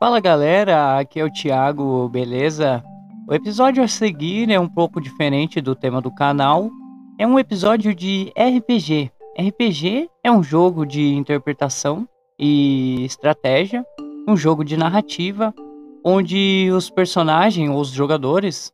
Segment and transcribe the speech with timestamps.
[0.00, 2.82] Fala galera, aqui é o Thiago, beleza?
[3.28, 6.70] O episódio a seguir é um pouco diferente do tema do canal.
[7.18, 9.12] É um episódio de RPG.
[9.38, 12.08] RPG é um jogo de interpretação
[12.38, 13.84] e estratégia,
[14.26, 15.52] um jogo de narrativa,
[16.02, 18.72] onde os personagens, os jogadores,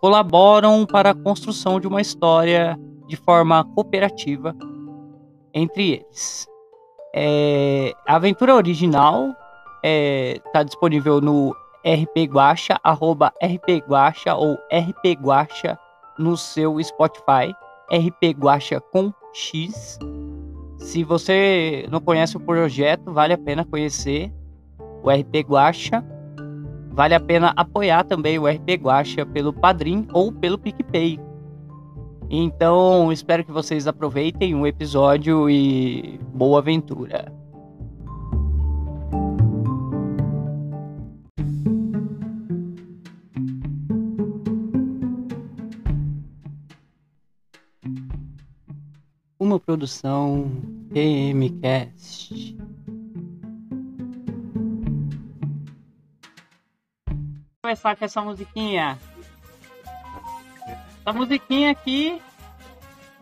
[0.00, 2.78] colaboram para a construção de uma história
[3.08, 4.54] de forma cooperativa
[5.52, 6.46] entre eles.
[7.12, 9.34] É, a aventura original
[9.86, 15.78] é, tá disponível no rpguacha, arroba rpguacha ou rpguacha
[16.18, 17.54] no seu Spotify,
[17.92, 19.98] rpguacha com X.
[20.78, 24.32] Se você não conhece o projeto, vale a pena conhecer
[25.02, 26.02] o RP Guacha.
[26.90, 31.20] Vale a pena apoiar também o RP Guacha pelo Padrim ou pelo PicPay.
[32.30, 37.43] Então, espero que vocês aproveitem o episódio e boa aventura.
[49.64, 50.50] Produção
[50.92, 52.56] PMcast.
[57.62, 58.98] Começar com essa musiquinha.
[61.00, 62.20] Essa musiquinha aqui,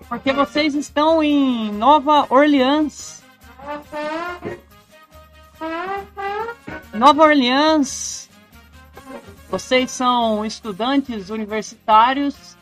[0.09, 3.23] porque vocês estão em Nova Orleans.
[6.93, 8.29] Nova Orleans.
[9.49, 12.57] Vocês são estudantes universitários.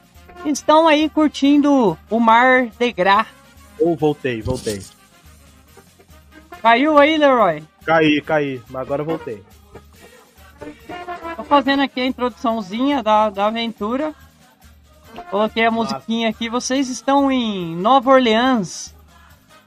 [0.44, 3.40] Estão aí curtindo o Mar de Gras.
[3.81, 4.83] Ou oh, voltei, voltei.
[6.61, 7.62] Caiu aí, Leroy?
[7.84, 9.42] Caí, caí, mas agora voltei.
[11.37, 14.14] Tô fazendo aqui a introduçãozinha da, da aventura.
[15.31, 16.48] Coloquei a musiquinha aqui.
[16.48, 18.95] Vocês estão em Nova Orleans.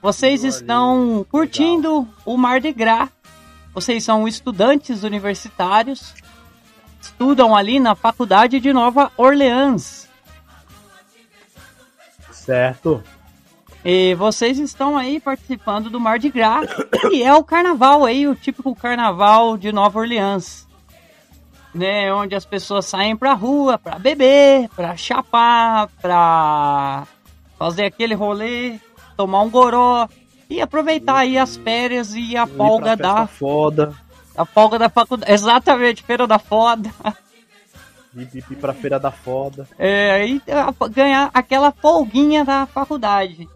[0.02, 3.09] Vocês estão curtindo o Mar de Gras.
[3.73, 6.14] Vocês são estudantes universitários.
[7.02, 10.08] Estudam ali na faculdade de Nova Orleans.
[12.32, 13.04] Certo.
[13.86, 16.70] E vocês estão aí participando do Mar de Gras,
[17.10, 20.64] que é o carnaval aí, o típico carnaval de Nova Orleans
[21.73, 27.08] né, onde as pessoas saem pra rua pra beber, pra chapar, pra
[27.58, 28.80] fazer aquele rolê,
[29.17, 30.08] tomar um goró
[30.50, 33.94] e aproveitar aí as férias e a folga da foda.
[34.36, 36.92] A folga da faculdade, exatamente, feira da foda.
[38.15, 39.67] Ir, ir pra feira da foda.
[39.77, 40.42] É, aí
[40.92, 43.48] ganhar aquela folguinha da faculdade.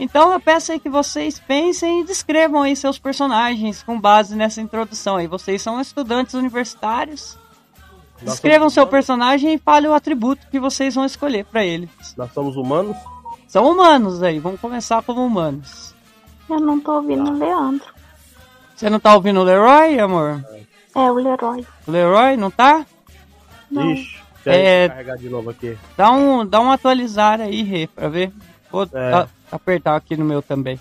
[0.00, 4.60] Então eu peço aí que vocês pensem e descrevam aí seus personagens com base nessa
[4.60, 5.28] introdução aí.
[5.28, 7.38] Vocês são estudantes universitários
[8.26, 11.88] Escrevam seu personagem e fale o atributo que vocês vão escolher para ele.
[12.16, 12.96] Nós somos humanos?
[13.48, 15.94] São humanos aí, vamos começar como humanos.
[16.48, 17.92] Eu não tô ouvindo o Leandro.
[18.76, 20.44] Você não tá ouvindo o Leroy, amor?
[20.94, 21.66] É, o Leroy.
[21.86, 22.84] O Leroy, não tá?
[23.70, 23.90] Não.
[23.90, 24.88] Ixi, é...
[24.88, 25.78] carregar de novo aqui.
[25.96, 28.32] Dá um, dá um atualizar aí, Rê, pra ver.
[28.70, 29.26] Vou é.
[29.50, 30.78] Apertar aqui no meu também.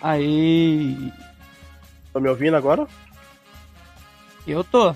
[0.00, 1.12] Aí.
[2.12, 2.86] Tá me ouvindo agora?
[4.46, 4.92] Eu tô.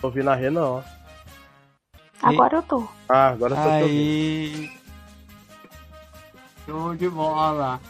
[0.00, 0.84] Tô ouvindo a Rê não,
[2.22, 2.88] Agora eu tô.
[3.08, 4.70] Ah, agora eu tô Aí.
[6.66, 7.80] Show de bola.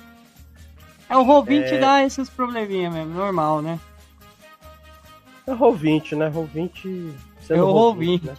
[1.08, 1.78] É o Roll20 é...
[1.78, 3.80] dá esses probleminha mesmo, normal, né?
[5.46, 6.30] É Roll20, né?
[6.30, 7.14] Roll20.
[7.48, 8.24] É o Roll20.
[8.24, 8.36] Né?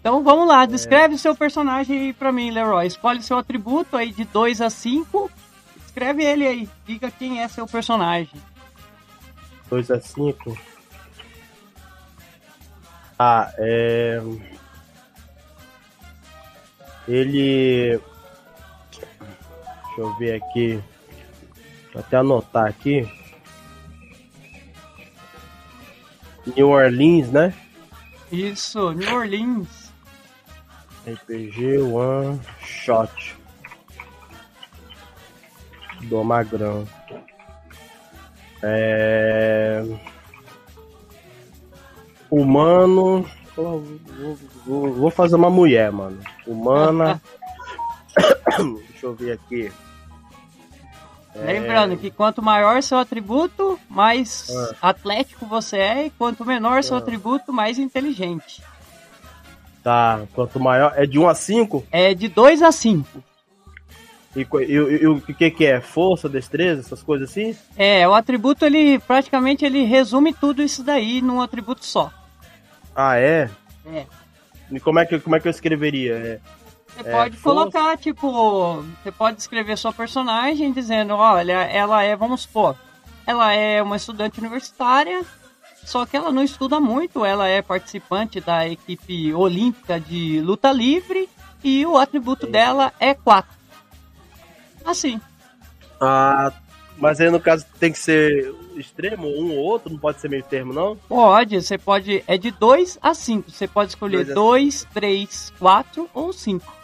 [0.00, 1.18] Então vamos lá, descreve é.
[1.18, 2.86] seu personagem aí pra mim, Leroy.
[2.86, 5.30] Escolhe seu atributo aí de 2 a 5.
[5.84, 6.68] Escreve ele aí.
[6.86, 8.40] Diga quem é seu personagem.
[9.68, 10.56] 2 a 5.
[13.18, 14.22] Ah, é.
[17.06, 18.00] Ele.
[19.90, 20.80] Deixa eu ver aqui.
[21.92, 23.08] Vou até anotar aqui.
[26.56, 27.52] New Orleans, né?
[28.30, 29.92] Isso, New Orleans.
[31.06, 33.36] RPG One Shot
[36.02, 36.86] do Magrão.
[38.62, 39.82] É...
[42.30, 43.26] Humano.
[43.56, 43.84] Vou,
[44.64, 46.18] vou, vou, fazer uma mulher, mano.
[46.46, 47.20] Humana.
[49.00, 49.72] Deixa eu ver aqui.
[51.34, 51.96] Lembrando é...
[51.96, 54.90] que quanto maior seu atributo, mais ah.
[54.90, 56.98] atlético você é, e quanto menor seu ah.
[56.98, 58.62] atributo, mais inteligente.
[59.82, 60.92] Tá, quanto maior.
[60.96, 61.86] É de 1 a 5?
[61.90, 63.24] É de 2 a 5.
[64.36, 65.80] E, co- e- e- e o que que é?
[65.80, 67.56] Força, destreza, essas coisas assim?
[67.76, 72.12] É, o atributo, ele praticamente ele resume tudo isso daí num atributo só.
[72.94, 73.48] Ah, é?
[73.86, 74.04] É.
[74.70, 76.14] E como é que, como é que eu escreveria?
[76.14, 76.40] É,
[76.94, 82.42] Você É, pode colocar, tipo, você pode escrever sua personagem dizendo, olha, ela é, vamos
[82.42, 82.76] supor,
[83.26, 85.22] ela é uma estudante universitária,
[85.84, 91.28] só que ela não estuda muito, ela é participante da equipe olímpica de luta livre
[91.64, 93.50] e o atributo dela é 4.
[94.84, 95.20] Assim,
[96.00, 96.52] Ah,
[96.96, 100.42] mas aí no caso tem que ser extremo, um ou outro, não pode ser meio
[100.42, 100.96] termo, não?
[101.08, 105.52] pode, você pode, é de 2 a 5, você pode escolher Dois a 2, 3,
[105.58, 106.79] 4 ou 5.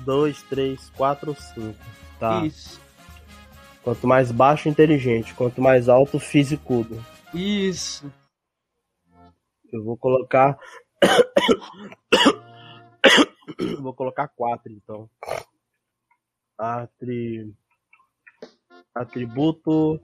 [0.00, 1.78] Dois, três, quatro, cinco.
[2.18, 2.44] Tá.
[2.44, 2.80] Isso,
[3.84, 5.34] Quanto mais baixo, inteligente.
[5.34, 7.04] Quanto mais alto, fisicudo.
[7.34, 8.10] isso.
[9.70, 10.58] Eu vou colocar.
[13.82, 15.10] vou colocar quatro, então.
[16.56, 17.52] Atri...
[18.94, 20.00] Atributo.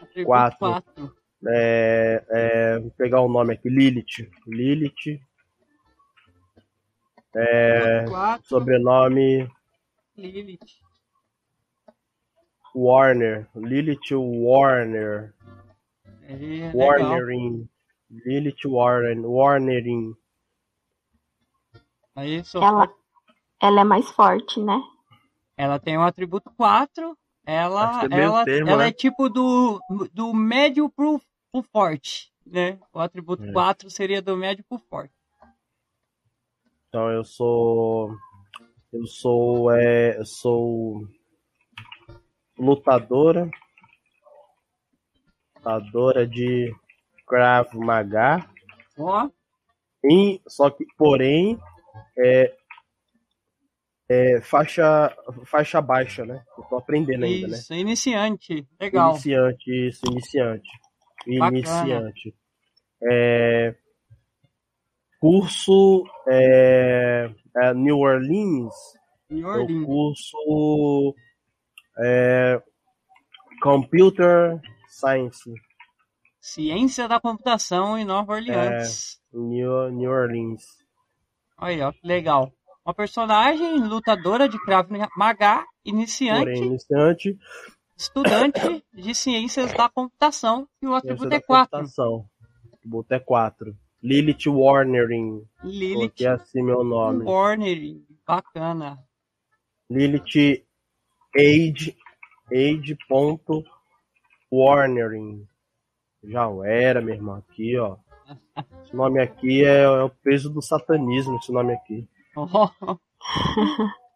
[0.00, 0.58] Atributo Quatro.
[0.58, 1.14] 4.
[1.46, 4.30] É, é, vou pegar o nome aqui: Lilith.
[4.46, 5.20] Lilith.
[7.34, 9.48] É, 4, sobrenome
[10.16, 10.80] Lilith.
[12.74, 13.48] Warner.
[13.54, 15.34] Lilith Warner.
[16.22, 16.72] É, legal.
[16.74, 17.68] Warnering.
[18.10, 19.24] Lilith Warren.
[19.24, 20.14] Warnering.
[22.14, 22.92] Aí, só Ela,
[23.60, 24.80] ela é mais forte, né?
[25.56, 27.16] Ela tem o atributo 4.
[27.46, 28.88] Ela, é ela, termo, ela né?
[28.88, 29.80] é tipo do,
[30.12, 32.78] do médio pro, pro forte, né?
[32.92, 33.52] O atributo É.
[33.52, 35.14] 4 seria do médio pro forte.
[36.90, 38.10] Então eu sou.
[38.92, 39.70] Eu sou.
[39.70, 41.06] É, eu sou.
[42.58, 43.48] Lutadora.
[45.54, 46.74] Lutadora de
[47.28, 48.44] Krav Maga.
[48.98, 49.30] Ó,
[50.04, 51.56] Em, só que, porém,
[52.18, 52.52] é,
[54.08, 55.16] é faixa,
[55.46, 56.44] faixa baixa, né?
[56.58, 57.56] Eu tô aprendendo ainda, né?
[57.56, 58.66] isso, iniciante.
[58.80, 59.12] Legal.
[59.12, 60.68] Iniciante, isso, iniciante.
[61.38, 61.56] Bacana.
[61.56, 62.34] Iniciante.
[63.08, 63.76] É,
[65.20, 68.74] curso é, é, New Orleans.
[69.28, 69.86] New É o Orleans.
[69.86, 71.14] curso
[71.98, 72.62] é,
[73.62, 75.52] Computer Science.
[76.40, 79.20] Ciência da computação em Nova Orleans.
[79.32, 80.62] New, New Orleans.
[81.58, 82.50] Aí, ó, que legal.
[82.84, 87.38] Uma personagem lutadora de Krav Maga, iniciante, Porém, iniciante.
[87.96, 91.70] estudante de ciências da computação e o atributo é da 4.
[91.70, 92.24] computação.
[92.72, 93.76] O atributo é 4.
[94.02, 95.46] Lilith Warnering.
[95.62, 97.24] Lilith Coloquei assim meu nome.
[97.24, 98.00] Warner.
[98.26, 98.98] Bacana.
[99.90, 100.64] Lilith
[101.36, 101.96] Age.
[102.52, 102.98] Age.
[104.50, 105.46] Warnering.
[106.24, 107.36] Já era, meu irmão.
[107.36, 107.96] Aqui, ó.
[108.84, 112.08] Esse nome aqui é, é o peso do satanismo, esse nome aqui.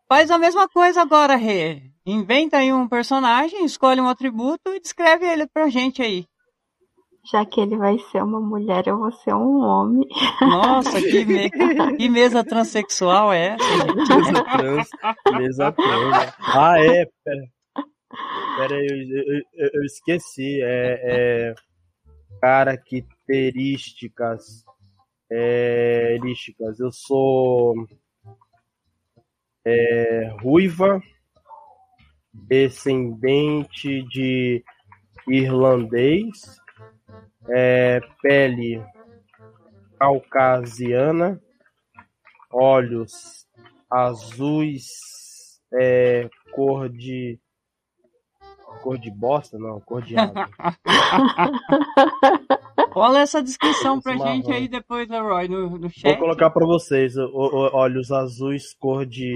[0.09, 1.83] Faz a mesma coisa agora, Rê.
[2.07, 6.27] Inventa aí um personagem, escolhe um atributo e descreve ele pra gente aí.
[7.31, 10.07] Já que ele vai ser uma mulher, eu vou ser um homem.
[10.41, 11.51] Nossa, que, me-
[11.97, 13.97] que mesa transexual é essa, gente?
[13.97, 14.89] Mesa trans.
[15.39, 16.35] Mesa trans.
[16.55, 17.07] Ah, é.
[17.25, 17.45] Pera,
[18.57, 18.97] pera aí, eu,
[19.35, 20.61] eu, eu- eu esqueci.
[20.63, 21.55] É, é
[22.41, 24.65] características.
[25.31, 26.81] É, características.
[26.81, 27.75] Eu sou
[29.65, 31.01] é, ruiva,
[32.35, 34.63] descendente de
[35.27, 36.61] irlandês,
[37.49, 38.83] é, pele
[39.99, 41.41] caucasiana,
[42.53, 43.47] olhos
[43.91, 44.87] azuis,
[45.73, 47.39] é, cor de
[48.83, 50.49] cor de bosta, não, cor de água.
[52.97, 54.57] Olha essa descrição pra Esse gente marrom.
[54.59, 56.17] aí depois, Leroy, no, no Vou chat.
[56.19, 59.33] colocar pra vocês, o- o- olhos azuis, cor de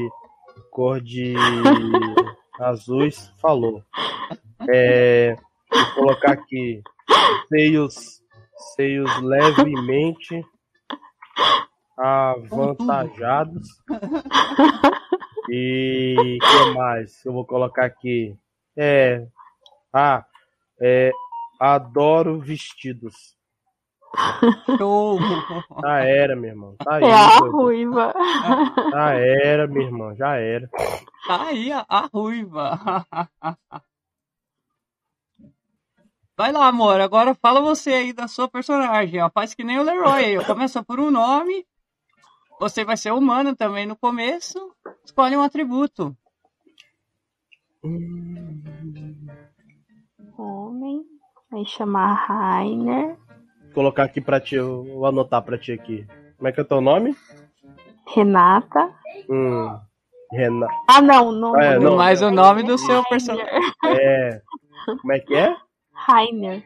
[0.71, 1.35] cor de
[2.61, 3.83] azuis, falou.
[4.69, 5.35] É,
[5.73, 6.83] vou colocar aqui
[7.49, 8.19] seios
[8.75, 10.45] seios levemente
[11.97, 13.69] avantajados.
[15.51, 18.37] E que mais eu vou colocar aqui?
[18.77, 19.27] É,
[19.93, 20.25] ah,
[20.81, 21.11] é,
[21.59, 23.15] adoro vestidos.
[24.79, 25.19] Show!
[25.83, 26.77] Já era, meu irmão.
[26.83, 27.57] Tá aí, É a doido.
[27.57, 28.15] ruiva.
[28.91, 30.69] Já era, minha irmã, já era.
[31.27, 32.79] Tá aí a, a ruiva.
[36.39, 37.01] Vai lá, amor.
[37.01, 39.21] Agora fala você aí da sua personagem.
[39.21, 39.29] Ó.
[39.29, 40.45] Faz que nem o Leroy aí.
[40.45, 41.67] Começa por um nome.
[42.61, 44.73] Você vai ser humano também no começo.
[45.05, 46.17] Escolhe um atributo.
[50.39, 51.03] Homem.
[51.51, 53.17] Vai chamar Rainer.
[53.65, 56.07] Vou colocar aqui pra ti, eu vou anotar pra ti aqui.
[56.37, 57.17] Como é que é teu nome?
[58.15, 58.95] Renata.
[59.29, 59.77] Hum,
[60.31, 60.73] Renato.
[60.89, 61.61] Ah, não, não.
[61.61, 61.97] É, não.
[61.97, 63.49] Mas o nome do seu personagem.
[63.85, 64.41] É.
[65.01, 65.57] Como é que é?
[66.09, 66.65] Rainer.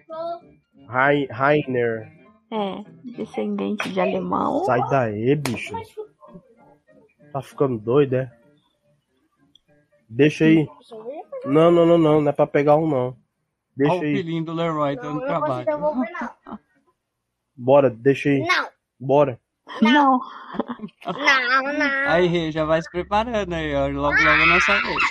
[0.89, 2.11] Rai- Rainer.
[2.51, 2.85] É,
[3.17, 4.65] descendente de alemão.
[4.65, 5.75] Sai daí, bicho.
[7.33, 8.33] Tá ficando doido, é?
[10.09, 10.67] Deixa aí.
[11.47, 12.21] Não, não, não, não.
[12.21, 13.17] Não é pra pegar um, não.
[13.77, 14.17] Deixa Olha o aí.
[14.17, 15.67] filhinho do Leroy dando trabalho.
[17.57, 18.41] Bora, deixa aí.
[18.47, 18.69] Não,
[19.01, 19.41] Bora.
[19.81, 20.21] Não,
[21.07, 22.11] não, não.
[22.11, 23.87] Aí, Rê, já vai se preparando aí, ó.
[23.87, 25.03] Logo, logo é nossa vez.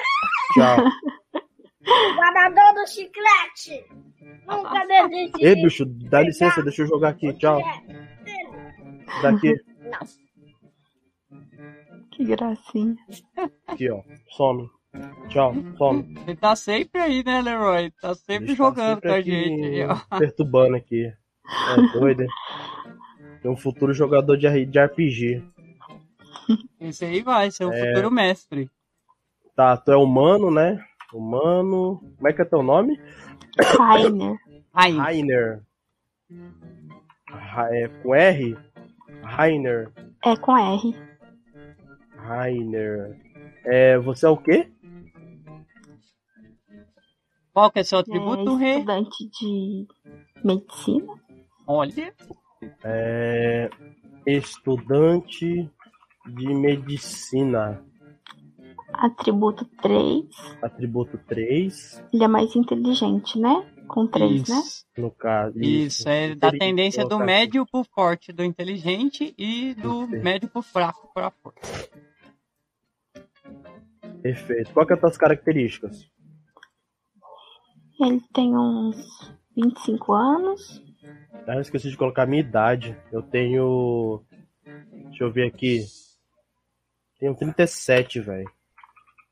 [0.53, 0.77] Tchau.
[2.15, 3.85] Guardador do chiclete.
[4.47, 5.45] Nunca desiste.
[5.45, 7.33] Ei, bicho, dá licença, deixa eu jogar aqui.
[7.33, 7.61] Tchau.
[9.21, 9.53] Daqui.
[12.11, 12.95] que gracinha.
[13.67, 14.01] Aqui, ó.
[14.29, 14.69] Some.
[15.29, 16.15] Tchau, some.
[16.27, 17.91] Ele tá sempre aí, né, Leroy?
[18.01, 20.17] Tá sempre Bicho, tá jogando sempre com a aqui gente aí, ó.
[20.17, 21.05] Perturbando aqui.
[21.05, 22.29] É doido, hein?
[23.41, 25.43] Tem um futuro jogador de, RPG.
[26.79, 27.87] Esse aí vai ser o É.
[27.89, 28.69] futuro mestre.
[29.55, 30.83] Tá, tu é humano, né?
[31.13, 31.99] Humano.
[32.17, 32.99] Como é que é teu nome?
[33.77, 34.37] Rainer.
[34.73, 35.61] Rainer.
[37.29, 38.57] Ra- É, com R?
[39.23, 39.91] Rainer.
[40.23, 40.95] É com R.
[42.17, 43.19] Rainer.
[43.65, 44.69] É, você é o quê?
[47.53, 48.75] qual que é seu É atributo, Rê?
[48.77, 49.87] estudante de
[50.43, 51.13] medicina.
[51.67, 52.13] Olha,
[52.83, 53.69] É,
[54.25, 55.69] estudante
[56.27, 57.83] de medicina.
[58.93, 60.25] Atributo 3.
[60.61, 63.65] Atributo 3, Ele é mais inteligente, né?
[63.87, 64.55] Com 3, né?
[64.55, 64.85] isso.
[64.97, 65.59] no caso.
[65.59, 70.23] Isso, é da tendência do médio pro forte, do inteligente e do Perfeito.
[70.23, 71.59] médio pro fraco pra forte.
[74.21, 74.71] Perfeito.
[74.71, 76.07] Qual que é as tuas características?
[77.99, 80.81] Ele tem uns 25 anos.
[81.47, 82.95] Ah, eu esqueci de colocar a minha idade.
[83.11, 84.21] Eu tenho.
[85.07, 85.85] Deixa eu ver aqui.
[87.19, 88.49] Tenho 37, velho.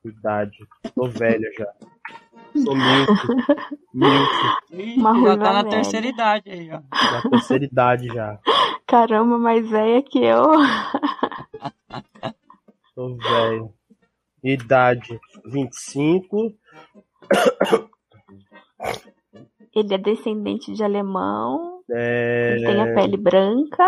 [0.05, 0.57] Idade.
[0.95, 1.67] Tô velho já.
[2.63, 3.05] Sou Uma
[5.21, 5.69] já tá na velha.
[5.69, 6.79] terceira idade aí, ó.
[6.91, 8.39] Na terceira idade já.
[8.87, 10.43] Caramba, mais velha que eu.
[12.95, 13.73] Tô velho.
[14.43, 16.53] Idade 25.
[19.75, 21.81] Ele é descendente de alemão.
[21.91, 23.85] É, Ele tem a pele branca.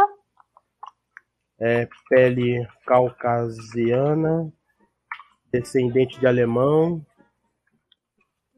[1.59, 4.51] é pele caucasiana.
[5.51, 7.01] Descendente de alemão.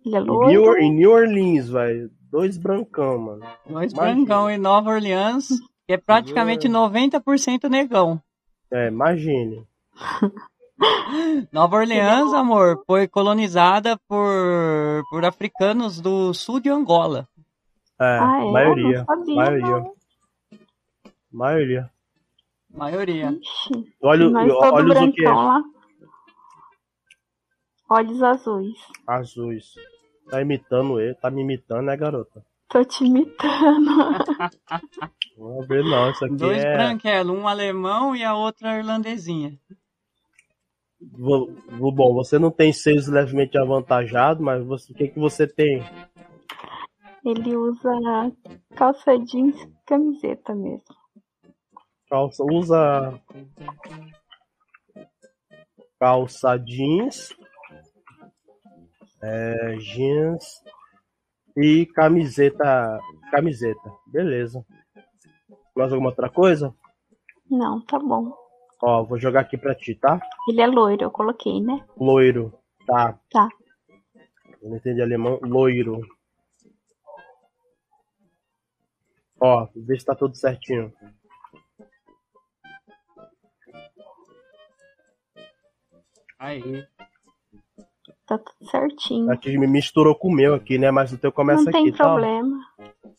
[0.05, 0.61] Ele é Em loiro.
[0.61, 2.11] New, em New Orleans, velho.
[2.31, 3.39] Dois brancão, mano.
[3.67, 4.01] Dois Imagina.
[4.25, 5.47] brancão em Nova Orleans,
[5.87, 8.21] que é praticamente 90% negão.
[8.71, 9.65] É, imagine.
[11.51, 17.27] Nova Orleans, amor, foi colonizada por, por africanos do sul de Angola.
[17.99, 18.51] É, Ah, é?
[18.51, 18.97] maioria.
[18.99, 19.67] Não sabia, maioria.
[19.67, 19.93] não.
[21.31, 21.89] Maioria.
[22.71, 23.31] Maioria.
[23.31, 25.61] Ixi, Olha, todo olha o que lá.
[27.93, 28.79] Olhos azuis.
[29.05, 29.75] Azuis.
[30.27, 32.43] Tá imitando ele, tá me imitando, né, garota?
[32.67, 33.85] Tô te imitando.
[35.37, 36.73] Não ver não, isso aqui Dois é.
[36.73, 39.59] branquelos, um alemão e a outra irlandesinha.
[41.01, 45.83] Bom, você não tem seios levemente avantajados, mas você- o que que você tem?
[47.25, 47.91] Ele usa
[48.75, 50.83] calça jeans e camiseta mesmo.
[52.09, 53.19] Calça, usa
[55.99, 57.29] calça jeans,
[59.23, 60.61] é, jeans
[61.55, 62.99] e camiseta,
[63.31, 64.65] camiseta, beleza.
[65.75, 66.75] Mais alguma outra coisa?
[67.49, 68.33] Não, tá bom.
[68.81, 70.19] Ó, vou jogar aqui pra ti, tá?
[70.47, 71.85] Ele é loiro, eu coloquei, né?
[71.97, 72.53] Loiro,
[72.85, 73.17] tá?
[73.31, 73.47] Tá.
[74.61, 76.01] Eu não entendi alemão, loiro.
[79.39, 80.93] Ó, vê se tá tudo certinho.
[86.37, 86.85] Aí.
[88.25, 89.31] Tá tudo certinho.
[89.31, 90.89] Aqui me misturou com o meu aqui, né?
[90.91, 92.03] Mas o teu começa Não tem aqui, tá?
[92.05, 92.57] problema.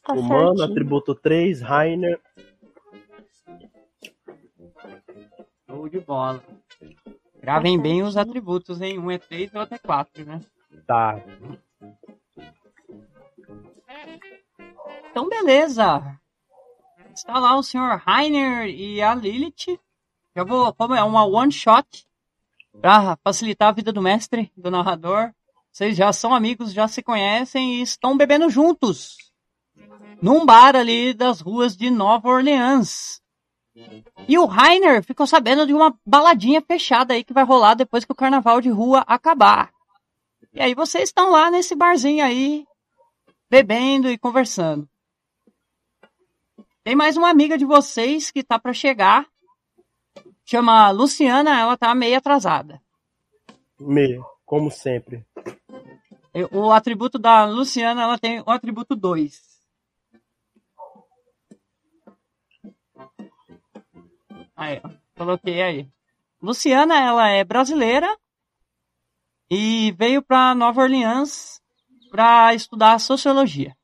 [0.02, 0.64] Tá Humano, certinho.
[0.64, 2.20] atributo 3, Rainer.
[5.68, 6.42] Show de bola.
[7.40, 8.98] Gravem bem os atributos, hein?
[8.98, 10.40] Um é 3 e o outro é 4, né?
[10.86, 11.20] Tá.
[15.10, 16.18] Então, beleza.
[17.14, 18.00] Está lá o Sr.
[18.04, 19.78] Rainer e a Lilith.
[20.34, 22.06] Já vou, como é uma one shot,
[22.80, 25.32] para facilitar a vida do mestre, do narrador.
[25.72, 29.16] Vocês já são amigos, já se conhecem e estão bebendo juntos.
[30.22, 33.20] Num bar ali das ruas de Nova Orleans.
[34.28, 38.12] E o Rainer ficou sabendo de uma baladinha fechada aí que vai rolar depois que
[38.12, 39.72] o carnaval de rua acabar.
[40.52, 42.64] E aí vocês estão lá nesse barzinho aí,
[43.50, 44.88] bebendo e conversando.
[46.84, 49.26] Tem mais uma amiga de vocês que tá para chegar.
[50.44, 52.80] Chama Luciana, ela tá meio atrasada.
[53.80, 55.24] Me, como sempre.
[56.50, 59.40] O atributo da Luciana, ela tem o atributo 2.
[64.56, 65.88] Aí, ó, coloquei aí.
[66.42, 68.16] Luciana, ela é brasileira
[69.50, 71.60] e veio para Nova Orleans
[72.10, 73.76] para estudar sociologia.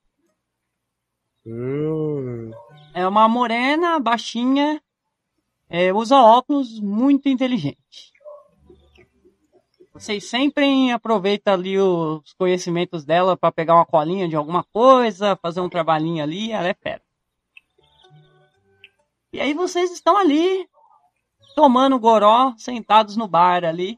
[1.47, 2.51] Hum,
[2.95, 4.81] É uma morena, baixinha,
[5.71, 8.13] é, usa óculos, muito inteligente.
[9.95, 15.61] Vocês sempre aproveitam ali os conhecimentos dela para pegar uma colinha de alguma coisa, fazer
[15.61, 17.03] um trabalhinho ali, ela é fera.
[19.33, 20.69] E aí vocês estão ali,
[21.55, 23.97] tomando goró, sentados no bar ali.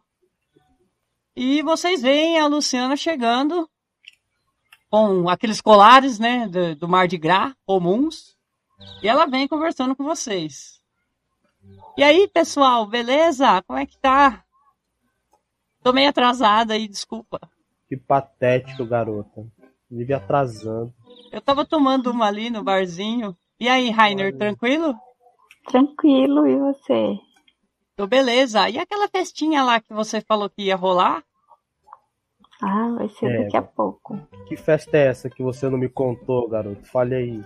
[1.34, 3.66] E vocês veem a Luciana chegando
[4.90, 8.36] com aqueles colares, né, do, do Mar de Gras, comuns.
[9.02, 10.81] E ela vem conversando com vocês.
[11.96, 13.62] E aí, pessoal, beleza?
[13.62, 14.44] Como é que tá?
[15.82, 17.40] Tô meio atrasada aí, desculpa.
[17.88, 19.46] que patético, garota.
[19.90, 20.92] Vive atrasando.
[21.30, 23.36] Eu tava tomando uma ali no barzinho.
[23.60, 24.38] E aí, Rainer, Olha.
[24.38, 24.94] tranquilo?
[25.66, 27.18] Tranquilo, e você?
[27.96, 28.68] Tô beleza.
[28.70, 31.22] E aquela festinha lá que você falou que ia rolar?
[32.62, 34.18] Ah, vai ser É, daqui a pouco.
[34.48, 36.84] Que festa é essa que você não me contou, garoto?
[36.86, 37.44] Fale aí.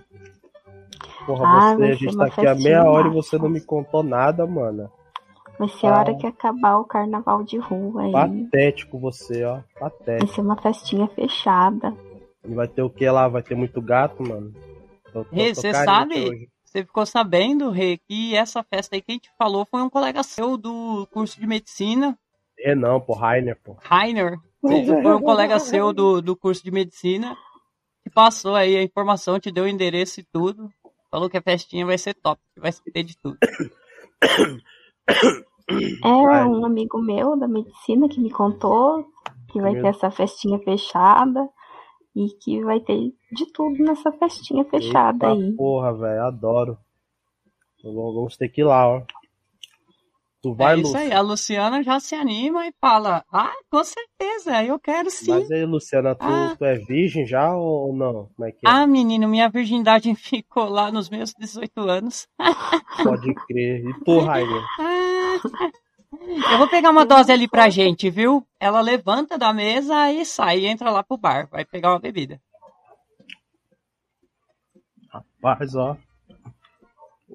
[1.26, 3.60] Porra, Ah, você, vai a gente tá aqui há meia hora e você não me
[3.60, 4.90] contou nada, mano.
[5.58, 5.98] Vai ser a Ah.
[6.00, 8.12] hora que acabar o carnaval de rua aí.
[8.12, 9.54] Patético você, ó.
[9.80, 10.32] Vai Patético.
[10.32, 11.94] ser uma festinha fechada.
[12.44, 13.26] E vai ter o que lá?
[13.26, 14.52] Vai ter muito gato, mano?
[15.12, 16.48] Tô- tô- Rê, tô você sabe?
[16.64, 20.22] Você ficou sabendo, Rê, que essa festa aí que a gente falou foi um colega
[20.22, 22.16] seu do curso de medicina,
[22.58, 23.76] É não, pô, Rainer, pô.
[23.80, 24.38] Rainer.
[24.60, 27.36] Foi um colega seu do, do curso de medicina
[28.02, 30.70] que passou aí a informação, te deu o endereço e tudo.
[31.10, 33.36] Falou que a festinha vai ser top, que vai ter de tudo.
[36.04, 39.04] É um amigo meu da medicina que me contou
[39.50, 41.48] que vai ter essa festinha fechada
[42.14, 45.52] e que vai ter de tudo nessa festinha fechada Eita aí.
[45.56, 46.78] porra, velho, adoro.
[47.82, 49.02] Vamos vamos ter que ir lá, ó.
[50.46, 51.00] Tu vai, é isso Lúcia?
[51.00, 55.30] aí, a Luciana já se anima e fala: Ah, com certeza, eu quero sim.
[55.32, 56.54] Mas aí, Luciana, tu, Ah.
[56.56, 58.30] tu é virgem já ou não?
[58.36, 58.70] Como é que é?
[58.70, 62.28] Ah, menino, minha virgindade ficou lá nos meus 18 anos.
[63.02, 63.84] Pode crer.
[63.84, 64.62] E tu, Rainer?
[64.78, 68.46] Ah, Eu vou pegar uma dose ali pra gente, viu?
[68.58, 72.40] Ela levanta da mesa e sai, entra lá pro bar, vai pegar uma bebida.
[75.12, 75.96] Rapaz, ó.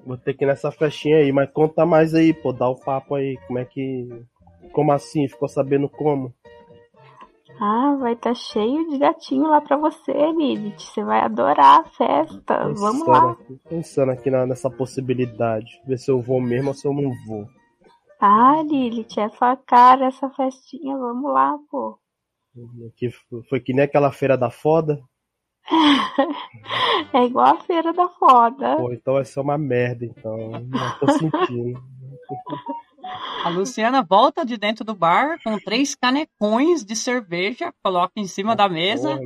[0.04, 3.14] Vou ter que ir nessa festinha aí, mas conta mais aí, pô, dá o papo
[3.14, 3.38] aí.
[3.46, 4.08] Como é que.
[4.72, 5.28] Como assim?
[5.28, 6.32] Ficou sabendo como?
[7.60, 10.78] Ah, vai estar cheio de gatinho lá pra você, Lilith.
[10.80, 12.72] Você vai adorar a festa.
[12.74, 13.30] Vamos lá.
[13.30, 15.80] aqui, pensando aqui na- nessa possibilidade.
[15.86, 17.46] Ver se eu vou mesmo ou se eu não vou.
[18.20, 20.96] Ah, Lilith, é sua cara essa festinha.
[20.96, 21.98] Vamos lá, pô.
[22.96, 23.10] Que
[23.48, 25.00] foi que nem aquela feira da foda.
[27.12, 28.76] É igual a feira da foda.
[28.76, 30.36] Pô, então vai ser uma merda, então.
[30.50, 31.82] Não tô sentindo.
[33.44, 38.54] A Luciana volta de dentro do bar com três canecões de cerveja, coloca em cima
[38.54, 39.18] da mesa,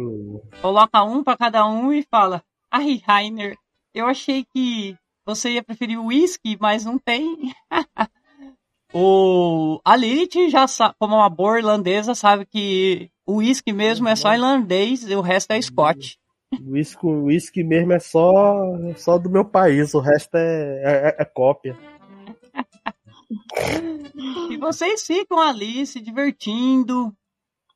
[0.63, 3.57] coloca um pra cada um e fala: Ai, Rainer,
[3.95, 4.97] eu achei que
[5.27, 7.53] você ia preferir o whisky, mas não tem.
[8.95, 9.81] o...
[9.85, 14.33] A Lilith, já sa- como uma boa irlandesa, sabe que o whisky mesmo é só
[14.33, 16.19] irlandês e o resto é Scott.
[16.61, 18.57] Whisky, whisky mesmo é só,
[18.97, 21.77] só do meu país, o resto é, é, é cópia.
[24.51, 27.15] E vocês ficam ali se divertindo,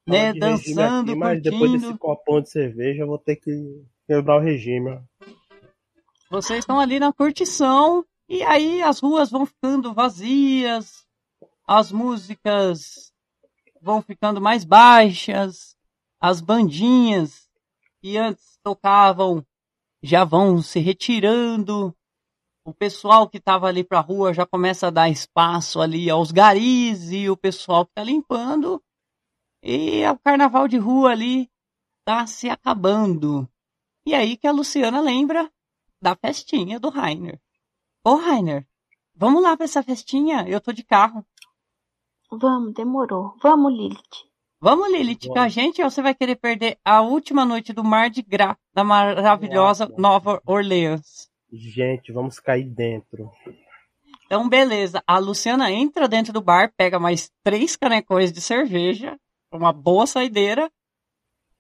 [0.07, 0.33] né?
[0.33, 1.87] Dançando, aqui, mas depois curtindo.
[1.89, 4.91] desse copão de cerveja eu vou ter que quebrar o regime.
[4.91, 5.01] ó.
[6.31, 11.05] Vocês estão ali na curtição e aí as ruas vão ficando vazias,
[11.67, 13.13] as músicas
[13.83, 15.77] vão ficando mais baixas,
[16.21, 17.49] as bandinhas
[18.01, 19.45] que antes tocavam
[20.03, 21.95] já vão se retirando.
[22.65, 26.31] O pessoal que estava ali para a rua já começa a dar espaço ali aos
[26.31, 28.83] garis e o pessoal que está limpando.
[29.63, 31.51] E o carnaval de rua ali
[32.01, 33.49] está se acabando.
[34.07, 35.51] E aí que a Luciana lembra
[36.01, 37.41] da festinha do Rainer.
[38.05, 38.67] Ô, Rainer,
[39.15, 40.49] vamos lá pra essa festinha?
[40.49, 41.27] Eu tô de carro.
[42.31, 43.35] Vamos, demorou.
[43.43, 44.30] Vamos, Lilith.
[44.63, 48.11] Vamos, Lilith, com a gente ou você vai querer perder a última noite do Mar
[48.11, 50.01] de Gras da maravilhosa Nossa.
[50.01, 51.31] Nova Orleans?
[51.51, 53.31] Gente, vamos cair dentro.
[54.27, 55.03] Então, beleza.
[55.07, 59.19] A Luciana entra dentro do bar, pega mais três canecões de cerveja,
[59.51, 60.71] uma boa saideira,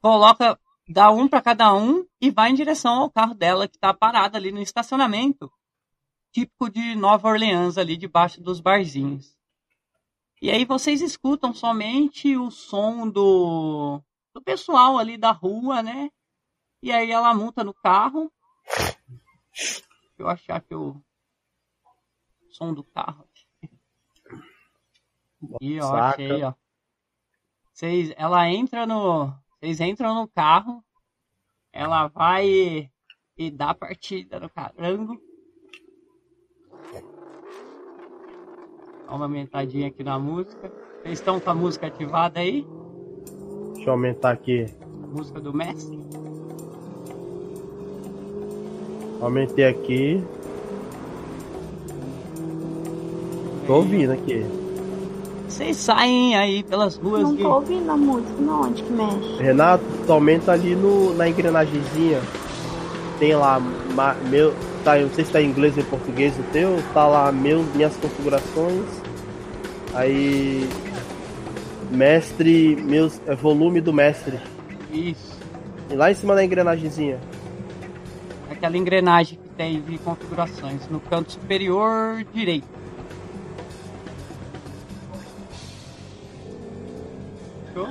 [0.02, 3.94] coloca, dá um para cada um e vai em direção ao carro dela que tá
[3.94, 5.50] parado ali no estacionamento,
[6.32, 9.39] típico de Nova Orleans, ali debaixo dos barzinhos.
[10.40, 14.00] E aí vocês escutam somente o som do,
[14.32, 16.10] do pessoal ali da rua, né?
[16.82, 18.32] E aí ela monta no carro.
[19.52, 19.84] Deixa
[20.18, 20.96] eu achar que o
[22.50, 23.28] som do carro.
[25.60, 26.54] E ó, achei, ó.
[27.72, 30.82] Vocês, ela entra no, vocês entram no carro.
[31.72, 32.90] Ela vai e,
[33.36, 35.20] e dá partida no carango.
[36.92, 37.10] Dá uma
[39.10, 40.70] aumentadinha aqui na música.
[41.02, 42.66] Vocês estão com a música ativada aí?
[43.74, 44.66] Deixa eu aumentar aqui.
[45.02, 45.98] A música do mestre?
[49.20, 50.22] Aumentei aqui.
[53.66, 54.44] Tô ouvindo aqui.
[55.48, 59.42] Vocês saem aí pelas ruas Não tô ouvindo a música, não, onde que mexe?
[59.42, 62.20] Renato, tu aumenta ali no, na engrenagemzinha.
[63.18, 63.60] Tem lá,
[63.94, 66.76] ma- meu, tá, eu não sei se tá em inglês ou em português o teu,
[66.94, 68.99] tá lá meus, minhas configurações.
[69.94, 70.68] Aí.
[71.90, 74.38] Mestre, meus, é volume do mestre.
[74.92, 75.36] Isso.
[75.90, 77.18] E lá em cima da engrenagemzinha.
[78.48, 82.68] Aquela engrenagem que tem de configurações no canto superior direito.
[87.66, 87.88] Fechou?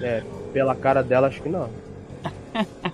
[0.00, 1.70] É, pela cara dela acho que não.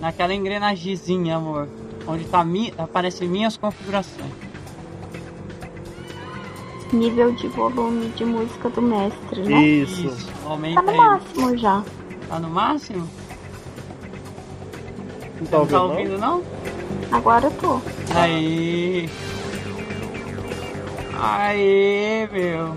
[0.00, 1.68] Naquela engrenagemzinha, amor.
[2.06, 2.72] Onde tá mi...
[2.76, 4.30] aparecem minhas configurações.
[6.92, 9.62] Nível de volume de música do mestre, né?
[9.62, 10.08] Isso.
[10.10, 10.96] Tá Aumenta no ele.
[10.98, 11.82] máximo já.
[12.28, 13.08] Tá no máximo?
[15.40, 16.18] Não tá não tá ouvindo?
[16.18, 16.42] não?
[17.10, 17.80] Agora eu tô.
[18.14, 19.10] Aí.
[21.20, 22.76] Aí, meu.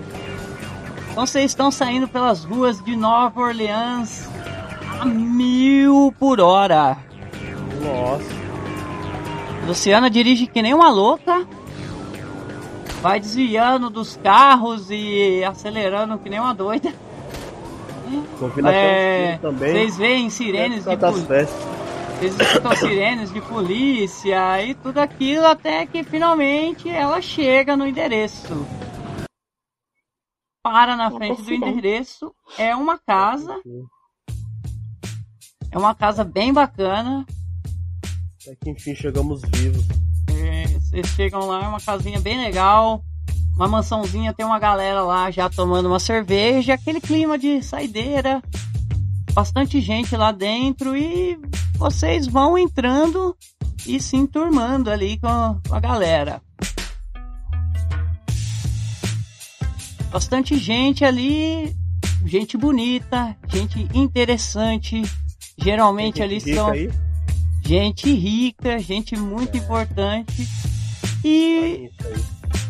[1.10, 4.28] Então vocês estão saindo pelas ruas de Nova Orleans
[5.00, 6.96] a mil por hora.
[7.82, 8.37] Nossa.
[9.68, 11.46] Luciana dirige que nem uma louca.
[13.02, 16.90] Vai desviando dos carros e acelerando que nem uma doida.
[18.66, 19.70] É, também.
[19.70, 21.46] Vocês veem sirenes de polícia.
[22.18, 28.66] Vocês escutam sirenes de polícia e tudo aquilo até que finalmente ela chega no endereço.
[30.62, 32.34] Para na É frente do endereço.
[32.56, 33.60] É uma casa.
[35.70, 37.26] É uma casa bem bacana.
[38.48, 39.84] Até que enfim chegamos vivos.
[40.28, 43.04] É, Vocês chegam lá, é uma casinha bem legal.
[43.54, 48.42] Uma mansãozinha, tem uma galera lá já tomando uma cerveja, aquele clima de saideira.
[49.34, 51.38] Bastante gente lá dentro e
[51.74, 53.36] vocês vão entrando
[53.86, 56.40] e se enturmando ali com a, galera.
[60.10, 61.76] Bastante gente ali,
[62.24, 65.02] gente bonita, gente interessante.
[65.58, 66.90] Geralmente ali são aí?
[67.68, 70.48] Gente rica, gente muito importante.
[71.22, 71.90] E aí.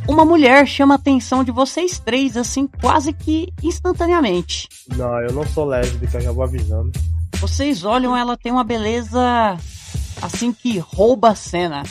[0.09, 4.69] uma mulher chama a atenção de vocês três, assim, quase que instantaneamente.
[4.97, 6.91] Não, eu não sou lésbica, já vou avisando.
[7.37, 9.21] Vocês olham, ela tem uma beleza
[10.21, 11.85] assim que rouba a cena.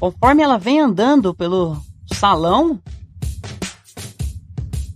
[0.00, 1.80] Conforme ela vem andando pelo
[2.12, 2.82] salão,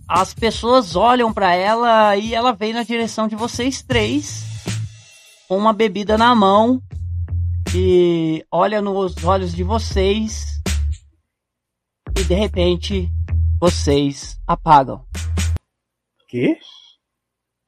[0.05, 4.43] as pessoas olham pra ela e ela vem na direção de vocês três,
[5.47, 6.81] com uma bebida na mão,
[7.75, 10.61] e olha nos olhos de vocês,
[12.19, 13.09] e de repente
[13.59, 15.05] vocês apagam.
[16.27, 16.57] Que?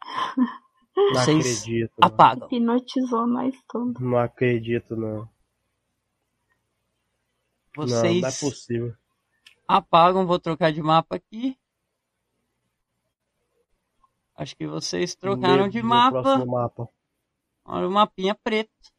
[0.96, 1.92] Não Vocês acredito.
[2.00, 2.08] Não.
[2.08, 2.48] Apagam.
[2.52, 4.00] Hipnotizou nós todos.
[4.00, 5.28] não acredito, não.
[7.76, 8.94] Não, não é Vocês possível.
[9.68, 11.58] apagam, vou trocar de mapa aqui.
[14.36, 16.46] Acho que vocês trocaram Meu de mapa.
[16.46, 16.88] mapa.
[17.66, 18.93] Olha o mapinha preto.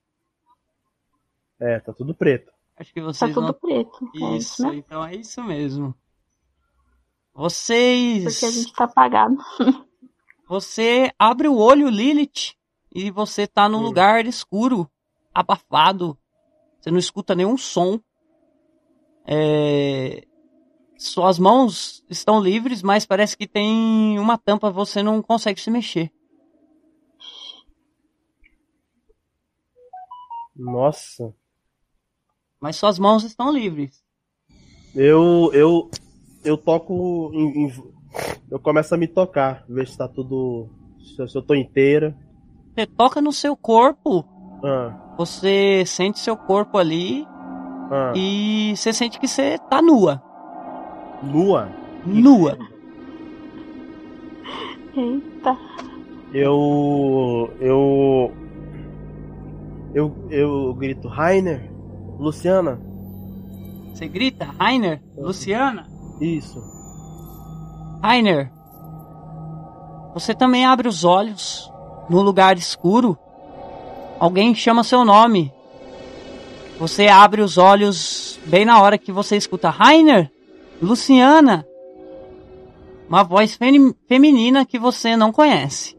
[1.66, 2.52] É, tá tudo preto.
[2.76, 3.54] Acho que Tá vocês tudo não.
[3.54, 4.10] preto.
[4.14, 4.74] É isso, Isso, né?
[4.76, 5.94] então é isso mesmo.
[7.32, 8.24] Vocês.
[8.24, 9.36] Porque a gente tá apagado.
[10.46, 12.52] Você abre o olho, Lilith,
[12.94, 13.82] e você tá num Hum.
[13.82, 14.88] lugar escuro,
[15.34, 16.18] abafado.
[16.78, 17.98] Você não escuta nenhum som.
[19.26, 20.26] É,
[20.98, 26.12] Suas mãos estão livres, mas parece que tem uma tampa, você não consegue se mexer.
[30.54, 31.34] Nossa.
[32.64, 34.02] Mas suas mãos estão livres.
[34.94, 35.90] Eu, eu,
[36.42, 37.72] eu toco em, em-
[38.50, 42.16] eu começo a me tocar, ver se tá tudo, se eu, se eu tô inteira.
[42.74, 44.24] Você toca no seu corpo,
[44.64, 47.26] Ah, você sente seu corpo ali
[47.90, 48.14] ah.
[48.16, 50.22] e você sente que você tá nua.
[51.22, 51.68] Nua.
[52.06, 52.56] Nua.
[54.96, 55.58] Eita.
[56.32, 58.32] Eu, eu,
[59.92, 61.73] eu, eu grito, Rainer,
[62.18, 62.80] Luciana,
[63.92, 65.86] Você grita, Rainer, Luciana.
[66.20, 66.60] Isso.
[68.02, 68.50] Rainer,
[70.12, 71.70] você também abre os olhos
[72.08, 73.16] no lugar escuro.
[74.18, 75.52] Alguém chama seu nome.
[76.78, 80.30] Você abre os olhos bem na hora que você escuta Rainer,
[80.82, 81.66] Luciana.
[83.08, 85.96] Uma voz femi- feminina que você não conhece.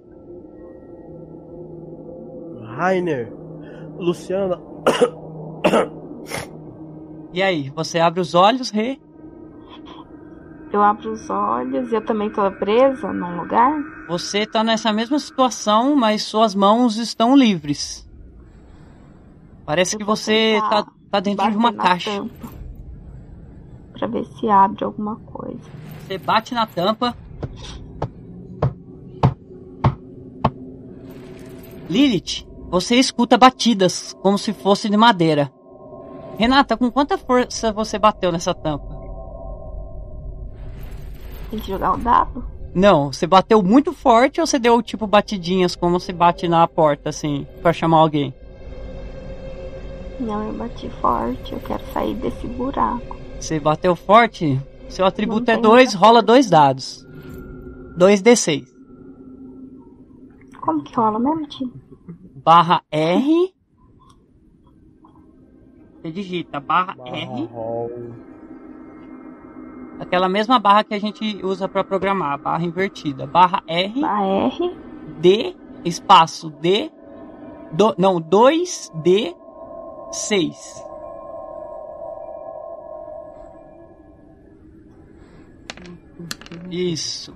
[2.77, 3.31] Rainer.
[3.97, 4.59] Luciana.
[7.35, 8.97] E aí, você abre os olhos, Rê?
[10.71, 13.77] Eu abro os olhos e eu também tô presa num lugar.
[14.07, 18.09] Você tá nessa mesma situação, mas suas mãos estão livres.
[19.65, 22.09] Parece Eu que você tá, tá dentro de uma caixa.
[22.09, 22.47] tampa
[23.91, 25.69] Pra ver se abre alguma coisa.
[26.07, 27.17] Você bate na tampa.
[31.89, 35.51] Lilith, você escuta batidas como se fosse de madeira.
[36.37, 38.95] Renata, com quanta força você bateu nessa tampa?
[41.49, 42.43] Tem que jogar o dado?
[42.73, 47.09] Não, você bateu muito forte ou você deu tipo batidinhas como se bate na porta
[47.09, 48.33] assim, pra chamar alguém?
[50.19, 51.53] Não, eu bati forte.
[51.53, 53.17] Eu quero sair desse buraco.
[53.39, 54.59] Você bateu forte?
[54.89, 57.05] Seu atributo é tem 2, muita rola dois dados.
[57.97, 58.65] 2d6.
[60.61, 61.73] Como que rola mesmo, tio?
[62.43, 63.54] Barra R.
[66.05, 67.25] Você digita barra R.
[67.25, 68.13] Marrom.
[69.99, 73.25] Aquela mesma barra que a gente usa para programar, barra invertida.
[73.25, 74.77] Barra R, A R.
[75.17, 76.91] D, espaço D,
[77.71, 79.35] do, não, 2D,
[80.11, 80.85] 6.
[86.69, 87.33] Isso.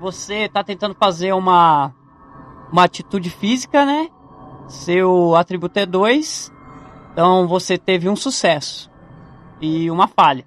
[0.00, 1.94] Você tá tentando fazer uma,
[2.72, 4.08] uma atitude física, né?
[4.68, 6.52] Seu atributo é 2.
[7.12, 8.90] Então você teve um sucesso
[9.60, 10.46] e uma falha.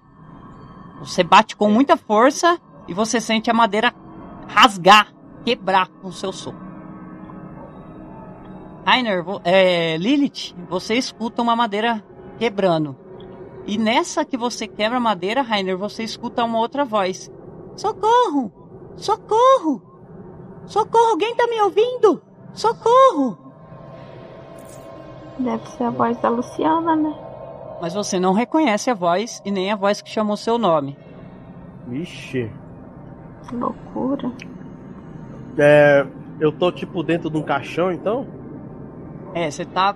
[1.00, 3.94] Você bate com muita força e você sente a madeira
[4.48, 6.60] rasgar, quebrar com seu soco.
[8.86, 12.04] Rainer, é, Lilith, você escuta uma madeira
[12.38, 12.96] quebrando.
[13.66, 17.32] E nessa que você quebra a madeira, Rainer, você escuta uma outra voz.
[17.76, 18.52] Socorro!
[18.96, 19.82] Socorro!
[20.66, 21.10] Socorro!
[21.12, 22.22] Alguém tá me ouvindo?
[22.54, 23.49] Socorro!
[25.40, 27.14] Deve ser a voz da Luciana, né?
[27.82, 30.98] Mas você não reconhece a voz e nem a voz que chamou seu nome.
[31.88, 32.52] Vixe.
[33.48, 34.32] Que loucura.
[35.58, 36.06] É,
[36.40, 38.28] eu tô tipo dentro de um caixão, então?
[39.34, 39.96] É, você tá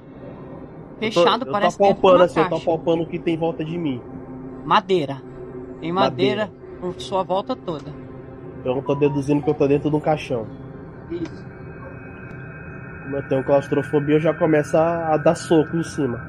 [1.01, 3.19] Eu tô- fechado, eu parece tô dentro de palpando assim, eu tô palpando o que
[3.19, 4.01] tem em volta de mim.
[4.65, 5.21] Madeira.
[5.81, 6.79] Tem madeira, Madeira.
[6.79, 7.91] por sua volta toda.
[8.61, 10.47] Então eu tô deduzindo que eu tô dentro de um caixão.
[11.11, 11.52] Isso.
[13.03, 16.19] Como eu tenho claustrofobia, eu já começo a, a dar soco em cima.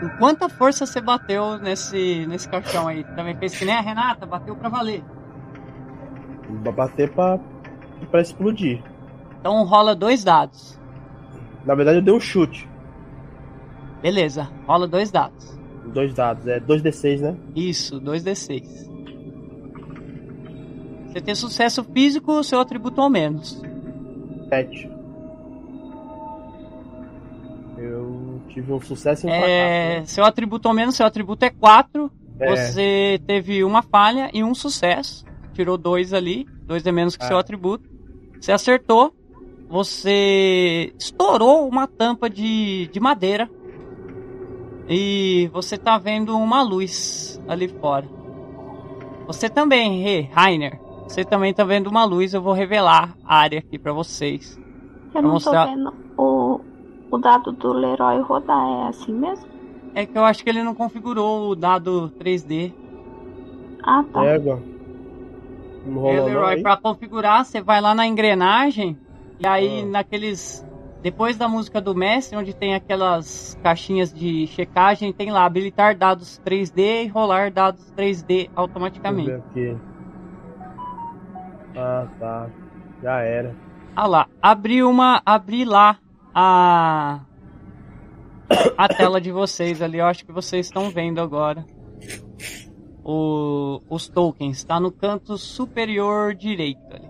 [0.00, 3.04] Com quanta força você bateu nesse, nesse caixão aí?
[3.04, 5.02] Também fez que nem a Renata, bateu pra valer.
[6.62, 7.38] Pra bater pra,
[8.10, 8.82] pra explodir.
[9.40, 10.78] Então rola dois dados.
[11.64, 12.68] Na verdade, eu dei um chute.
[14.02, 15.56] Beleza, rola dois dados.
[15.86, 17.36] Dois dados, é 2d6, né?
[17.54, 18.86] Isso, 2d6.
[21.06, 23.62] Você tem sucesso físico, seu atributo ao menos.
[24.48, 24.95] 7.
[28.56, 32.10] Tive um sucesso em É, seu atributo ao menos, seu atributo é 4.
[32.40, 32.56] É.
[32.56, 35.26] Você teve uma falha e um sucesso.
[35.52, 37.28] Tirou dois ali, dois é menos que É.
[37.28, 37.88] seu atributo.
[38.40, 39.14] Você acertou.
[39.68, 43.48] Você estourou uma tampa de, de madeira.
[44.88, 48.06] E você tá vendo uma luz ali fora.
[49.26, 50.80] Você também, Rê, Rainer.
[51.08, 52.32] Você também tá vendo uma luz.
[52.32, 54.58] Eu vou revelar a área aqui pra vocês.
[55.14, 56.60] Eu não mostrar- tô vendo o,
[57.10, 58.66] o dado do Leroy rodar.
[58.84, 59.46] É assim mesmo?
[59.94, 62.72] É que eu acho que ele não configurou o dado 3D.
[63.82, 64.24] Ah, tá.
[64.24, 64.62] Égua.
[65.86, 68.98] Não É, rolou não Leroy, pra configurar, você vai lá na engrenagem
[69.38, 69.86] e aí Ah.
[69.86, 70.64] naqueles.
[71.02, 76.40] Depois da música do mestre, onde tem aquelas caixinhas de checagem, tem lá habilitar dados
[76.44, 79.30] 3D e rolar dados 3D Deixa eu automaticamente.
[79.30, 79.76] aqui.
[81.76, 82.48] Ah, tá.
[83.02, 83.54] Já era.
[83.94, 85.22] Ah lá, abri uma.
[85.24, 85.96] Abri lá
[86.38, 87.20] a.
[88.76, 91.64] A tela de vocês ali, eu acho que vocês estão vendo agora.
[93.04, 97.08] O, os tokens, tá no canto superior direito ali.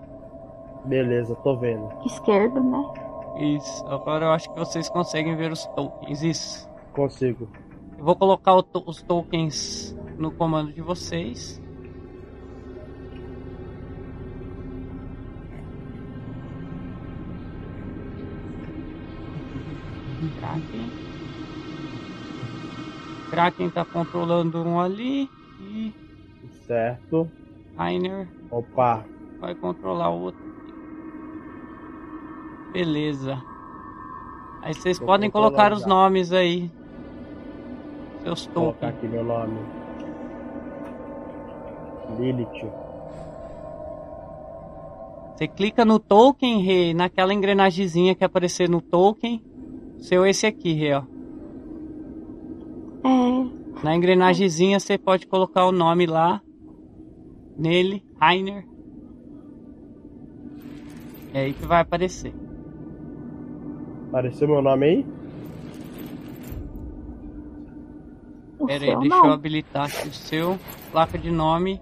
[0.85, 1.89] Beleza, tô vendo.
[2.05, 2.83] Esquerdo, né?
[3.55, 6.23] Isso, agora eu acho que vocês conseguem ver os tokens.
[6.23, 6.69] Isso.
[6.93, 7.47] Consigo.
[7.97, 11.61] Eu vou colocar to- os tokens no comando de vocês.
[20.21, 20.91] Entrar aqui.
[23.29, 25.93] Kraken tá controlando um ali e
[26.65, 27.29] Certo.
[27.77, 29.05] Rainer Opa.
[29.39, 30.41] vai controlar o outro.
[32.71, 33.41] Beleza.
[34.61, 35.87] Aí vocês podem colocar os já.
[35.87, 36.71] nomes aí.
[38.21, 38.97] Seus Vou colocar tokens.
[38.97, 39.57] aqui meu nome.
[42.19, 42.71] Lilith.
[45.35, 49.41] Você clica no token, Rê, naquela engrenagemzinha que aparecer no token.
[49.99, 51.03] Seu esse aqui, ó.
[53.03, 56.41] É, Na engrenagemzinha você pode colocar o nome lá.
[57.57, 58.65] Nele, Rainer.
[61.33, 62.33] É aí que vai aparecer.
[64.09, 65.05] Apareceu meu nome aí?
[68.65, 70.57] Pera aí, deixa eu habilitar aqui o seu.
[70.91, 71.79] Placa de nome.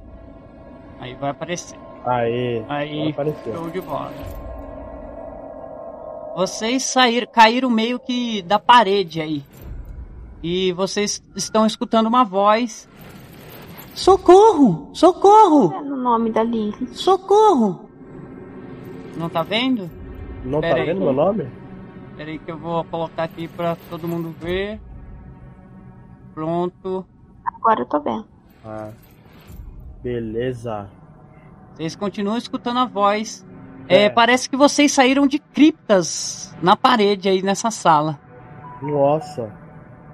[1.00, 1.78] Aí vai aparecer.
[2.06, 2.64] Aê.
[2.68, 3.54] Aí, agora apareceu.
[3.54, 4.12] show de bola.
[6.36, 9.42] Vocês saíram, caíram meio que da parede aí.
[10.44, 12.90] E vocês estão escutando uma voz.
[13.94, 14.90] Socorro!
[14.94, 15.74] Socorro!
[15.74, 16.94] É no nome da Lilith.
[16.94, 17.90] Socorro!
[19.16, 19.90] Não tá vendo?
[20.44, 20.86] Não tá Pera aí.
[20.88, 21.50] vendo meu nome?
[22.18, 24.82] Pera aí que eu vou colocar aqui pra todo mundo ver.
[26.34, 27.06] Pronto.
[27.46, 28.26] Agora eu tô vendo.
[28.66, 28.92] Ah.
[30.04, 30.90] Beleza.
[31.74, 33.46] Vocês continuam escutando a voz.
[33.88, 34.10] É, É.
[34.10, 38.20] parece que vocês saíram de criptas na parede aí nessa sala.
[38.82, 39.52] Nossa.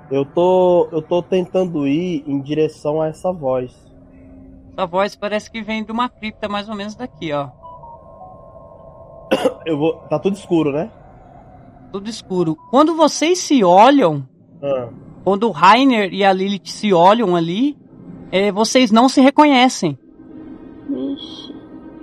[0.09, 0.89] Eu tô.
[0.91, 3.71] Eu tô tentando ir em direção a essa voz.
[4.73, 7.47] Essa voz parece que vem de uma cripta mais ou menos daqui, ó.
[9.65, 9.93] Eu vou.
[10.09, 10.91] Tá tudo escuro, né?
[11.91, 12.57] Tudo escuro.
[12.69, 14.27] Quando vocês se olham,
[14.61, 14.89] Ah.
[15.23, 17.77] quando o Rainer e a Lilith se olham ali,
[18.31, 19.97] é, vocês não se reconhecem.
[20.89, 21.50] Vixe.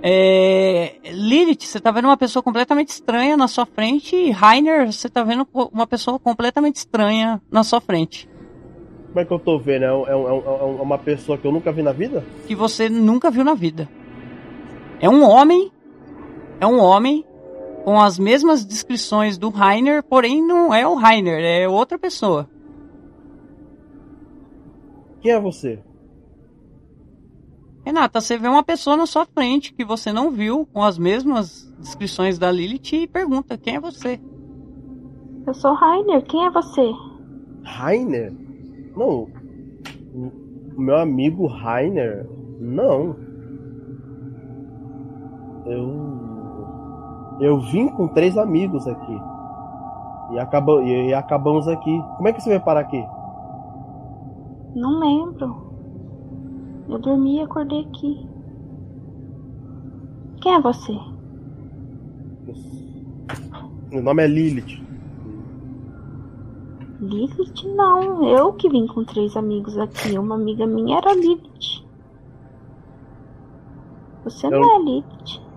[0.01, 5.09] É, Lilith, você tá vendo uma pessoa completamente estranha na sua frente e Rainer, você
[5.09, 8.29] tá vendo uma pessoa completamente estranha na sua frente.
[9.07, 9.83] Como é que eu tô vendo?
[9.83, 12.23] É, é é um- é uma pessoa que eu nunca vi na vida?
[12.47, 13.89] Que você nunca viu na vida.
[15.01, 15.71] É um homem,
[16.61, 17.25] é um homem
[17.83, 22.47] com as mesmas descrições do Rainer, porém não é o Rainer, é outra pessoa.
[25.21, 25.79] Quem é você?
[27.85, 31.71] Renata, você vê uma pessoa na sua frente que você não viu, com as mesmas
[31.79, 34.19] descrições da Lilith e pergunta: quem é você?
[35.47, 36.23] Eu sou Rainer.
[36.25, 36.91] Quem é você?
[37.63, 38.33] Rainer?
[38.95, 39.27] Não.
[40.75, 42.29] O meu amigo Rainer?
[42.59, 43.15] Não.
[45.65, 46.19] Eu.
[47.39, 49.17] Eu vim com três amigos aqui.
[50.31, 52.03] E, e, e acabamos aqui.
[52.17, 53.03] Como é que você veio parar aqui?
[54.75, 55.68] Não lembro.
[56.89, 58.27] Eu dormi e acordei aqui.
[60.41, 60.93] Quem é você?
[63.91, 64.81] Meu nome é Lilith.
[66.99, 67.67] Lilith?
[67.75, 68.27] Não.
[68.27, 70.17] Eu que vim com três amigos aqui.
[70.17, 71.83] Uma amiga minha era Lilith.
[74.23, 75.49] Você Eu- não é Lilith.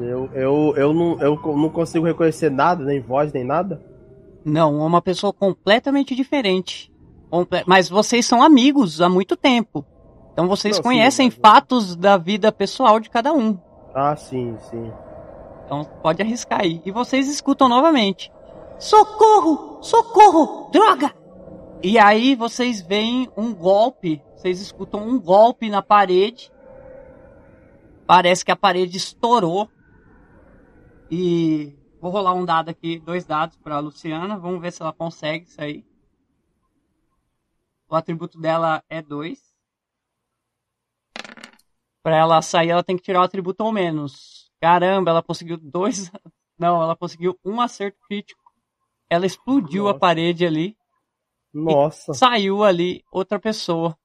[0.00, 3.82] Eu, eu, eu, não, eu não consigo reconhecer nada, nem voz, nem nada.
[4.44, 6.90] Não, é uma pessoa completamente diferente.
[7.30, 9.84] Comple- Mas vocês são amigos há muito tempo.
[10.32, 13.58] Então vocês Não, sim, conhecem mas- fatos da vida pessoal de cada um.
[13.94, 14.92] Ah, sim, sim.
[15.64, 16.80] Então pode arriscar aí.
[16.84, 18.30] E vocês escutam novamente:
[18.78, 19.78] Socorro!
[19.82, 20.70] Socorro!
[20.70, 21.14] Droga!
[21.82, 24.22] E aí vocês veem um golpe.
[24.36, 26.50] Vocês escutam um golpe na parede.
[28.06, 29.68] Parece que a parede estourou.
[31.10, 34.38] E vou rolar um dado aqui, dois dados para Luciana.
[34.38, 35.84] Vamos ver se ela consegue sair.
[37.90, 39.40] O atributo dela é 2.
[42.04, 44.48] Para ela sair, ela tem que tirar o atributo ou menos.
[44.60, 46.08] Caramba, ela conseguiu dois.
[46.56, 48.40] Não, ela conseguiu um acerto crítico.
[49.08, 49.98] Ela explodiu a Nossa.
[49.98, 50.76] parede ali.
[51.52, 52.14] Nossa.
[52.14, 53.98] Saiu ali outra pessoa.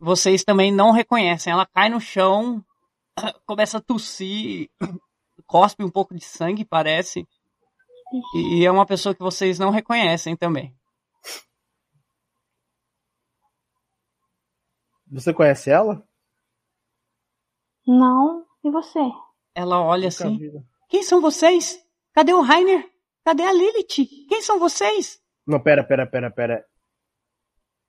[0.00, 1.52] Vocês também não reconhecem.
[1.52, 2.64] Ela cai no chão,
[3.44, 4.70] começa a tossir,
[5.44, 7.28] cospe um pouco de sangue, parece.
[8.34, 10.77] E é uma pessoa que vocês não reconhecem também.
[15.10, 16.06] Você conhece ela?
[17.86, 18.46] Não.
[18.62, 19.00] E você?
[19.54, 20.52] Ela olha Nunca assim: vi.
[20.88, 21.82] Quem são vocês?
[22.12, 22.90] Cadê o Rainer?
[23.24, 24.26] Cadê a Lilith?
[24.28, 25.20] Quem são vocês?
[25.46, 26.66] Não, pera, pera, pera, pera.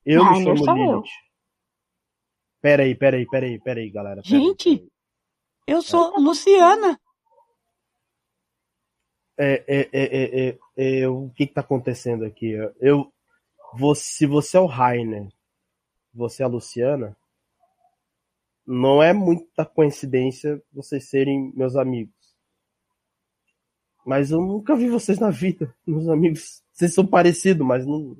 [0.04, 0.92] Eu Rainer chamo sou eu.
[0.96, 1.10] Lilith.
[2.60, 4.22] Pera aí, pera aí, pera aí, pera aí, galera.
[4.22, 4.76] pera Gente.
[4.76, 4.90] pera aí.
[5.66, 7.00] Eu sou Luciana.
[9.38, 12.52] É, é, é, é, é, é, o que que tá acontecendo aqui?
[12.78, 13.10] Eu,
[13.74, 15.28] você, se você é o Rainer,
[16.12, 17.16] você é a Luciana,
[18.66, 22.14] não é muita coincidência vocês serem meus amigos.
[24.06, 25.74] Mas eu nunca vi vocês na vida.
[25.86, 28.16] Meus amigos Vocês são parecidos, mas não,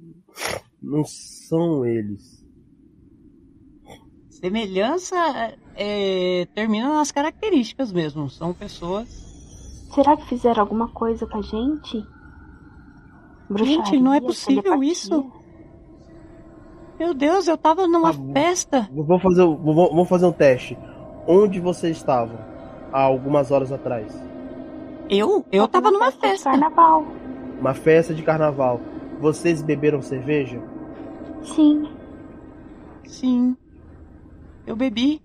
[0.82, 2.44] não são eles.
[4.28, 5.16] Semelhança
[5.74, 8.28] é, termina nas características mesmo.
[8.28, 9.08] São pessoas.
[9.94, 12.04] Será que fizeram alguma coisa com a gente?
[13.64, 14.92] Gente, não é Bruxaria, possível telepatia?
[14.92, 15.39] isso.
[17.00, 18.86] Meu Deus, eu tava numa Ah, festa.
[18.92, 20.76] Vou fazer, vou, vou fazer um teste.
[21.26, 22.38] Onde vocês estavam
[22.92, 24.12] há algumas horas atrás?
[25.08, 25.42] Eu?
[25.50, 26.50] Eu tava numa de festa.
[26.50, 27.06] carnaval.
[27.58, 28.78] Uma festa de carnaval.
[29.18, 30.60] Vocês beberam cerveja?
[31.42, 31.88] Sim,
[33.06, 33.56] Sim.
[34.66, 35.22] Eu bebi.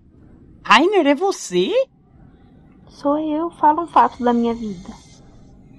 [0.64, 1.70] Rainer, é você?
[2.88, 3.50] sou eu.
[3.50, 4.88] Fala um fato da minha vida.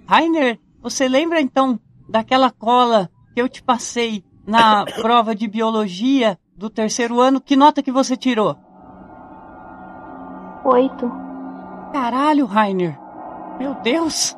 [0.05, 6.69] Rainer, você lembra então daquela cola que eu te passei na prova de biologia do
[6.69, 7.41] terceiro ano?
[7.41, 8.55] Que nota que você tirou?
[10.63, 11.11] Oito.
[11.93, 12.97] Caralho, Rainer.
[13.59, 14.35] Meu Deus.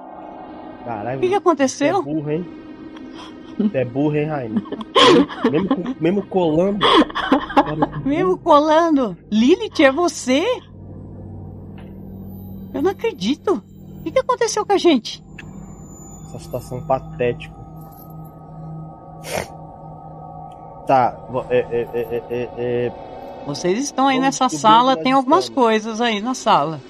[0.84, 1.18] Caralho.
[1.18, 2.04] O que, que Você é aconteceu?
[2.04, 2.46] burro, hein?
[3.58, 4.64] Você é burro, hein, Raine?
[5.52, 6.86] mesmo, mesmo colando.
[8.06, 9.18] Mesmo colando.
[9.32, 10.44] Lilith, é você?
[12.74, 13.62] Eu não acredito.
[14.00, 15.24] O que, que aconteceu com a gente?
[16.28, 17.54] Essa situação patética.
[20.90, 21.16] Tá,
[21.52, 22.92] é, é, é, é, é, é,
[23.46, 25.64] Vocês estão aí Vamos nessa sala, tem algumas estamos.
[25.64, 26.82] coisas aí na sala.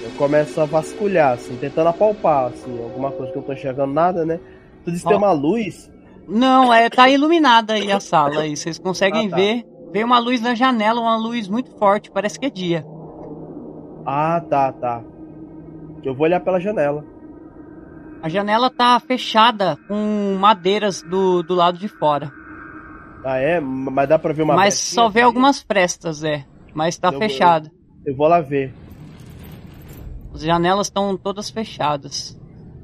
[0.00, 3.92] eu começo a vasculhar, assim, tentando apalpar, assim, alguma coisa que eu não tô enxergando
[3.92, 4.38] nada, né?
[4.84, 5.18] Tudo isso tem Ó.
[5.18, 5.90] uma luz.
[6.28, 8.56] Não, é, tá iluminada aí a sala aí.
[8.56, 9.36] Vocês conseguem Ah, tá.
[9.36, 9.66] ver.
[9.90, 12.86] Vem uma luz na janela, uma luz muito forte, parece que é dia.
[14.06, 15.02] Ah, tá, tá.
[16.04, 17.04] Eu vou olhar pela janela.
[18.22, 22.38] A janela tá fechada com madeiras do, do lado de fora.
[23.24, 23.60] Ah, é?
[23.60, 25.26] Mas dá pra ver uma Mas só vê aqui?
[25.26, 26.44] algumas frestas, é.
[26.74, 27.70] Mas tá Eu vou- fechada.
[28.06, 28.72] Eu vou lá ver.
[30.34, 32.38] As janelas estão todas fechadas.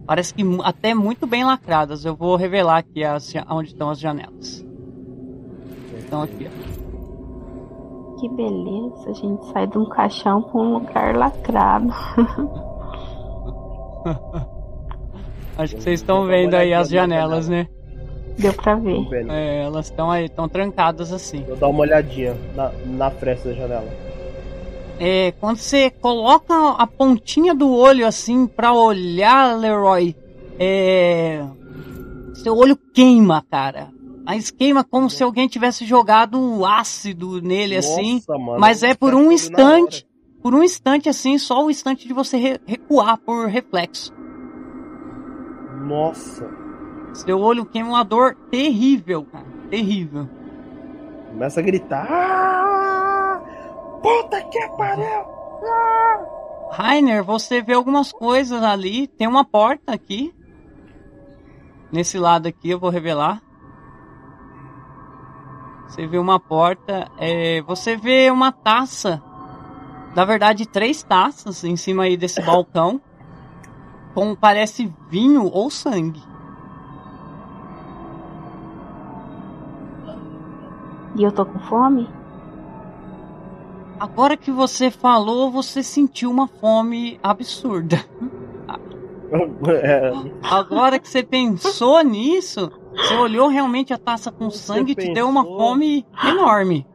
[0.06, 2.04] Parece que até muito bem lacradas.
[2.04, 4.64] Eu vou revelar aqui as, onde estão as janelas.
[5.98, 6.50] Estão aqui, ó.
[8.20, 9.10] Que beleza.
[9.10, 11.88] A gente sai de um caixão pra um lugar lacrado.
[15.58, 17.66] Acho que vocês estão vendo aí as janelas, né?
[18.38, 18.96] Deu pra ver.
[19.30, 21.42] É, elas estão aí, estão trancadas assim.
[21.44, 23.88] Vou dar uma olhadinha na, na fresta da janela.
[24.98, 30.14] É, quando você coloca a pontinha do olho assim pra olhar, Leroy,
[30.58, 31.44] é,
[32.34, 33.90] seu olho queima, cara.
[34.24, 38.14] Mas queima como se alguém tivesse jogado um ácido nele assim.
[38.14, 40.06] Nossa, mano, mas é por um instante.
[40.42, 44.12] Por um instante assim, só o instante de você re- recuar por reflexo.
[45.86, 46.48] Nossa.
[47.16, 49.46] Seu olho queima uma dor terrível, cara.
[49.70, 50.28] Terrível.
[51.30, 52.06] Começa a gritar.
[52.10, 53.40] Ah!
[54.02, 55.24] Puta que pariu!
[56.70, 59.06] Rainer, você vê algumas coisas ali.
[59.06, 60.34] Tem uma porta aqui.
[61.90, 63.42] Nesse lado aqui, eu vou revelar.
[65.88, 67.10] Você vê uma porta.
[67.18, 69.22] é, você vê uma taça.
[70.14, 73.00] Na verdade, três taças em cima aí desse balcão.
[74.12, 76.22] Com parece vinho ou sangue.
[81.18, 82.08] E eu tô com fome?
[83.98, 87.96] Agora que você falou, você sentiu uma fome absurda.
[89.82, 90.12] É,
[90.42, 95.12] Agora que você pensou nisso, você olhou realmente a taça com Você sangue e te
[95.12, 96.86] deu uma fome enorme.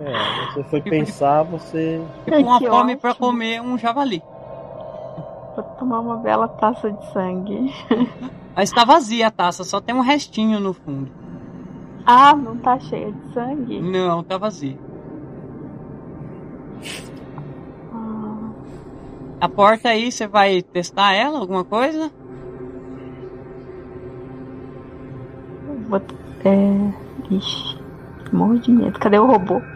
[0.00, 0.12] é,
[0.54, 2.00] você foi Tipo pensar, você.
[2.24, 3.26] Tipo uma Que fome pra ótimo.
[3.26, 4.22] comer um javali.
[5.54, 7.72] Vou tomar uma bela taça de sangue.
[8.56, 11.10] Mas tá vazia a taça, só tem um restinho no fundo.
[12.10, 13.80] Ah, não tá cheia de sangue?
[13.82, 14.78] Não, tá vazia.
[17.92, 18.50] Ah,
[19.42, 22.10] A porta aí, você vai testar ela, alguma coisa?
[25.88, 26.00] vou.
[26.44, 27.34] É.
[27.34, 27.78] Ixi,
[28.32, 28.98] morro de medo.
[28.98, 29.60] Cadê o robô?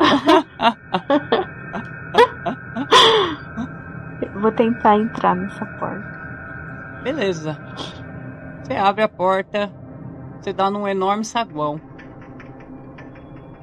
[4.41, 7.03] Vou tentar entrar nessa porta.
[7.05, 7.57] Beleza.
[8.63, 9.71] Você abre a porta,
[10.41, 11.81] você dá num enorme saguão.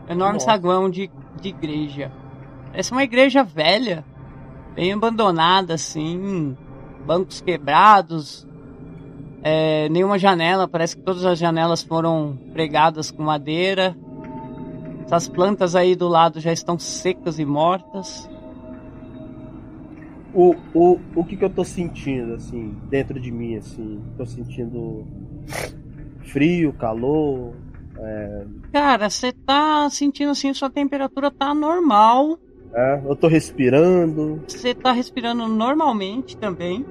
[0.10, 0.48] Enorme Nossa.
[0.48, 2.12] saguão de, de igreja.
[2.74, 4.04] Essa é uma igreja velha,
[4.76, 6.58] bem abandonada, assim.
[7.06, 8.48] Bancos quebrados.
[9.44, 13.96] é, nenhuma janela, parece que todas as janelas foram pregadas com madeira.
[15.06, 18.30] Essas plantas aí do lado já estão secas e mortas.
[20.34, 24.00] O, o, o que, que eu tô sentindo, assim, dentro de mim, assim?
[24.16, 25.08] Tô sentindo
[26.26, 27.54] frio, calor.
[28.72, 32.38] Cara, você tá sentindo assim, sua temperatura tá normal.
[32.74, 34.44] É, eu tô respirando.
[34.48, 36.86] Você tá respirando normalmente também.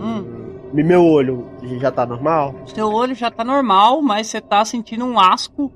[0.00, 0.38] Hum.
[0.74, 1.48] E meu olho
[1.80, 2.54] já tá normal?
[2.66, 5.72] Seu olho já tá normal, mas você tá sentindo um asco.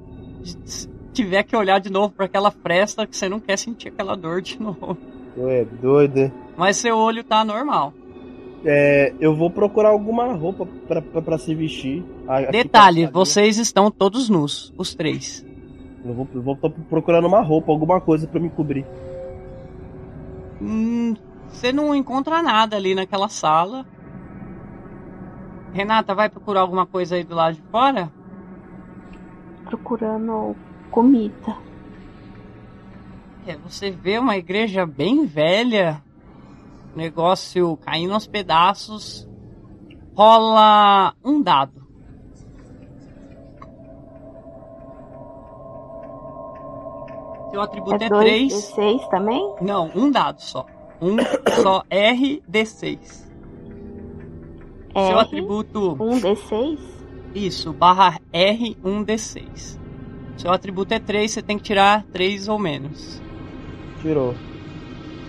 [0.65, 4.17] Se tiver que olhar de novo para aquela fresta que você não quer sentir aquela
[4.17, 4.99] dor de novo.
[5.35, 6.31] Tu é doido?
[6.57, 7.95] Mas seu olho tá normal.
[8.65, 12.05] É, eu vou procurar alguma roupa pra, pra, pra se vestir.
[12.51, 15.45] Detalhe, pra- vocês estão todos nus, os três.
[16.05, 18.85] Eu vou, eu vou tô procurando uma roupa, alguma coisa pra me cobrir.
[20.61, 21.15] Hum,
[21.49, 23.85] você não encontra nada ali naquela sala.
[25.73, 28.13] Renata, vai procurar alguma coisa aí do lado de fora?
[29.65, 30.55] Procurando
[30.91, 31.57] comida.
[33.47, 36.01] É, você vê uma igreja bem velha,
[36.97, 39.29] negócio caindo aos pedaços.
[40.15, 41.83] Rola um dado.
[47.51, 48.53] Seu atributo É é 2 3.
[48.53, 49.55] D6 também?
[49.61, 50.65] Não, um dado só.
[51.01, 51.17] Um
[51.63, 52.99] só RD6.
[54.95, 55.97] Seu R, atributo.
[56.01, 56.79] 1 D6?
[57.35, 59.79] Isso, barra R1D6.
[60.37, 63.21] Seu atributo é 3, você tem que tirar 3 ou menos.
[64.01, 64.35] Tirou.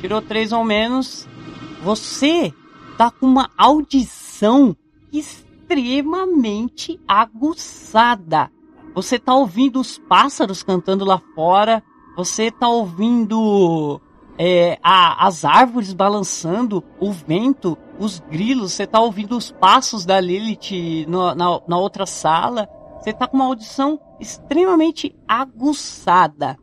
[0.02, 1.28] Tirou 3 ou menos.
[1.84, 2.54] Você
[2.98, 4.76] tá com uma audição
[5.12, 8.50] extremamente aguçada.
[8.96, 11.84] Você tá ouvindo os pássaros cantando lá fora.
[12.16, 14.00] Você tá ouvindo
[14.38, 18.72] é, a- as árvores balançando, o vento, os grilos.
[18.74, 22.68] Você tá ouvindo os passos da Lilith no- na, na outra sala.
[23.00, 26.58] Você tá com uma audição extremamente aguçada.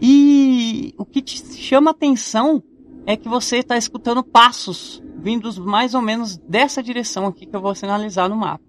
[0.00, 2.62] E o que te chama atenção
[3.06, 7.60] é que você está escutando passos vindos mais ou menos dessa direção aqui que eu
[7.60, 8.64] vou sinalizar no mapa.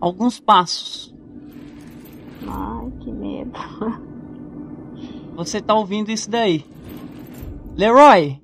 [0.00, 1.14] Alguns passos.
[2.46, 3.52] Ai, que medo.
[5.36, 6.64] Você está ouvindo isso daí.
[7.76, 8.40] Leroy,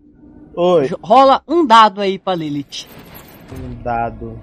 [0.54, 0.88] Oi.
[1.02, 2.86] rola um dado aí pra Lilith.
[3.52, 4.40] Um dado.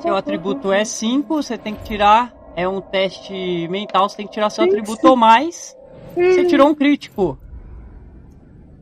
[0.00, 2.32] Seu atributo é 5, você tem que tirar.
[2.54, 5.76] É um teste mental, você tem que tirar seu atributo ou mais.
[6.14, 7.38] Você tirou um crítico.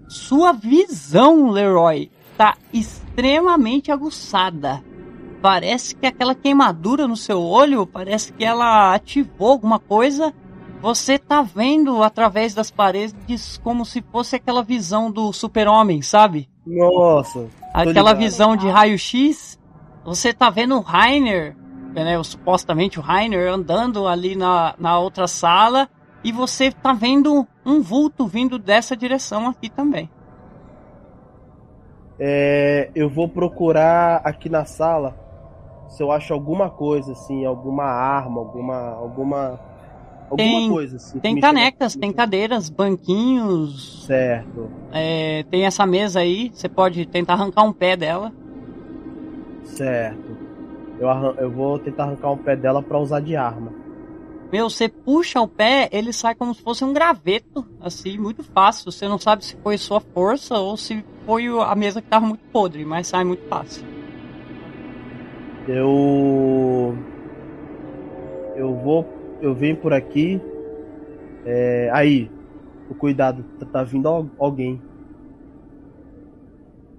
[0.09, 4.83] Sua visão, Leroy, tá extremamente aguçada.
[5.41, 10.35] Parece que aquela queimadura no seu olho, parece que ela ativou alguma coisa.
[10.83, 16.49] Você tá vendo através das paredes como se fosse aquela visão do super-homem, sabe?
[16.67, 17.49] Nossa.
[17.73, 18.19] Aquela ligado.
[18.19, 19.59] visão de raio-x,
[20.05, 21.57] você tá vendo o Rainer,
[21.93, 25.89] né, supostamente o Rainer, andando ali na, na outra sala,
[26.23, 30.09] e você tá vendo um vulto vindo dessa direção aqui também.
[32.19, 35.17] É, eu vou procurar aqui na sala
[35.89, 38.75] se eu acho alguma coisa, assim, alguma arma, alguma.
[38.95, 39.61] alguma.
[40.31, 41.19] alguma Tem- coisa, assim.
[41.19, 47.63] Tem canecas, tem cadeiras, banquinhos, Certo, é, tem essa mesa aí, você pode tentar arrancar
[47.65, 48.33] um pé dela.
[49.65, 50.37] certo.
[50.99, 51.09] Eu,
[51.39, 53.80] eu vou tentar arrancar um pé dela pra usar de arma.
[54.53, 58.91] Meu, você puxa o pé, ele sai como se fosse um graveto, assim, muito fácil.
[58.91, 62.43] Você não sabe se foi sua força ou se foi a mesa que tava muito
[62.53, 63.85] podre, mas sai muito fácil.
[65.69, 66.97] Eu.
[68.57, 69.07] Eu vou.
[69.41, 70.41] Eu venho por aqui.
[71.47, 72.29] É, aí.
[72.89, 74.83] O cuidado, tá, tá vindo al- alguém.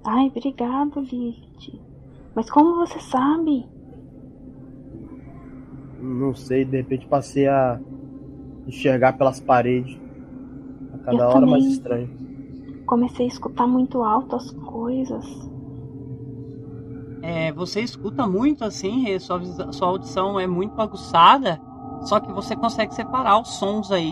[0.06, 1.82] Ai, obrigado, Lilith.
[2.34, 3.66] Mas como você sabe?
[6.02, 7.80] Não sei, de repente passei a
[8.68, 9.98] enxergar pelas paredes.
[10.94, 11.74] A cada Eu hora mais também.
[11.74, 12.10] estranho.
[12.86, 15.26] Comecei a escutar muito alto as coisas.
[17.24, 19.40] É, você escuta muito assim, e sua,
[19.72, 21.62] sua audição é muito aguçada,
[22.04, 24.12] só que você consegue separar os sons aí.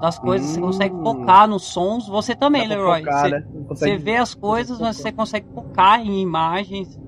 [0.00, 0.64] Das coisas, você Hum.
[0.64, 2.08] consegue focar nos sons.
[2.08, 3.00] Você também, Dá Leroy.
[3.00, 3.44] focar, você, né?
[3.52, 6.98] Não você consegue- vê as coisas, mas você consegue focar em imagens.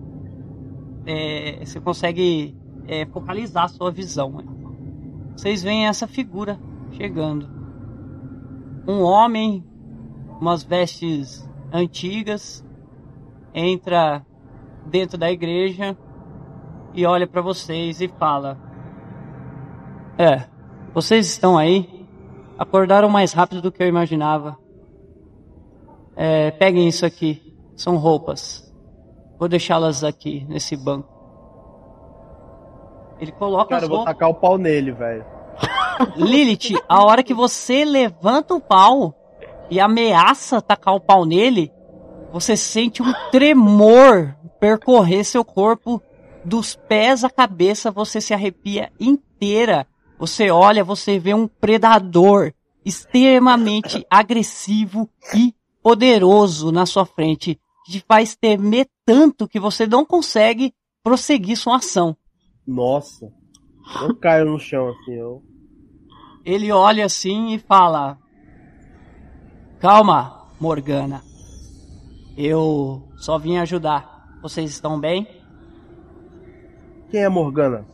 [1.07, 2.55] É, você consegue
[2.87, 4.31] é, focalizar sua visão.
[4.31, 4.45] né?
[5.37, 6.59] Vocês veem essa figura
[6.93, 7.49] chegando.
[8.87, 9.65] Um homem,
[10.41, 12.65] umas vestes antigas,
[13.53, 14.25] entra
[14.87, 15.97] dentro da igreja
[16.93, 18.59] e olha para vocês e fala:
[20.19, 20.47] É,
[20.93, 22.07] vocês estão aí?
[22.59, 24.57] Acordaram mais rápido do que eu imaginava.
[26.15, 28.73] É, peguem isso aqui, são roupas.
[29.39, 31.14] Vou deixá-las aqui nesse banco.
[33.25, 35.25] Ele coloca Cara, as eu vou tacar o pau nele, velho.
[36.17, 39.15] Lilith, a hora que você levanta o pau
[39.71, 41.73] e ameaça tacar o pau nele,
[42.31, 46.03] você sente um tremor percorrer seu corpo
[46.45, 49.87] dos pés à cabeça, você se arrepia inteira.
[50.19, 52.53] Você olha, você vê um predador
[52.85, 60.75] extremamente agressivo e poderoso na sua frente, te faz temer tanto que você não consegue
[61.03, 62.17] prosseguir sua ação.
[62.67, 63.33] Nossa.
[64.03, 65.43] Eu caio no chão assim, eu.
[66.45, 68.19] Ele olha assim e fala:
[69.79, 71.23] Calma, Morgana.
[72.37, 74.39] Eu só vim ajudar.
[74.43, 75.27] Vocês estão bem?
[77.11, 77.85] Quem é Morgana?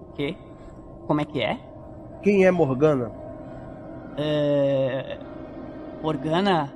[0.00, 0.36] O quê?
[1.06, 1.58] Como é que é?
[2.22, 3.10] Quem é Morgana?
[4.16, 5.18] É...
[6.02, 6.72] Morgana?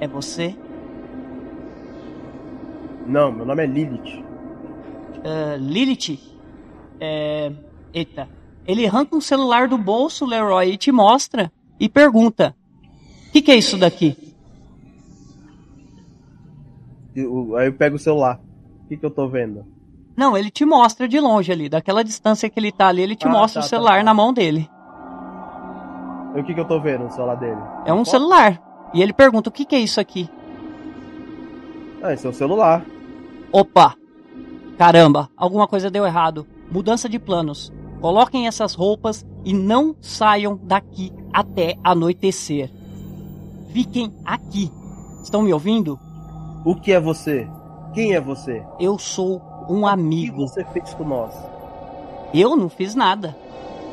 [0.00, 0.56] É você?
[3.06, 4.23] Não, meu nome é Lilith.
[5.24, 6.20] Uh, Lilith?
[7.00, 7.50] É...
[7.92, 8.28] Eita.
[8.66, 11.50] Ele arranca um celular do bolso, Leroy, e te mostra.
[11.80, 12.54] E pergunta:
[13.28, 14.16] O que, que é isso daqui?
[17.14, 18.40] Eu- Aí eu pego o celular.
[18.84, 19.64] O que, que eu tô vendo?
[20.16, 21.68] Não, ele te mostra de longe ali.
[21.68, 24.04] Daquela distância que ele tá ali, ele te Ah, mostra tá, o tá, celular tá.
[24.04, 24.68] na mão dele.
[26.36, 27.60] E o que, que eu tô vendo no celular dele?
[27.86, 28.10] É um Foto?
[28.10, 28.60] celular.
[28.92, 30.28] E ele pergunta: O que, que é isso aqui?
[32.02, 32.84] Ah, esse é o celular.
[33.52, 33.94] Opa!
[34.78, 36.46] Caramba, alguma coisa deu errado.
[36.70, 37.72] Mudança de planos.
[38.00, 42.70] Coloquem essas roupas e não saiam daqui até anoitecer.
[43.72, 44.70] Fiquem aqui.
[45.22, 45.98] Estão me ouvindo?
[46.64, 47.48] O que é você?
[47.94, 48.64] Quem é você?
[48.80, 50.36] Eu sou um O amigo.
[50.36, 51.34] que você fez com nós?
[52.32, 53.36] Eu não fiz nada.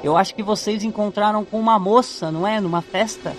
[0.03, 2.59] Eu acho que vocês encontraram com uma moça, não é?
[2.59, 3.33] Numa festa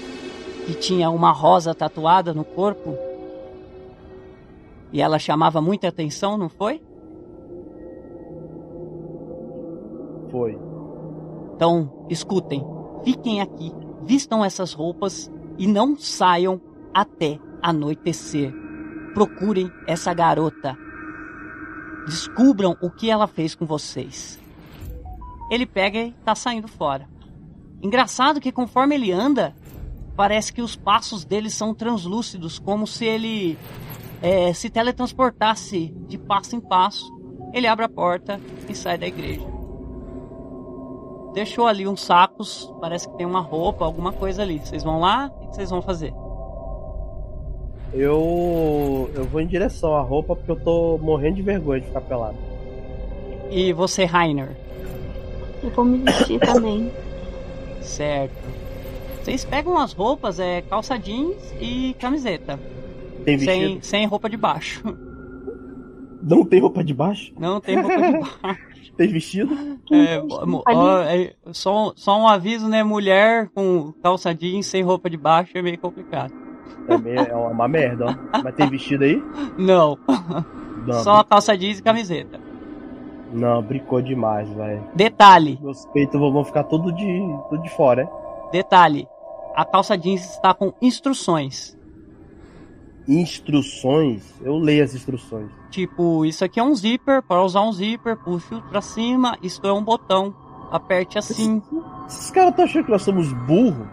[0.64, 2.96] que tinha uma rosa tatuada no corpo.
[4.92, 6.80] E ela chamava muita atenção, não foi?
[10.42, 10.58] Foi.
[11.54, 12.64] Então, escutem,
[13.04, 13.72] fiquem aqui,
[14.02, 16.60] vistam essas roupas e não saiam
[16.92, 18.52] até anoitecer.
[19.14, 20.76] Procurem essa garota.
[22.06, 24.40] Descubram o que ela fez com vocês.
[25.48, 27.08] Ele pega e tá saindo fora.
[27.80, 29.54] Engraçado que conforme ele anda,
[30.16, 33.56] parece que os passos dele são translúcidos, como se ele
[34.20, 37.12] eh, se teletransportasse de passo em passo.
[37.54, 39.61] Ele abre a porta e sai da igreja.
[41.32, 44.58] Deixou ali uns sacos, parece que tem uma roupa, alguma coisa ali.
[44.58, 45.30] Vocês vão lá?
[45.40, 46.12] O que vocês vão fazer?
[47.92, 49.10] Eu.
[49.14, 52.36] Eu vou em direção à roupa porque eu tô morrendo de vergonha de ficar pelado.
[53.50, 54.56] E você, Rainer?
[55.62, 56.90] Eu vou me vestir também.
[57.80, 58.32] Certo.
[59.22, 62.58] Vocês pegam as roupas, é calça jeans e camiseta.
[63.24, 63.72] Tem vestido?
[63.74, 64.82] Sem, sem roupa de baixo.
[66.22, 67.32] Não tem roupa de baixo?
[67.38, 68.12] Não tem roupa de
[68.42, 68.60] baixo.
[68.96, 69.54] Tem vestido?
[69.90, 70.22] É,
[70.66, 72.82] ó, é, só, só um aviso, né?
[72.84, 76.32] Mulher com calça jeans sem roupa de baixo é meio complicado.
[76.88, 78.40] É, meio- é uma merda, ó.
[78.42, 79.22] Mas tem vestido aí?
[79.56, 79.98] Não,
[80.86, 82.38] Não, só calça jeans e camiseta.
[83.32, 84.84] não brincou demais, velho.
[84.94, 87.06] Detalhe, Meus peitos vão ficar tudo de,
[87.48, 88.50] tudo de fora, é?
[88.52, 89.08] detalhe.
[89.54, 91.76] A calça jeans está com instruções.
[93.08, 94.22] Instruções?
[94.42, 95.50] Eu leio as instruções.
[95.72, 99.72] Tipo, isso aqui é um zíper, para usar um zíper, puxe pra cima, isto é
[99.72, 100.34] um botão.
[100.70, 101.62] Aperte assim,
[102.06, 103.86] Esses caras estão achando que nós somos burros?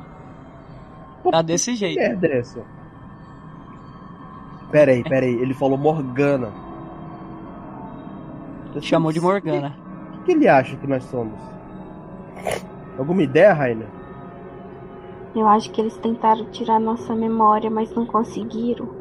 [1.32, 2.00] tá desse Que jeito.
[2.00, 2.62] merda é essa?
[4.72, 5.34] Pera aí, pera aí.
[5.36, 6.52] Ele falou Morgana.
[8.82, 9.74] Chamou de Morgana.
[10.14, 11.40] O que, que ele acha que nós somos?
[12.98, 13.88] Alguma ideia, Rainer?
[15.34, 18.99] Eu acho que eles tentaram tirar nossa memória, mas não conseguiram.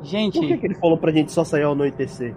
[0.00, 2.34] Por que, Gente, que ele falou pra gente só sair ao anoitecer?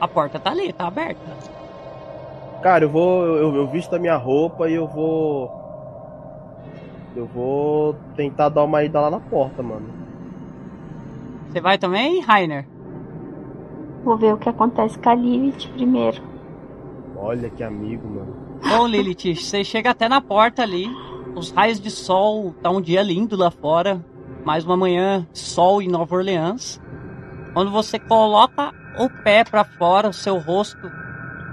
[0.00, 1.20] a porta tá ali, tá aberta.
[2.62, 3.22] Cara, eu vou.
[3.24, 5.50] Eu, eu visto a minha roupa e eu vou.
[7.14, 9.86] Eu vou tentar dar uma ida lá na porta, mano.
[11.48, 12.66] Você vai também, Rainer?
[14.04, 16.22] Vou ver o que acontece com a Lilith primeiro.
[17.16, 18.34] Olha que amigo, mano.
[18.66, 20.86] Bom, Lilith, você chega até na porta ali.
[21.34, 24.00] Os raios de sol, tá um dia lindo lá fora.
[24.44, 26.80] Mais uma manhã sol em Nova Orleans.
[27.52, 30.90] Quando você coloca o pé pra fora, o seu rosto,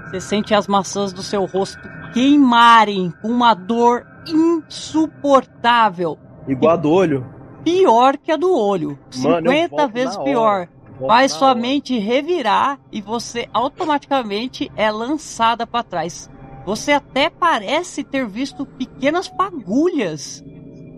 [0.04, 1.82] você sente as maçãs do seu rosto
[2.12, 6.18] queimarem com uma dor insuportável.
[6.46, 7.26] Igual a do olho.
[7.62, 8.98] Pior que a do olho.
[9.16, 10.68] Mano, eu 50 volto vezes pior.
[11.06, 11.60] Faz sua hora.
[11.60, 16.30] mente revirar e você automaticamente é lançada para trás.
[16.64, 20.42] Você até parece ter visto pequenas fagulhas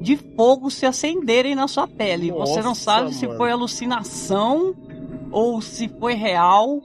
[0.01, 2.33] de fogo se acenderem na sua pele.
[2.33, 3.39] você não Nossa, sabe se mano.
[3.39, 4.75] foi alucinação
[5.31, 6.81] ou se foi real.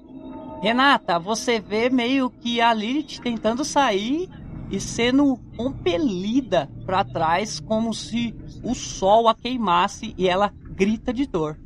[0.61, 4.29] Renata, você vê meio que a Lilith tentando sair
[4.69, 11.25] e sendo compelida para trás como se o sol a queimasse e ela grita de
[11.25, 11.57] dor.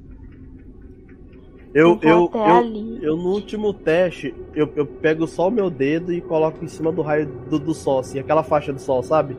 [1.73, 6.11] Eu, vou eu, eu, eu no último teste, eu, eu pego só o meu dedo
[6.11, 9.37] e coloco em cima do raio do, do sol, assim, aquela faixa do sol, sabe?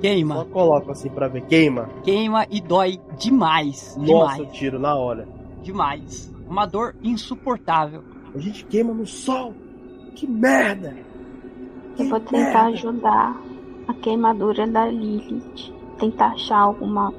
[0.00, 0.34] Queima.
[0.36, 1.42] Só coloco assim pra ver.
[1.46, 1.88] Queima.
[2.02, 3.96] Queima e dói demais.
[3.96, 4.38] Nossa, demais.
[4.38, 5.28] eu tiro na hora.
[5.62, 6.32] Demais.
[6.48, 8.02] Uma dor insuportável.
[8.34, 9.54] A gente queima no sol.
[10.14, 10.96] Que merda.
[11.96, 12.68] Que Eu vou tentar merda.
[12.68, 13.40] ajudar
[13.86, 15.72] a queimadura da Lilith.
[15.98, 17.12] Tentar achar alguma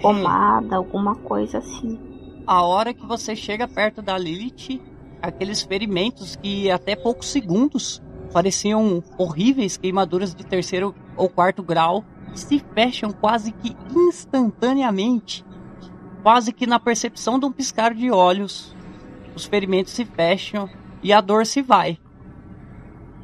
[0.00, 1.98] pomada, alguma coisa assim.
[2.46, 4.80] A hora que você chega perto da Lilith,
[5.20, 8.02] aqueles ferimentos que até poucos segundos
[8.32, 12.04] pareciam horríveis queimaduras de terceiro ou quarto grau
[12.34, 15.44] se fecham quase que instantaneamente.
[16.22, 18.74] Quase que na percepção de um piscar de olhos,
[19.36, 20.68] os ferimentos se fecham
[21.02, 21.98] e a dor se vai.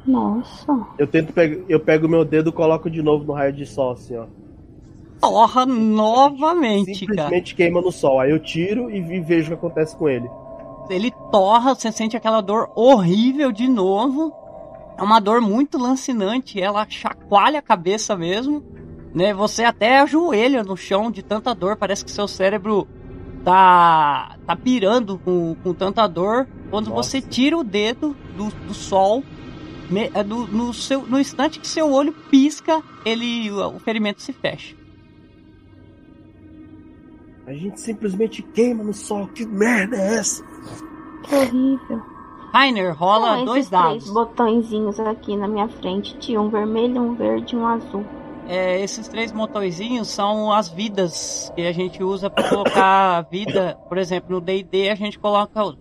[0.05, 0.87] Nossa.
[0.97, 1.63] Eu tento pegar.
[1.67, 4.25] Eu pego meu dedo e coloco de novo no raio de sol, assim, ó.
[5.19, 7.23] Torra novamente, cara.
[7.23, 8.19] Simplesmente queima no sol.
[8.19, 10.29] Aí eu tiro e vejo o que acontece com ele.
[10.89, 14.33] Ele torra, você sente aquela dor horrível de novo.
[14.97, 18.63] É uma dor muito lancinante, ela chacoalha a cabeça mesmo,
[19.15, 19.33] né?
[19.33, 22.87] Você até ajoelha no chão de tanta dor, parece que seu cérebro
[23.43, 26.47] tá tá pirando com, com tanta dor.
[26.69, 27.09] Quando Nossa.
[27.09, 29.23] você tira o dedo do, do sol,
[29.89, 34.31] me- é, no, no seu, no instante que seu olho pisca, ele o ferimento se
[34.31, 34.75] fecha.
[37.47, 39.27] A gente simplesmente queima no sol.
[39.27, 40.43] Que merda é essa?
[41.23, 42.01] Que horrível.
[42.53, 44.09] Rainer, rola Então, dois esses três dados.
[44.09, 46.17] botõezinhos aqui na minha frente.
[46.17, 48.05] Tinha um vermelho, um verde e um azul.
[48.47, 53.77] É, esses três botõezinhos são as vidas que a gente usa para colocar a vida.
[53.87, 55.75] Por exemplo, no D&D a gente coloca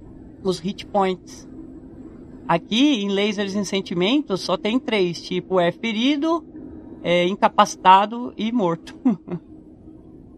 [0.45, 1.49] os hit points.
[2.47, 6.45] Aqui em lasers em sentimentos só tem três, tipo é ferido,
[7.03, 8.97] é incapacitado e morto.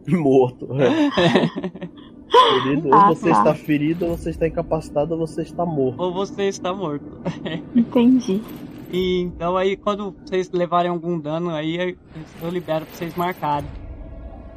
[0.08, 0.68] Morto.
[0.80, 1.90] É.
[2.32, 3.38] Ferido, Ah, ou você tá.
[3.38, 6.00] está ferido, ou você está incapacitado, ou você está morto.
[6.00, 7.04] Ou você está morto.
[7.76, 8.42] Entendi.
[8.90, 11.96] E, então aí quando vocês levarem algum dano aí
[12.42, 13.68] eu libero pra vocês marcarem.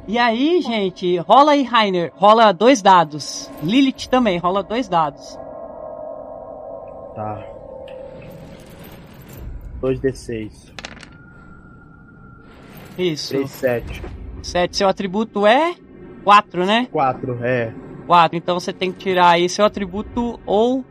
[0.08, 3.50] E aí, gente, rola aí, Rainer, rola dois dados.
[3.62, 5.36] Lilith também, rola dois dados.
[7.14, 7.44] Tá.
[9.82, 10.72] 2d6.
[12.98, 13.34] Isso.
[13.34, 14.02] 3, 7.
[14.42, 14.76] 7.
[14.76, 15.74] Seu atributo é
[16.26, 16.88] 4, né?
[16.90, 17.72] 4, é.
[18.04, 18.36] 4.
[18.36, 20.84] Então você tem que tirar aí seu atributo ou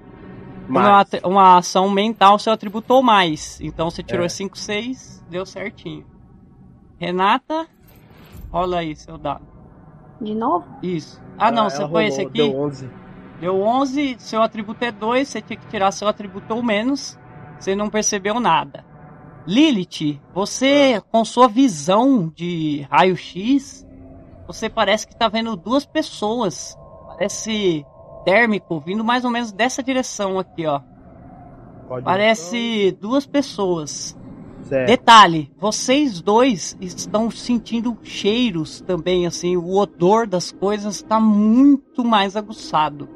[0.69, 3.59] uma, uma ação mental, seu atributo ou mais.
[3.59, 4.29] Então você tirou É.
[4.29, 6.05] 5, 6, deu certinho.
[6.97, 7.67] Renata,
[8.49, 9.45] rola aí seu dado.
[10.21, 10.65] De novo?
[10.81, 11.21] Isso.
[11.37, 12.31] Ah, não, Ela- você foi esse aqui?
[12.49, 12.89] Deu 11.
[13.41, 17.19] Deu 11, seu atributo é 2, você tinha que tirar seu atributo ou menos.
[17.59, 18.85] Você não percebeu nada.
[19.45, 23.84] Lilith, você, com sua visão de raio-x,
[24.47, 26.77] você parece que tá vendo duas pessoas.
[27.07, 27.85] Parece
[28.23, 30.81] térmico, vindo mais ou menos dessa direção aqui, ó.
[31.87, 34.17] Pode Parece duas pessoas.
[34.63, 34.87] Certo.
[34.87, 42.35] Detalhe, vocês dois estão sentindo cheiros também, assim, o odor das coisas está muito mais
[42.35, 43.07] aguçado.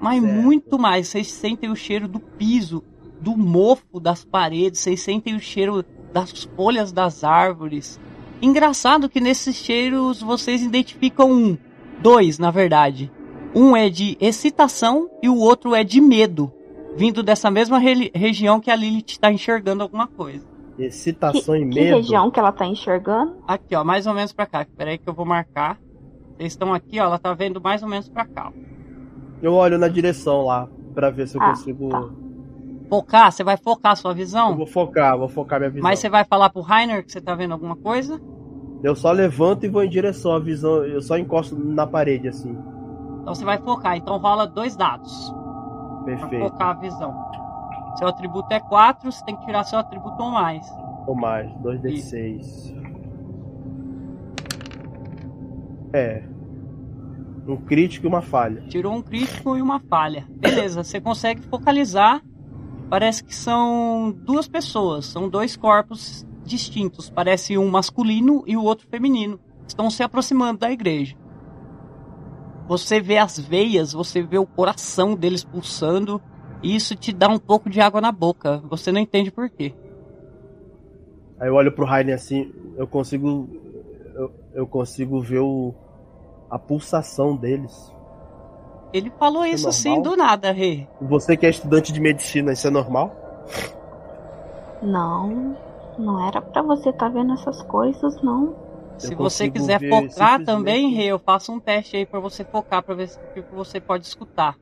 [0.00, 0.34] Mas Certo.
[0.34, 2.82] muito mais, vocês sentem o cheiro do piso,
[3.20, 8.00] do mofo das paredes, vocês sentem o cheiro das folhas das árvores.
[8.40, 11.58] Engraçado que nesses cheiros vocês identificam um,
[12.00, 13.10] dois, na verdade.
[13.54, 16.52] Um é de excitação e o outro é de medo,
[16.96, 20.46] vindo dessa mesma re- região que a Lilith está enxergando alguma coisa.
[20.78, 21.96] Excitação que, e que medo.
[21.96, 23.36] região que ela tá enxergando?
[23.48, 24.64] Aqui, ó, mais ou menos pra cá.
[24.76, 25.76] Pera aí que eu vou marcar.
[26.36, 28.52] Vocês estão aqui, ó, ela tá vendo mais ou menos pra cá.
[28.54, 28.68] ó.
[29.42, 31.88] Eu olho na direção lá pra ver se eu Ah, consigo.
[31.88, 32.08] tá.
[32.88, 34.56] Focar, você vai focar a sua Eu visão?
[34.56, 35.82] vou focar, vou focar minha visão.
[35.82, 38.20] Mas você vai falar pro Rainer que você tá vendo alguma coisa?
[38.82, 40.84] Eu só levanto e vou em direção à visão.
[40.84, 42.56] Eu só encosto na parede assim.
[43.20, 43.96] Então você vai focar.
[43.96, 45.30] Então rola dois dados
[46.04, 46.48] pra Perfeito.
[46.50, 47.14] focar a visão.
[47.96, 50.64] Seu atributo é 4, você tem que tirar seu atributo ou mais.
[51.06, 52.76] Ou mais, 2d6.
[55.92, 56.22] É.
[57.46, 58.62] Um crítico e uma falha.
[58.68, 60.26] Tirou um crítico e uma falha.
[60.30, 62.22] Beleza, você consegue focalizar.
[62.90, 67.10] Parece que são duas pessoas, são dois corpos distintos.
[67.10, 69.38] Parece um masculino e o outro feminino.
[69.66, 71.14] Estão se aproximando da igreja.
[72.66, 76.20] Você vê as veias, você vê o coração deles pulsando.
[76.62, 78.62] E isso te dá um pouco de água na boca.
[78.68, 79.74] Você não entende por quê.
[81.38, 83.48] Aí eu olho pro Raiden assim, eu consigo.
[84.14, 85.72] Eu, eu consigo ver o,
[86.50, 87.92] a pulsação deles.
[88.92, 90.02] Ele falou É isso assim normal?
[90.12, 90.86] do nada, Rê.
[91.00, 93.14] Você que é estudante de medicina, isso é normal?
[94.82, 95.56] Não,
[95.98, 98.56] não era pra você tá vendo essas coisas, não.
[98.98, 100.08] Se Eu você quiser focar
[100.38, 103.32] simplesmente- também, Rê, eu faço um teste aí pra você focar, pra ver se o
[103.34, 104.56] que você pode escutar.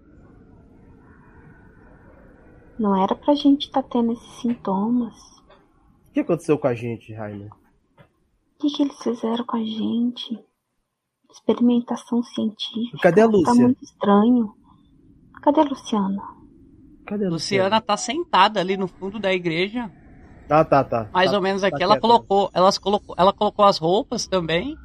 [2.78, 5.14] Não era pra gente tá tendo esses sintomas.
[6.10, 7.50] O que aconteceu com a gente, Rainer?
[7.50, 10.38] O que, que eles fizeram com a gente?
[11.30, 12.98] Experimentação científica.
[13.02, 13.54] Cadê a Tá Lúcia?
[13.54, 14.52] muito estranho.
[15.42, 16.22] Cadê a Luciana?
[17.06, 19.90] Cadê a Luciana tá sentada ali no fundo da igreja.
[20.48, 21.08] Ah, tá, tá.
[21.12, 21.82] Mais Tá- ou menos tá aqui.
[21.82, 22.00] Ela quieta.
[22.08, 24.76] colocou, elas colocou, ela colocou as roupas também.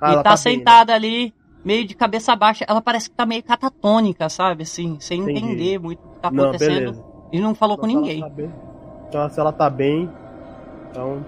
[0.00, 0.36] Ah, e ela tá, bem, né?
[0.36, 1.32] sentada ali,
[1.64, 2.64] meio de cabeça baixa.
[2.68, 4.62] Ela parece que tá meio catatônica, sabe?
[4.64, 5.38] Assim, sem Entendi.
[5.40, 6.74] entender muito o que tá Não, acontecendo.
[6.92, 7.04] beleza.
[7.32, 8.20] e não falou com Então, se ninguém.
[8.20, 8.52] ela tá bem-
[9.08, 10.10] Então, se ela tá bem,
[10.90, 11.24] então.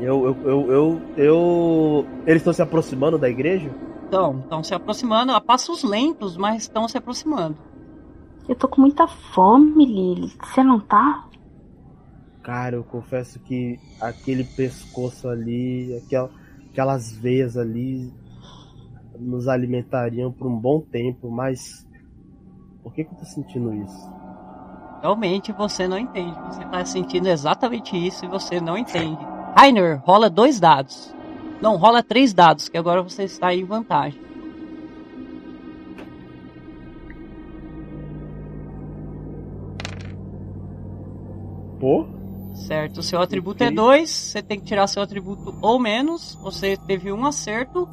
[0.00, 3.68] Eu, eu, eu, eu, eu- Eles estão se aproximando da igreja?
[4.06, 7.56] Então, estão se aproximando a passos lentos, mas estão se aproximando.
[8.48, 10.32] Eu tô com muita fome, Lily.
[10.42, 11.24] Você não tá?
[12.42, 16.30] Cara, eu confesso que aquele pescoço ali, aquela,
[16.72, 18.10] aquelas veias ali,
[19.18, 21.86] nos alimentariam por um bom tempo, mas.
[22.82, 24.08] Por que, que eu tô sentindo isso?
[25.02, 26.34] Realmente você não entende.
[26.46, 29.18] Você tá sentindo exatamente isso e você não entende.
[29.56, 31.14] Rainer, rola dois dados.
[31.60, 34.20] Não, rola três dados, que agora você está em vantagem.
[41.80, 42.06] Pô?
[42.54, 43.76] Certo, seu atributo é Ok.
[43.76, 47.88] 2, você tem que tirar seu atributo ou menos, você teve um acerto,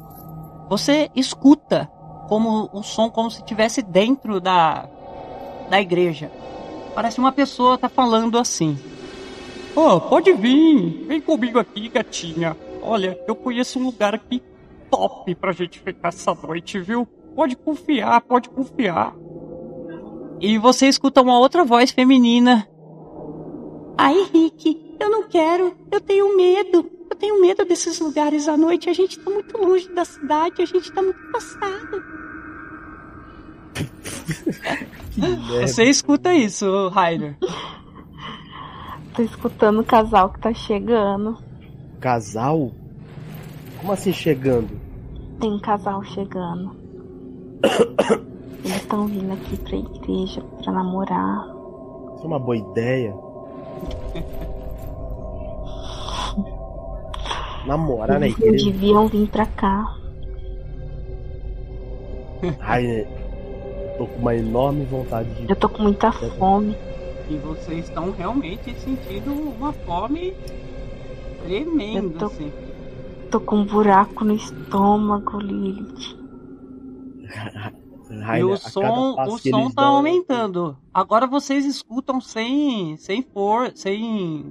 [0.68, 1.88] você escuta
[2.28, 4.88] como o som como se estivesse dentro da,
[5.70, 6.30] da igreja.
[6.94, 8.78] Parece uma pessoa tá falando assim.
[9.76, 12.56] Oh, pode vir, vem comigo aqui, gatinha.
[12.82, 14.42] Olha, eu conheço um lugar aqui
[14.90, 17.06] top pra gente ficar essa noite, viu?
[17.34, 19.14] Pode confiar, pode confiar.
[20.40, 22.66] E você escuta uma outra voz feminina
[23.98, 25.74] Ai, Rick, eu não quero.
[25.90, 26.90] Eu tenho medo.
[27.10, 28.90] Eu tenho medo desses lugares à noite.
[28.90, 30.60] A gente tá muito longe da cidade.
[30.60, 32.04] A gente tá muito passado.
[35.62, 37.36] Você escuta isso, Rainer.
[39.16, 41.38] Tô escutando o casal que tá chegando.
[42.00, 42.70] Casal?
[43.80, 44.68] Como assim chegando?
[45.40, 46.76] Tem um casal chegando.
[48.62, 51.46] Eles estão vindo aqui pra igreja pra namorar.
[52.14, 53.14] Isso é uma boa ideia.
[57.66, 58.70] Namorar na Eles não igreja?
[58.70, 59.96] deviam vir pra cá.
[62.60, 63.06] Ai?
[63.98, 65.48] Tô com uma enorme vontade de.
[65.50, 66.76] Eu tô com muita fome.
[67.28, 70.32] E vocês estão realmente sentindo uma fome
[71.44, 72.52] tremenda, Eu tô- assim.
[73.30, 76.16] Tô com um buraco no estômago, Lilith.
[78.38, 80.76] E o som, o som tá dão, aumentando.
[80.94, 84.46] Agora vocês escutam sem, sem for, sem,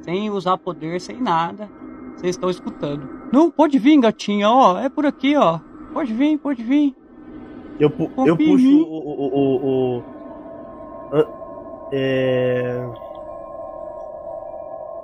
[0.00, 1.68] sem usar poder, sem nada.
[2.16, 3.06] Vocês estão escutando.
[3.30, 5.60] Não, pode vir, gatinha, ó, é por aqui, ó.
[5.92, 6.96] Pode vir, pode vir.
[7.78, 8.82] Eu, pu- Confia eu puxo o.
[8.82, 10.02] o, o, o-
[11.92, 12.84] é,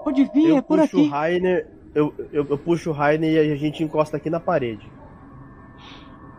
[0.03, 1.07] Pode vir, eu é por puxo aqui.
[1.07, 1.67] o Rainer.
[1.95, 4.87] Eu, eu, eu puxo o Rainer e a gente encosta aqui na parede.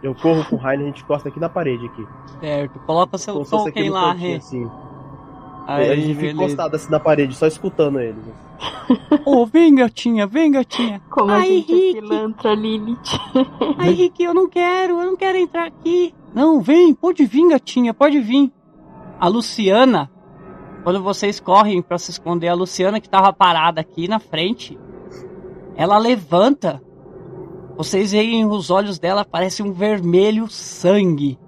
[0.04, 2.06] Eu corro com o Rainer e a gente encosta aqui na parede aqui.
[2.40, 4.36] Certo, coloca seu Como token lá, Rê.
[4.36, 4.70] assim.
[5.66, 6.44] Aí, a gente fica beleza.
[6.44, 8.24] encostado assim na parede, só escutando eles.
[9.26, 11.02] Ô, vem, gatinha, vem, gatinha.
[11.10, 11.98] Como a Ai, gente Rick.
[11.98, 13.20] é pilantra, Lilith.
[13.80, 16.14] Ai, Rick, eu não quero, eu não quero entrar aqui.
[16.36, 18.52] Não, vem, pode vir, gatinha, pode vir.
[19.20, 20.12] A Luciana,
[20.86, 24.78] quando vocês correm pra se esconder, a Luciana que tava parada aqui na frente,
[25.76, 26.80] ela levanta.
[27.76, 31.40] Vocês veem os olhos dela, parece um vermelho sangue.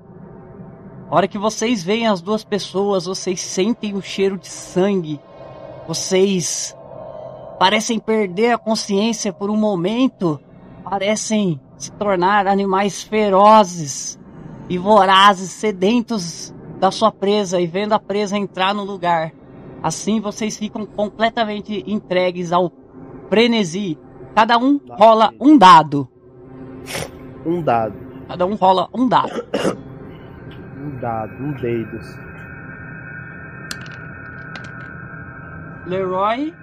[1.08, 5.20] A hora que vocês veem as duas pessoas, vocês sentem o cheiro de sangue.
[5.88, 6.76] Vocês
[7.60, 10.40] parecem perder a consciência por um momento.
[10.84, 14.18] Parecem se tornar animais ferozes
[14.68, 19.32] e vorazes, sedentos da sua presa e vendo a presa entrar no lugar.
[19.82, 22.72] Assim vocês ficam completamente entregues ao
[23.30, 23.98] frenesi.
[24.36, 26.08] Cada um rola um dado.
[27.46, 27.96] Um dado.
[28.28, 29.46] Cada um rola um dado.
[30.78, 32.18] Um dado, um dedos.
[35.86, 36.54] Leroy,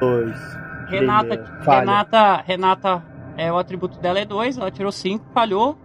[0.00, 0.58] Dois.
[0.88, 1.44] Renata.
[1.60, 3.02] Renata, Renata,
[3.36, 5.78] é, o atributo dela é 2, ela tirou 5, falhou.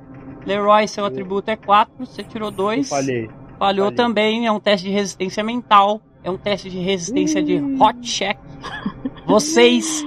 [0.46, 2.88] Leroy, seu atributo é 4, você tirou 2.
[2.88, 3.30] Falhei.
[3.58, 3.98] Falhou Falhei.
[3.98, 8.38] também, é um teste de resistência mental, é um teste de resistência de hot check.
[9.26, 10.06] Vocês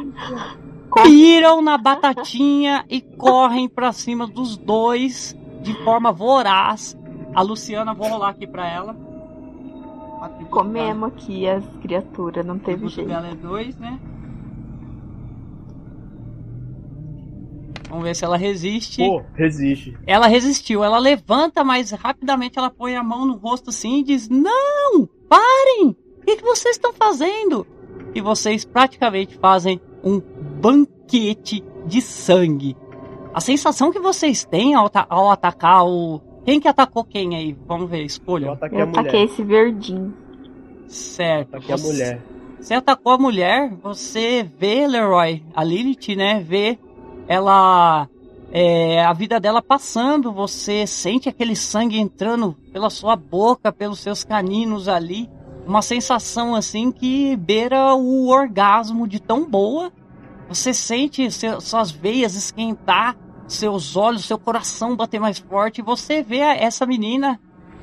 [1.02, 6.96] piram na batatinha e correm pra cima dos dois de forma voraz.
[7.34, 8.96] A Luciana, vou rolar aqui pra ela.
[10.50, 13.08] Comemos aqui as criaturas, não teve jeito.
[13.08, 13.98] dela é 2, né?
[17.88, 18.98] Vamos ver se ela resiste.
[19.04, 19.96] Pô, resiste.
[20.06, 20.84] Ela resistiu.
[20.84, 25.08] Ela levanta, mas rapidamente ela põe a mão no rosto assim e diz: Não!
[25.28, 25.96] Parem!
[26.20, 27.66] O que, que vocês estão fazendo?
[28.14, 32.76] E vocês praticamente fazem um banquete de sangue.
[33.32, 36.20] A sensação que vocês têm ao, ao atacar o.
[36.44, 37.56] Quem que atacou quem aí?
[37.66, 38.46] Vamos ver, escolha.
[38.46, 39.00] Eu ataquei Eu a mulher.
[39.00, 40.14] ataquei esse verdinho.
[40.86, 41.54] Certo.
[41.56, 42.22] Ataquei a Você- mulher.
[42.60, 46.40] Você atacou a mulher, você vê, Leroy, a Lilith, né?
[46.40, 46.76] Vê
[47.28, 48.08] ela.
[48.50, 54.24] é, a vida dela passando, você sente aquele sangue entrando pela sua boca, pelos seus
[54.24, 55.28] caninos ali.
[55.66, 59.92] Uma sensação assim que beira o orgasmo de tão boa.
[60.48, 63.14] Você sente seu- suas veias esquentar,
[63.46, 65.82] seus olhos, seu coração bater mais forte.
[65.82, 67.38] E você vê essa menina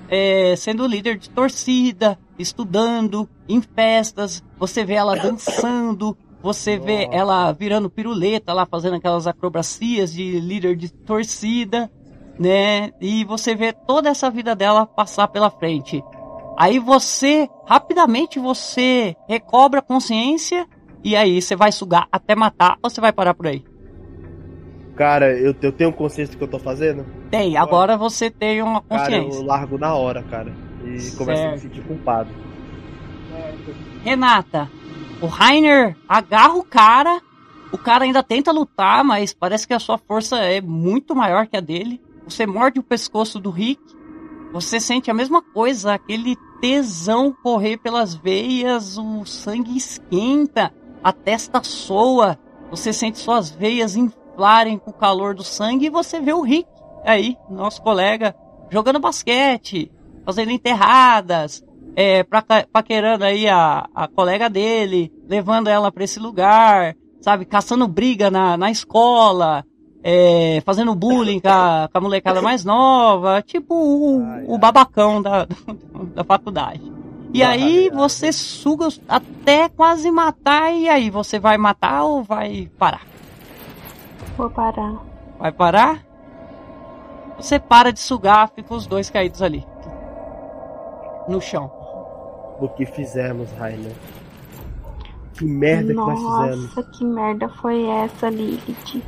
[0.09, 7.17] é, sendo líder de torcida, estudando, em festas, você vê ela dançando, você vê Nossa.
[7.17, 11.89] ela virando piruleta lá, fazendo aquelas acrobacias de líder de torcida,
[12.37, 12.91] né?
[13.01, 16.03] E você vê toda essa vida dela passar pela frente.
[16.55, 20.67] Aí você, rapidamente, você recobra a consciência
[21.03, 23.63] e aí você vai sugar até matar ou você vai parar por aí?
[24.95, 27.07] Cara, eu, eu tenho consciência do que eu tô fazendo?
[27.31, 29.39] Tem, agora você tem uma Cara, consciência.
[29.39, 30.53] eu largo na hora, cara.
[30.83, 31.61] E começo a me Certo.
[31.61, 32.29] sentir culpado.
[34.03, 34.69] Renata,
[35.21, 37.21] o Rainer agarra o cara,
[37.71, 41.57] o cara ainda tenta lutar, mas parece que a sua força é muito maior que
[41.57, 42.01] a dele.
[42.25, 43.81] Você morde o pescoço do Rick,
[44.51, 51.61] você sente a mesma coisa, aquele tesão correr pelas veias, o sangue esquenta, a testa
[51.63, 52.39] soa,
[52.69, 56.67] você sente suas veias inflarem com o calor do sangue e você vê o Rick
[57.05, 58.35] aí, nosso colega,
[58.71, 59.91] jogando basquete,
[60.25, 61.63] fazendo enterradas,
[61.95, 67.87] é, praca- paquerando aí a, a colega dele, levando ela pra esse lugar, sabe, caçando
[67.87, 69.65] briga na, na escola,
[70.03, 75.47] é, fazendo bullying com a, com a molecada mais nova, tipo o, o babacão da,
[76.13, 76.93] da faculdade.
[77.33, 83.01] E aí você suga até quase matar, e aí você vai matar ou vai parar?
[84.37, 85.01] Vou parar.
[85.39, 86.05] Vai parar?
[87.37, 89.65] Você para de sugar, ficam os dois caídos ali.
[91.27, 91.69] No chão.
[92.59, 93.91] Do que fizemos, Rainer.
[95.33, 96.75] Que merda que nós fizemos.
[96.75, 99.03] Nossa, que merda foi essa, Lilith?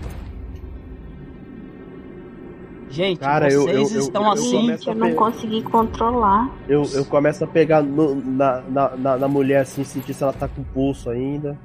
[2.89, 4.67] Gente, Cara, vocês eu- eu- estão eu assim.
[4.67, 6.49] Gente, eu não pe- consegui controlar.
[6.67, 10.33] Eu, eu começo a pegar no- na, na, na, na mulher assim, sentir se ela
[10.33, 11.57] tá com pulso ainda.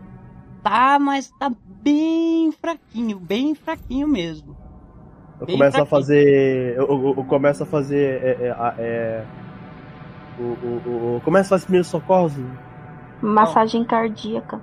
[0.62, 1.50] Tá, mas tá
[1.82, 4.56] bem fraquinho, bem fraquinho mesmo.
[5.40, 5.90] Eu Bem começo a fraquinho.
[6.00, 6.76] fazer.
[6.76, 8.22] Eu, eu- eu começo a fazer.
[8.22, 9.24] É, é, a- é,
[10.38, 12.32] o, o, o, o- começo a fazer primeiros socorros.
[13.20, 14.60] Massagem cardíaca.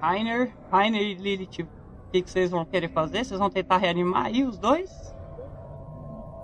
[0.00, 3.24] Rainer, Rainer e Lilith, o que, que vocês vão querer fazer?
[3.24, 4.90] Vocês vão tentar reanimar aí os dois?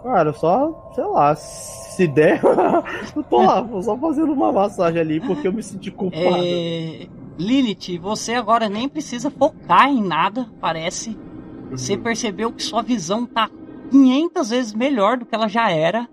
[0.03, 2.41] Cara, só, sei lá, se der,
[3.15, 6.25] eu tô lá, vou só fazendo uma massagem ali porque eu me senti culpado.
[6.25, 7.07] É...
[7.39, 11.17] Lilith, você agora nem precisa focar em nada, parece.
[11.71, 12.03] Você Uhum.
[12.03, 13.49] percebeu que sua visão tá
[13.91, 16.09] 500 vezes melhor do que ela já era.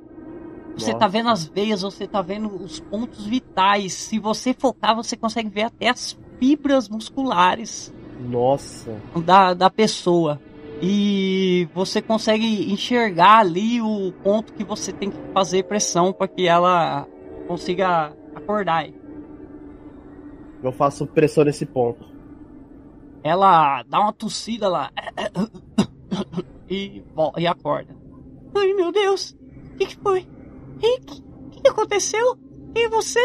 [0.80, 3.93] Você tá vendo as veias, você tá vendo os pontos vitais.
[3.93, 8.95] Se você focar, você consegue ver até as fibras musculares Nossa.
[9.25, 10.39] da, da pessoa.
[10.82, 16.47] E você consegue enxergar ali o ponto que você tem que fazer pressão para que
[16.47, 17.05] ela
[17.47, 18.88] consiga acordar.
[20.63, 22.05] Eu faço pressão nesse ponto.
[23.21, 24.91] Ela dá uma tossida lá
[26.69, 27.03] e,
[27.38, 27.95] e acorda.
[28.55, 29.32] Ai meu Deus,
[29.73, 30.25] o que, que foi?
[30.80, 32.36] Rick, o que, aconteceu?
[32.73, 33.19] Quem é você?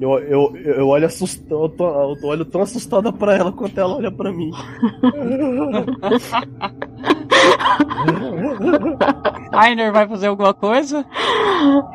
[0.00, 3.96] Eu, eu, eu olho assustado, eu, tô- eu olho tão assustada pra ela quanto ela
[3.96, 4.50] olha pra mim.
[9.52, 11.04] Rainer vai fazer alguma coisa?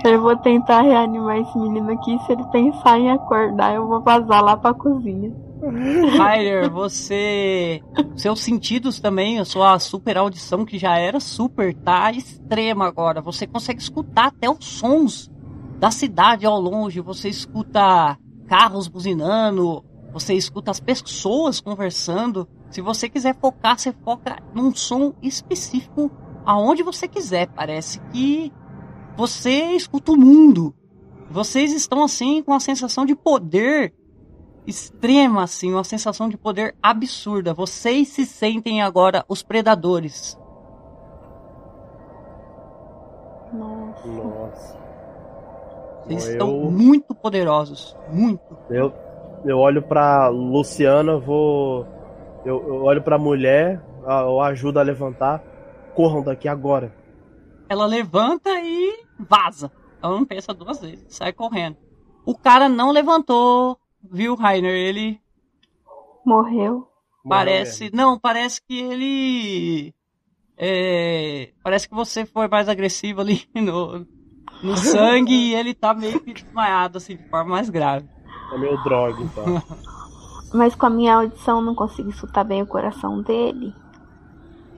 [0.04, 2.18] Eu vou tentar reanimar esse menino aqui.
[2.26, 5.34] Se ele pensar em acordar, eu vou vazar lá pra cozinha.
[6.18, 7.82] Rainer, você.
[8.16, 13.22] Seus sentidos também, a sua super audição, que já era super, tá extrema agora.
[13.22, 15.32] Você consegue escutar até os sons
[15.80, 17.02] da cidade ao longe.
[17.02, 22.48] Você escuta carros buzinando, você escuta as pessoas conversando.
[22.70, 26.12] Se você quiser focar, você foca num som específico
[26.46, 27.48] aonde você quiser.
[27.48, 28.52] Parece que
[29.18, 30.74] você escuta o mundo.
[31.30, 33.94] Vocês estão assim com a sensação de poder
[34.68, 37.54] extrema, assim, uma sensação de poder absurda.
[37.54, 40.38] Vocês se sentem agora os predadores.
[43.54, 44.08] Nossa.
[44.08, 44.78] Nossa.
[46.06, 47.96] Vocês Bom, estão eu- muito poderosos.
[48.12, 48.42] Muito.
[48.70, 48.94] Eu,
[49.46, 51.86] eu olho pra Luciana, vou.
[52.46, 55.42] Eu, eu olho pra mulher, a- eu ajudo a levantar.
[55.96, 56.94] Corram daqui agora.
[57.70, 59.72] Ela levanta e vaza.
[60.04, 61.78] Ela não pensa duas vezes, sai correndo.
[62.26, 63.78] O cara não levantou,
[64.12, 64.74] viu, Rainer?
[64.74, 65.20] Ele
[66.26, 66.88] Morreu.
[67.28, 67.92] Parece.
[67.94, 69.94] Não, parece que ele.
[70.58, 74.06] É, parece que você foi mais agressivo ali no,
[74.64, 78.08] no sangue e ele tá meio que desmaiado, assim, de forma mais grave.
[78.54, 79.46] É meio droga, então.
[80.54, 83.74] Mas com a minha audição eu não consigo escutar bem o coração dele.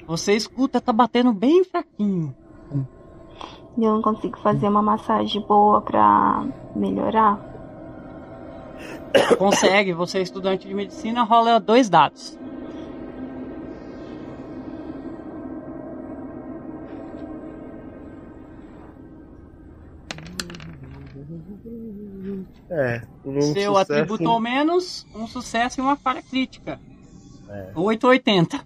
[0.08, 2.36] Você escuta, tá batendo bem fraquinho.
[3.78, 7.57] E eu não consigo fazer uma massagem boa pra melhorar.
[9.38, 12.38] Consegue, você é estudante de medicina, rola dois dados.
[22.70, 23.02] É.
[23.26, 26.80] Um Seu sucesso- atributo ao menos, um sucesso e uma falha crítica.
[27.50, 27.72] É.
[27.76, 28.60] 880.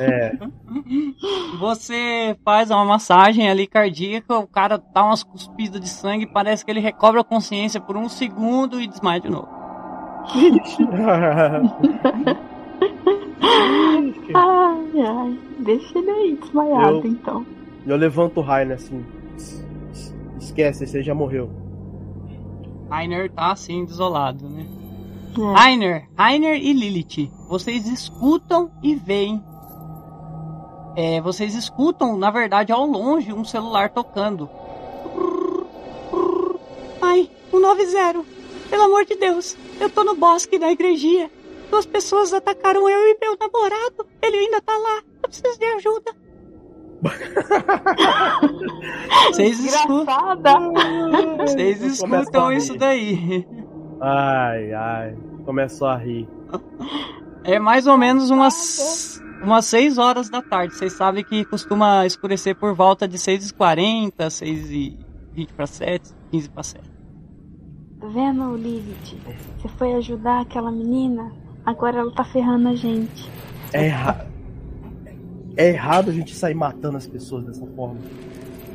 [0.00, 0.36] É.
[1.58, 6.70] Você faz uma massagem ali cardíaca, o cara dá umas cuspidas de sangue, parece que
[6.70, 9.48] ele recobra a consciência por um segundo e desmaia de novo.
[14.34, 15.38] Ai, ai.
[15.60, 17.46] Deixa ele aí desmaiado, Eu- então.
[17.86, 19.04] eu levanto o Rainer assim.
[19.36, 21.50] "Es- es- Esquece, você já morreu.
[22.90, 24.66] Rainer tá assim, desolado, né?
[25.36, 25.52] É.
[25.52, 29.42] Rainer, Rainer e Lilith, vocês escutam e veem.
[30.96, 34.48] É, vocês escutam, na verdade, ao longe, um celular tocando.
[37.02, 38.24] Ai, 190.
[38.70, 41.30] Pelo amor de Deus, eu tô no bosque da igrejinha.
[41.70, 44.06] Duas pessoas atacaram eu e meu namorado.
[44.22, 45.02] Ele ainda tá lá.
[45.22, 46.14] Eu preciso de ajuda.
[49.26, 50.72] Vocês escutam,
[51.38, 53.46] vocês escutam a isso daí.
[54.00, 55.16] Ai, ai.
[55.44, 56.28] Começou a rir.
[57.46, 60.74] É mais ou menos umas, umas 6 horas da tarde.
[60.74, 66.84] Vocês sabem que costuma escurecer por volta de 6h40, 6h20 para 7, 15 para 7.
[68.00, 69.18] Tá vendo, Lilith?
[69.58, 71.30] Você foi ajudar aquela menina,
[71.66, 73.30] agora ela tá ferrando a gente.
[73.74, 74.26] É errado.
[75.54, 78.00] É errado a gente sair matando as pessoas dessa forma.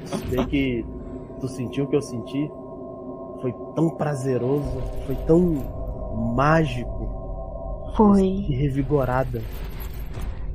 [0.05, 0.85] Se bem que
[1.39, 2.49] tu sentiu o que eu senti.
[3.41, 4.81] Foi tão prazeroso.
[5.05, 7.93] Foi tão mágico.
[7.95, 8.23] Foi.
[8.23, 9.41] E revigorada.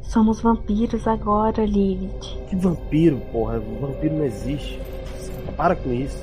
[0.03, 2.39] Somos vampiros agora, Lilith.
[2.49, 3.59] Que vampiro, porra.
[3.59, 4.81] Vampiro não existe.
[5.57, 6.23] Para com isso.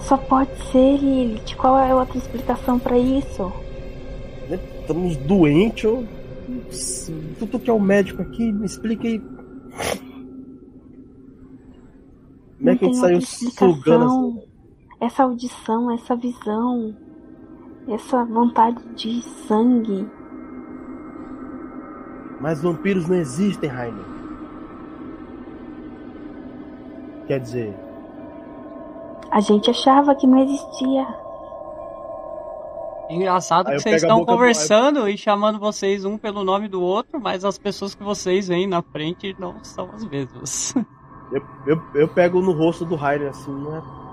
[0.00, 1.54] Só pode ser, Lilith.
[1.56, 3.52] Qual é a outra explicação pra isso?
[4.80, 6.04] Estamos doentes ou.
[7.38, 9.18] Tu, tu que é o médico aqui, me explica aí.
[12.58, 14.53] Como é que a gente saiu sugando essa.
[15.04, 16.96] Essa audição, essa visão,
[17.88, 20.08] essa vontade de sangue.
[22.40, 24.04] Mas vampiros não existem, Rainer.
[27.26, 27.74] Quer dizer,
[29.30, 31.06] A gente achava que não existia.
[33.10, 36.80] Engraçado Aí que vocês estão boca do- conversando e chamando vocês um pelo nome do
[36.80, 40.74] outro, mas as pessoas que vocês veem na frente não são as mesmas.
[41.32, 44.03] eu, eu, eu pego no rosto do Rainer assim, não é.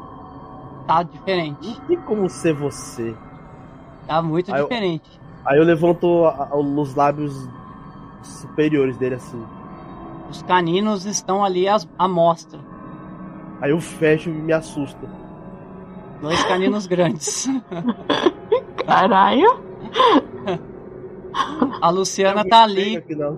[0.88, 1.68] Tá diferente.
[1.80, 3.16] Não tem como ser você.
[4.08, 5.20] Tá muito Aí eu- diferente.
[5.46, 7.34] Aí eu levanto a- a- os lábios
[8.22, 9.44] superiores dele assim.
[10.30, 12.60] Os caninos estão ali às- à mostra.
[13.60, 15.08] Aí eu fecho e me assusta.
[16.22, 17.48] Dois caninos grandes.
[18.86, 19.60] Caralho.
[21.82, 22.98] A Luciana tá ali.
[22.98, 23.34] aqui na-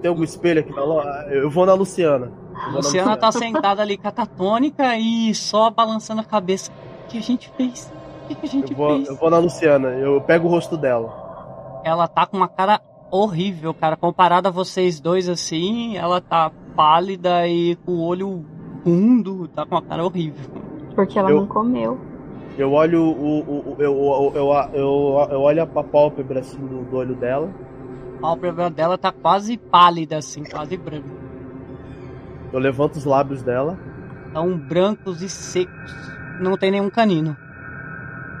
[0.00, 1.08] Tem algum espelho aqui na loja?
[1.30, 2.26] Eu vou na Luciana.
[2.26, 6.72] Eu A vou na Luciana tá sentada ali catatônica e só balançando a cabeça.
[7.12, 7.92] O que a gente fez?
[8.24, 9.08] O que que a gente Eu vou, fez?
[9.08, 11.80] eu vou na Luciana, eu pego o rosto dela.
[11.84, 12.80] Ela tá com uma cara
[13.10, 13.98] horrível, cara.
[13.98, 18.46] Comparada a vocês dois assim, ela tá pálida e com o olho
[18.82, 19.46] fundo.
[19.48, 20.48] Tá com uma cara horrível.
[20.94, 21.98] Porque ela Eu- não comeu.
[22.56, 23.40] Eu olho o.
[23.40, 27.50] o, o- eu, eu, eu, eu, eu olho a pálpebra assim do, do olho dela.
[28.16, 31.06] A pálpebra dela tá quase pálida, assim, quase branca.
[32.52, 33.78] Eu levanto os lábios dela.
[34.32, 36.11] Tão brancos e secos.
[36.40, 37.36] Não tem nenhum canino.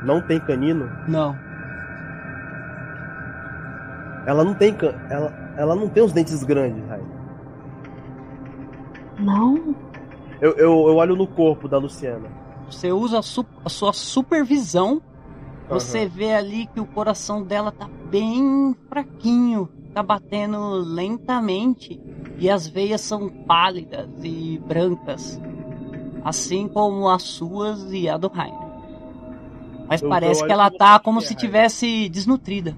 [0.02, 0.90] Não tem canino.
[1.06, 1.36] Não.
[4.26, 4.94] Ela não tem can...
[5.10, 7.06] ela, ela não tem os dentes grandes, Raio.
[9.18, 9.74] Não?
[10.40, 12.28] Eu, eu, eu olho no corpo da Luciana.
[12.68, 15.00] Você usa a, su- a sua supervisão.
[15.68, 16.08] Você Aham.
[16.08, 19.68] vê ali que o coração dela tá bem fraquinho.
[19.94, 22.00] Tá batendo lentamente.
[22.38, 25.40] E as veias são pálidas e brancas.
[26.24, 28.58] Assim como as suas e a do Rainer.
[29.88, 32.76] Mas Eu- parece que ela tá como se tivesse desnutrida.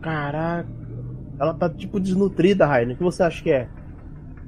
[0.00, 0.68] Caraca.
[1.38, 2.94] Ela tá tipo desnutrida, Rainer.
[2.94, 3.68] O que você acha que é?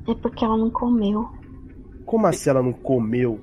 [0.06, 1.28] É porque ela não comeu.
[2.04, 3.38] Como assim ela não comeu?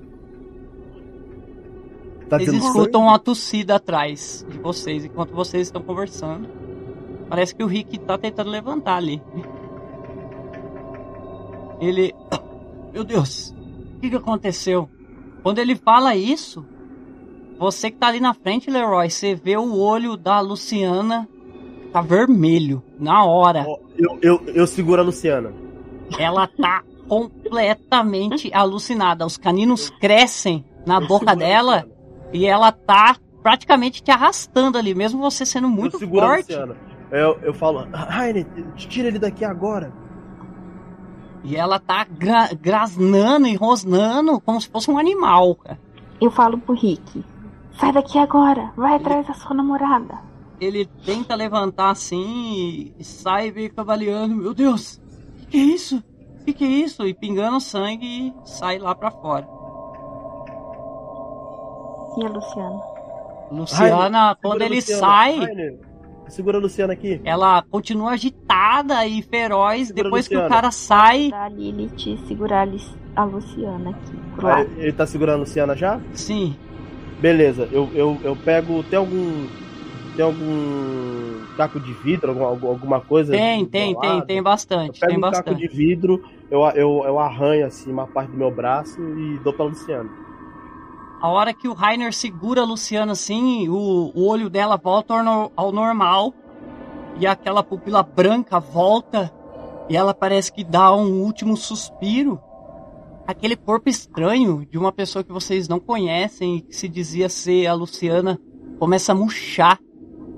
[2.29, 3.11] Tá Vocês escutam sangue?
[3.11, 6.49] uma tossida atrás de vocês enquanto vocês estão conversando.
[7.29, 9.21] Parece que o Rick tá tentando levantar ali.
[11.79, 12.13] Ele.
[12.93, 13.54] Meu Deus,
[14.05, 14.89] que, que aconteceu?
[15.41, 16.65] Quando ele fala isso,
[17.57, 21.27] você que tá ali na frente, Leroy, você vê o olho da Luciana
[21.91, 23.65] tá vermelho na hora.
[23.97, 25.53] Eu, eu, eu seguro a Luciana.
[26.19, 29.25] Ela tá completamente alucinada.
[29.25, 31.87] Os caninos crescem na boca dela
[32.33, 36.51] e ela tá praticamente te arrastando ali, mesmo você sendo muito eu seguro a forte.
[36.51, 36.75] Luciana.
[37.11, 38.45] Eu, eu falo, Rainer,
[38.75, 39.93] tira ele daqui agora.
[41.45, 45.79] E ela tá gra grasnando e rosnando como se fosse um animal, cara.
[46.19, 47.23] Eu falo pro Rick.
[47.79, 48.71] Sai daqui agora.
[48.75, 50.17] Vai atrás da sua namorada.
[50.59, 54.35] Ele tenta levantar assim e sai meio cavaleando.
[54.35, 54.99] Meu Deus,
[55.39, 56.03] que, que é isso?
[56.45, 57.05] Que que é isso?
[57.05, 59.47] E pingando sangue e sai lá pra fora.
[62.17, 62.81] E a Luciana?
[63.51, 64.99] Luciana, Rainer, quando ele Luciana.
[65.01, 65.79] sai, Rainer,
[66.29, 67.19] segura a Luciana aqui.
[67.23, 69.87] ela continua agitada e feroz.
[69.87, 74.17] Segura a Depois que o cara sai, Da Lilith e segurar a a Luciana aqui.
[74.35, 75.99] Pro Ah, ele tá segurando a Luciana já?
[76.13, 76.55] sim,
[77.19, 78.83] Beleza, eu, eu, eu pego.
[78.83, 79.47] Tem algum.
[80.15, 83.31] Tem algum caco de vidro, alguma, alguma coisa?
[83.31, 85.61] tem, tem, tem, tem Eu bastante, pego tem um caco bastante.
[85.61, 89.65] de vidro, eu, eu, eu arranho assim uma parte do meu braço e dou pra
[89.65, 90.09] Luciana.
[91.21, 95.51] A hora que o Rainer segura a Luciana assim, o, o olho dela volta ao,
[95.55, 96.33] ao normal.
[97.17, 99.33] E aquela pupila branca volta.
[99.89, 102.39] E ela parece que dá um último suspiro.
[103.25, 107.65] Aquele corpo estranho de uma pessoa que vocês não conhecem e que se dizia ser
[107.65, 108.39] a Luciana
[108.77, 109.79] começa a murchar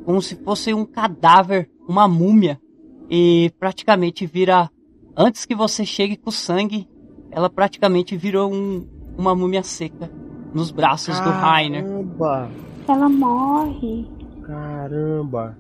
[0.06, 2.62] como se fosse um cadáver, uma múmia.
[3.10, 4.70] E praticamente vira
[5.18, 6.88] antes que você chegue com o sangue,
[7.30, 8.88] ela praticamente virou um,
[9.18, 10.10] uma múmia seca
[10.54, 11.84] nos braços do Rainer.
[11.84, 12.50] Caramba!
[12.88, 14.08] Ela morre.
[14.46, 15.58] Caramba!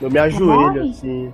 [0.00, 1.32] Eu me ajoelho assim.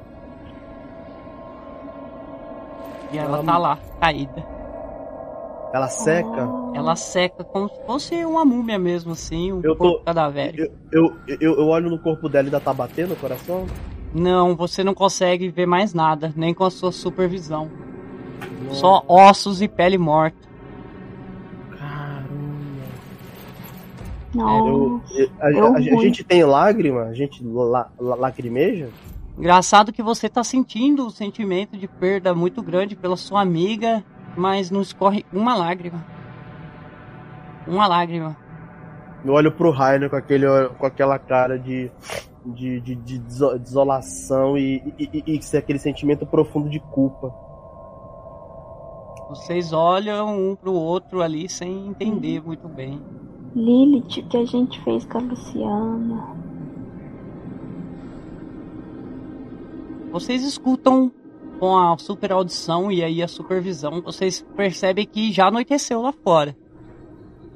[3.12, 4.46] E ela Ela- tá lá, caída.
[5.72, 6.46] Ela seca.
[6.46, 6.72] Oh.
[6.74, 10.72] Ela seca como se fosse uma múmia mesmo, assim, um Eu tô- corpo cadavérico.
[10.90, 13.66] Eu, eu, eu, eu olho no corpo dela e ainda tá batendo o coração?
[14.14, 17.68] Não, você não consegue ver mais nada, nem com a sua supervisão.
[18.70, 20.47] Só ossos e pele morta.
[24.38, 24.68] Não.
[24.68, 25.02] Eu,
[25.52, 27.02] eu- a, a- gente tem lágrima?
[27.02, 28.88] A gente la, la- lacrimeja?
[29.36, 34.04] Engraçado que você tá sentindo o sentimento de perda muito grande pela sua amiga,
[34.36, 36.04] mas não escorre uma lágrima.
[37.66, 38.36] Uma lágrima.
[39.24, 40.46] Eu olho pro Rainer com, aquele,
[40.78, 41.90] com aquela cara de,
[42.46, 47.32] de, de, de deso- desolação e, e, e, e aquele sentimento profundo de culpa.
[49.28, 53.00] Vocês olham um pro outro ali sem entender muito bem.
[53.54, 56.36] Lilith, o que a gente fez com a Luciana?
[60.10, 61.12] Vocês escutam
[61.58, 66.56] com a super audição e aí a supervisão, vocês percebem que já anoiteceu lá fora.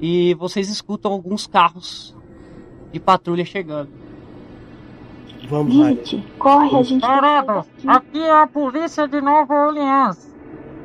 [0.00, 2.16] E vocês escutam alguns carros
[2.90, 3.90] de patrulha chegando.
[5.48, 5.74] Vamos.
[5.74, 7.88] Lilith, corre, a gente tem que sair Parados, daqui.
[7.88, 10.32] aqui é a polícia de Nova Orleans.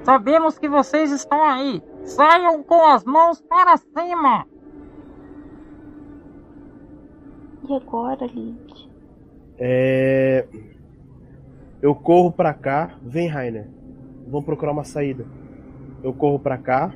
[0.03, 1.81] Sabemos que vocês estão aí.
[2.05, 4.45] Saiam com as mãos para cima.
[7.69, 8.87] E agora, Lilith?
[9.59, 10.47] É...
[11.81, 12.95] Eu corro pra cá.
[13.03, 13.69] Vem, Rainer.
[14.27, 15.25] Vamos procurar uma saída.
[16.03, 16.93] Eu corro pra cá.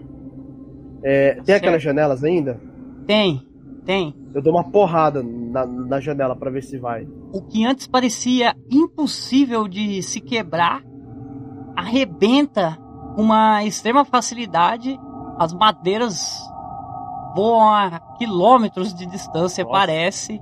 [1.03, 1.63] É, Tem Certo.
[1.63, 2.59] aquelas janelas ainda?
[3.07, 3.47] Tem,
[3.85, 4.15] tem.
[4.33, 7.07] Eu dou uma porrada na, na janela pra ver se vai.
[7.33, 10.83] O que antes parecia impossível de se quebrar,
[11.75, 12.77] arrebenta
[13.15, 14.99] com uma extrema facilidade.
[15.37, 16.39] As madeiras
[17.35, 19.75] voam a quilômetros de distância, Nossa.
[19.77, 20.39] parece.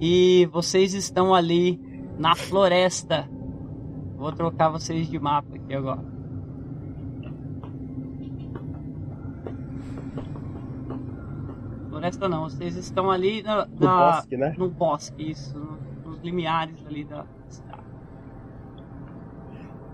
[0.00, 1.78] E vocês estão ali
[2.18, 3.28] na floresta.
[4.16, 6.02] Vou trocar vocês de mapa aqui agora.
[11.88, 14.54] Floresta não, vocês estão ali na, No na- bosque, né?
[14.56, 17.80] no bosque, isso, no- nos limiares ali da cidade.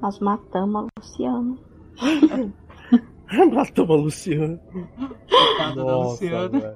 [0.02, 1.58] Nós matamos a Luciana.
[3.54, 4.60] Matou a Luciana.
[5.30, 6.76] Coitada da Nossa, Luciana.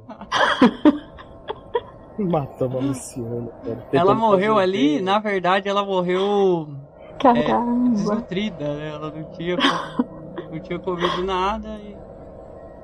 [2.20, 3.48] Matamos a Luciana.
[3.64, 3.88] cara.
[3.92, 6.68] Ela morreu ali, na verdade, ela morreu
[7.20, 7.90] Caramba.
[7.92, 8.90] desnutrida, né?
[8.90, 9.58] Ela não tinha,
[10.52, 11.96] não tinha comido nada e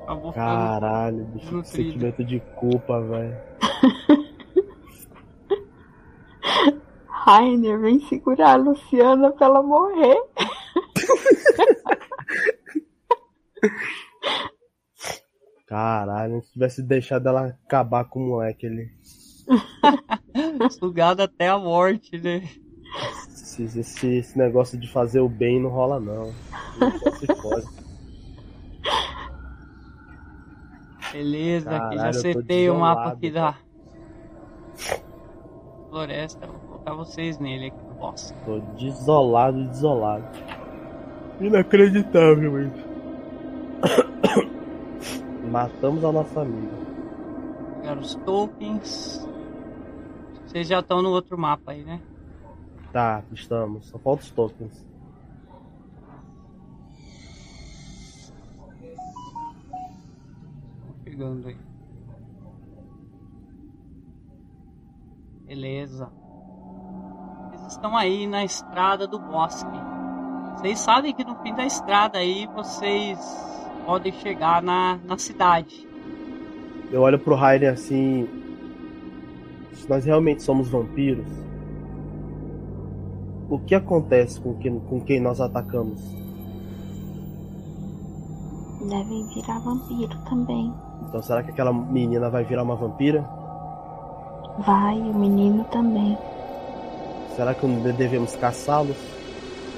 [0.02, 0.32] acabou.
[0.32, 3.36] Caralho, bicho, que sentimento de culpa, velho.
[7.22, 10.16] Rainer, vem segurar a Luciana pra ela morrer.
[15.66, 18.90] Caralho, se tivesse deixado ela acabar com o moleque ali.
[20.80, 22.48] Sugado até a morte, né?
[23.34, 26.32] Esse, esse, esse negócio de fazer o bem não rola, não.
[26.78, 27.66] Não se pode.
[31.12, 33.58] Beleza, aqui já Caralho, eu tô acertei o mapa aqui da
[35.90, 36.48] floresta.
[36.80, 38.34] Vou colocar vocês nele aqui no boss.
[38.44, 40.24] Tô desolado, desolado.
[41.38, 42.88] Inacreditável isso.
[45.50, 46.72] Matamos a nossa amiga.
[47.80, 49.28] Pegar os tokens.
[50.46, 52.00] Vocês já estão no outro mapa aí, né?
[52.92, 53.86] Tá, estamos.
[53.86, 54.88] Só falta os tokens.
[60.86, 61.56] Tô chegando aí.
[65.46, 66.10] Beleza.
[67.70, 69.70] Estão aí na estrada do bosque.
[70.56, 73.16] Vocês sabem que no fim da estrada aí vocês
[73.86, 75.88] podem chegar na, na cidade.
[76.90, 78.28] Eu olho pro Raiden assim.
[79.72, 81.28] Se nós realmente somos vampiros,
[83.48, 86.02] o que acontece com quem, com quem nós atacamos?
[88.80, 90.74] Devem virar vampiro também.
[91.08, 93.22] Então será que aquela menina vai virar uma vampira?
[94.58, 96.18] Vai, o menino também.
[97.36, 98.96] Será que não devemos caçá-los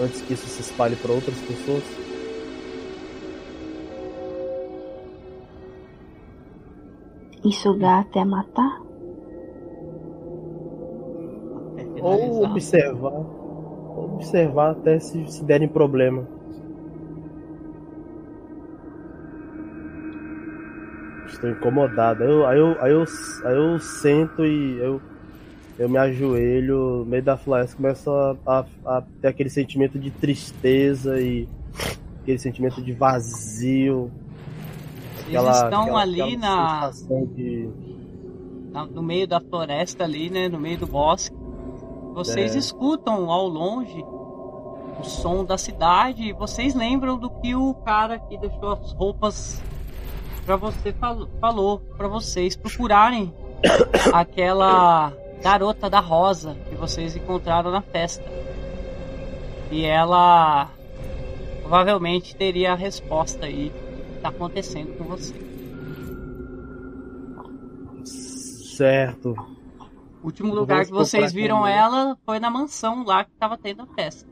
[0.01, 1.85] antes que isso se espalhe para outras pessoas?
[7.45, 8.81] E sugar até matar?
[12.01, 13.13] Ou observar.
[14.15, 16.27] Observar até se, se derem problema.
[21.27, 22.23] Estou incomodado.
[22.23, 23.05] Aí eu, aí eu, aí eu,
[23.45, 25.01] aí eu sento e eu,
[25.83, 30.11] eu me ajoelho no meio da floresta começo a, a, a ter aquele sentimento de
[30.11, 31.49] tristeza e
[32.23, 34.11] aquele sentimento de vazio.
[35.27, 36.91] Vocês estão ali aquela na,
[37.35, 37.69] de-
[38.71, 41.35] na- no meio da floresta ali, né, no meio do bosque.
[42.15, 42.59] Vocês É.
[42.59, 44.05] escutam ao longe
[45.01, 49.61] o som da cidade e vocês lembram do que o cara que deixou as roupas
[50.45, 53.33] para você falou, falou para vocês procurarem
[54.13, 55.13] aquela
[55.43, 58.25] garota da rosa que vocês encontraram na festa.
[59.71, 60.71] E ela
[61.61, 65.35] provavelmente teria a resposta aí do que tá acontecendo com você.
[68.05, 69.35] Certo.
[70.23, 73.87] O último lugar que vocês viram ela foi na mansão lá que tava tendo a
[73.87, 74.29] festa.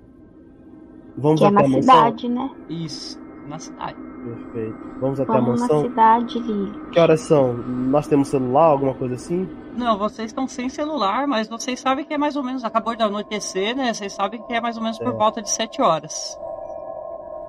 [1.16, 1.80] Vamos Que é na mansão?
[1.82, 2.50] cidade, né?
[2.68, 3.98] Isso, na cidade.
[4.24, 4.76] Perfeito.
[5.00, 5.82] Vamos até a Vamos na mansão?
[5.82, 6.72] cidade, Lili.
[6.92, 7.54] Que horas são?
[7.54, 9.48] Nós temos celular, alguma coisa assim?
[9.76, 12.62] Não, vocês estão sem celular, mas vocês sabem que é mais ou menos.
[12.64, 13.94] Acabou de anoitecer, né?
[13.94, 15.12] Vocês sabem que é mais ou menos por É.
[15.12, 16.38] volta de 7 horas.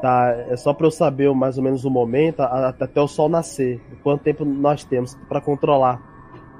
[0.01, 3.07] Tá, é só pra eu saber mais ou menos o momento, a- a- até o
[3.07, 3.79] sol nascer.
[4.01, 6.01] Quanto tempo nós temos pra controlar,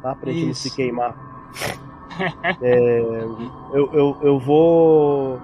[0.04, 0.14] tá?
[0.14, 1.16] Pra gente não se queimar.
[2.62, 3.00] É,
[3.74, 5.40] eu, eu, eu vou.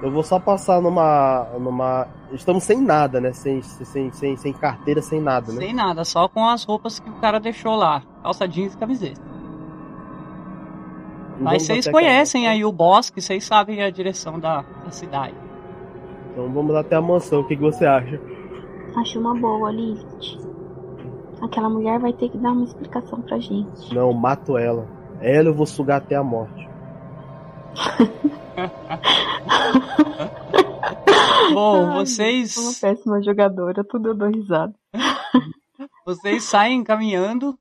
[0.00, 1.46] Eu vou só passar numa.
[1.58, 2.06] numa.
[2.32, 3.32] Estamos sem nada, né?
[3.32, 5.58] Sem, sem, sem, sem carteira, sem nada, né?
[5.58, 8.02] Sem nada, só com as roupas que o cara deixou lá.
[8.22, 9.20] Calça jeans e camiseta.
[11.38, 15.34] Vamos Mas vocês conhecem aí o bosque, vocês sabem a direção da, da cidade.
[16.32, 18.20] Então vamos até a mansão, o que, que você acha?
[18.96, 20.38] Acho uma boa, Lilith.
[21.42, 23.94] Aquela mulher vai ter que dar uma explicação pra gente.
[23.94, 24.86] Não, mato ela.
[25.20, 26.67] Ela eu vou sugar até a morte.
[31.52, 32.56] Bom, vocês.
[32.56, 34.74] Uma péssima jogadora, tudo eu dou risada.
[36.04, 37.58] Vocês saem caminhando,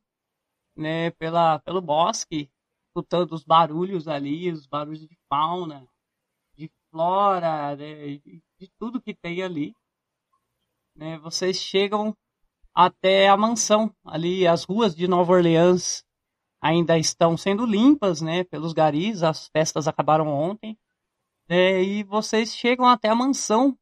[0.76, 2.50] né, pela, pelo bosque,
[2.88, 5.86] escutando os barulhos ali, os barulhos de fauna,
[6.56, 9.76] de flora, né, de, de tudo que tem ali.
[10.96, 12.16] Né, vocês chegam
[12.74, 16.07] até a mansão ali, as ruas de Nova Orleans
[16.62, 20.78] ainda estão sendo limpas, né, pelos garis, as festas acabaram ontem.
[21.50, 23.78] né, e vocês chegam até a mansão.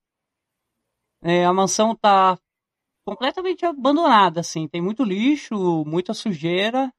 [1.22, 2.38] né, a mansão está
[3.06, 4.68] completamente abandonada, assim.
[4.68, 6.94] Tem muito lixo, muita sujeira.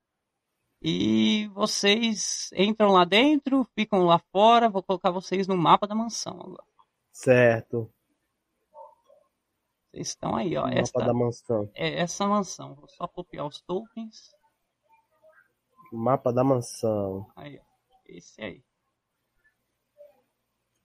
[0.83, 4.69] E vocês entram lá dentro, ficam lá fora.
[4.69, 6.65] Vou colocar vocês no mapa da mansão agora.
[7.13, 7.93] Certo.
[9.91, 10.69] Vocês estão aí, ó.
[10.69, 11.73] Mapa Esta da mansão.
[11.75, 12.75] é essa mansão.
[12.77, 14.36] Vou só copiar os tokens.
[15.97, 17.27] Mapa da mansão.
[17.35, 17.63] Aí, ó.
[18.05, 18.63] Esse aí.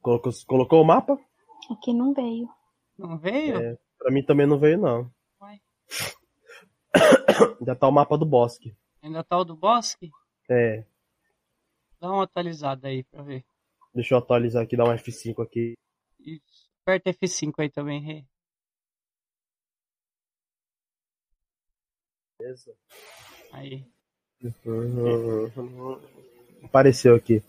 [0.01, 1.19] Colocou, colocou o mapa?
[1.69, 2.49] Aqui não veio.
[2.97, 3.57] Não veio?
[3.57, 3.77] É.
[3.97, 5.11] Pra mim também não veio, não.
[5.39, 5.61] Uai.
[7.59, 8.75] Ainda tá o mapa do bosque.
[9.01, 10.09] Ainda tá o do bosque?
[10.49, 10.85] É.
[11.99, 13.45] Dá uma atualizada aí pra ver.
[13.93, 15.77] Deixa eu atualizar aqui, dar um F5 aqui.
[16.19, 16.69] Isso.
[16.81, 18.25] Aperta F5 aí também, Rê.
[22.41, 22.75] beleza.
[23.51, 23.85] Aí.
[24.65, 25.97] Uhum.
[26.63, 27.43] Apareceu aqui.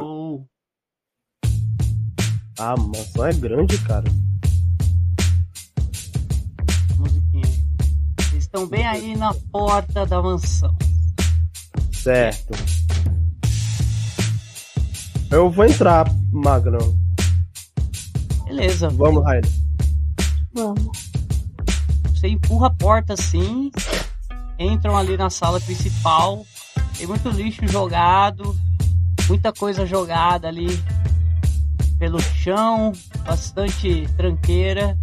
[0.00, 0.42] Oh,
[2.58, 4.04] Ah, a mansão é grande, cara.
[6.98, 7.46] musiquinha.
[8.32, 10.76] Eles estão bem aí na porta da mansão.
[11.90, 12.52] Certo.
[15.30, 16.94] Eu vou entrar, Magrão.
[18.44, 18.90] Beleza.
[18.90, 19.50] Vamos, Rainer.
[20.52, 21.12] Vamos.
[22.12, 23.70] Você empurra a porta assim,
[24.60, 26.44] entram ali na sala principal,
[26.98, 28.54] tem muito lixo jogado,
[29.26, 30.68] muita coisa jogada ali
[31.98, 32.92] pelo chão,
[33.24, 34.98] bastante tranqueira.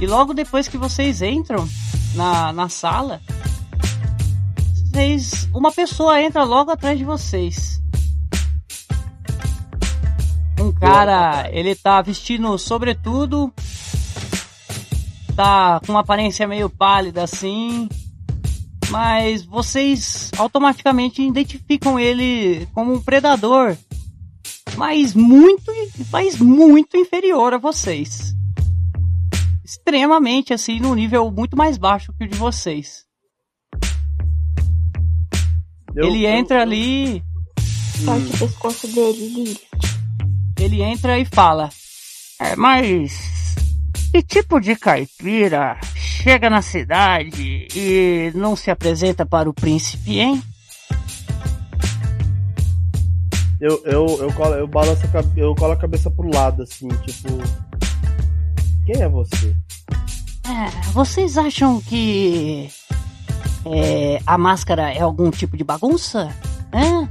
[0.00, 1.68] E logo depois que vocês entram
[2.14, 3.20] na, na sala,
[4.74, 7.80] vocês, uma pessoa entra logo atrás de vocês.
[10.58, 13.52] Um cara, ele tá vestindo sobretudo,
[15.36, 17.88] tá com uma aparência meio pálida assim,
[18.94, 23.76] mas vocês automaticamente identificam ele como um predador,
[24.76, 25.72] mas muito,
[26.12, 28.32] mas muito inferior a vocês.
[29.64, 33.02] Extremamente assim, num nível muito mais baixo que o de vocês.
[35.96, 37.20] Eu- ele eu- entra ali,
[38.04, 39.60] Corte o pescoço dele, Lili.
[40.60, 41.68] ele entra e fala:
[42.40, 43.56] É, mas
[44.12, 45.80] que tipo de caipira
[46.22, 50.42] chega na cidade e não se apresenta para o príncipe, hein?
[53.60, 57.28] Eu, eu, eu, colo, eu balanço a, eu colo a cabeça pro lado, assim, tipo.
[58.86, 59.56] Quem é você?
[60.46, 62.68] É, vocês acham que
[63.64, 66.34] é, a máscara é algum tipo de bagunça?
[66.72, 67.08] Hã?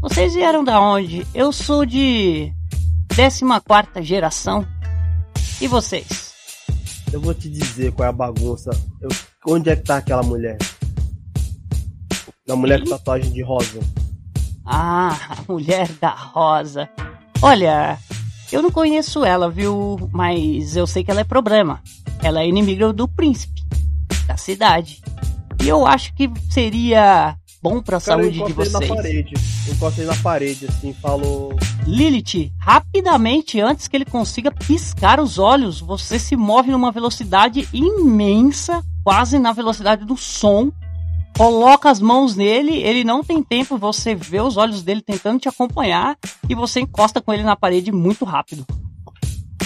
[0.00, 1.26] Vocês vieram da onde?
[1.34, 2.52] Eu sou de
[3.08, 4.66] 14 geração.
[5.60, 6.21] E vocês?
[7.12, 8.70] Eu vou te dizer qual é a bagunça.
[9.00, 9.10] Eu-
[9.46, 10.56] onde é que tá aquela mulher?
[12.48, 13.80] A mulher com tatuagem de rosa.
[14.64, 16.88] Ah, a mulher da rosa.
[17.40, 17.98] Olha,
[18.50, 20.08] eu não conheço ela, viu?
[20.12, 21.82] Mas eu sei que ela é problema.
[22.22, 23.62] Ela é inimiga do príncipe,
[24.26, 25.02] da cidade.
[25.62, 28.90] E eu acho que seria bom pra Cara, saúde de encostei na vocês.
[28.90, 29.34] parede.
[29.66, 31.54] Eu encostei na parede, assim, falou.
[31.86, 38.82] Lilith, rapidamente, antes que ele consiga piscar os olhos, você se move numa velocidade imensa,
[39.04, 40.72] quase na velocidade do som.
[41.36, 45.48] Coloca as mãos nele, ele não tem tempo, você vê os olhos dele tentando te
[45.48, 46.18] acompanhar
[46.48, 48.66] e você encosta com ele na parede muito rápido.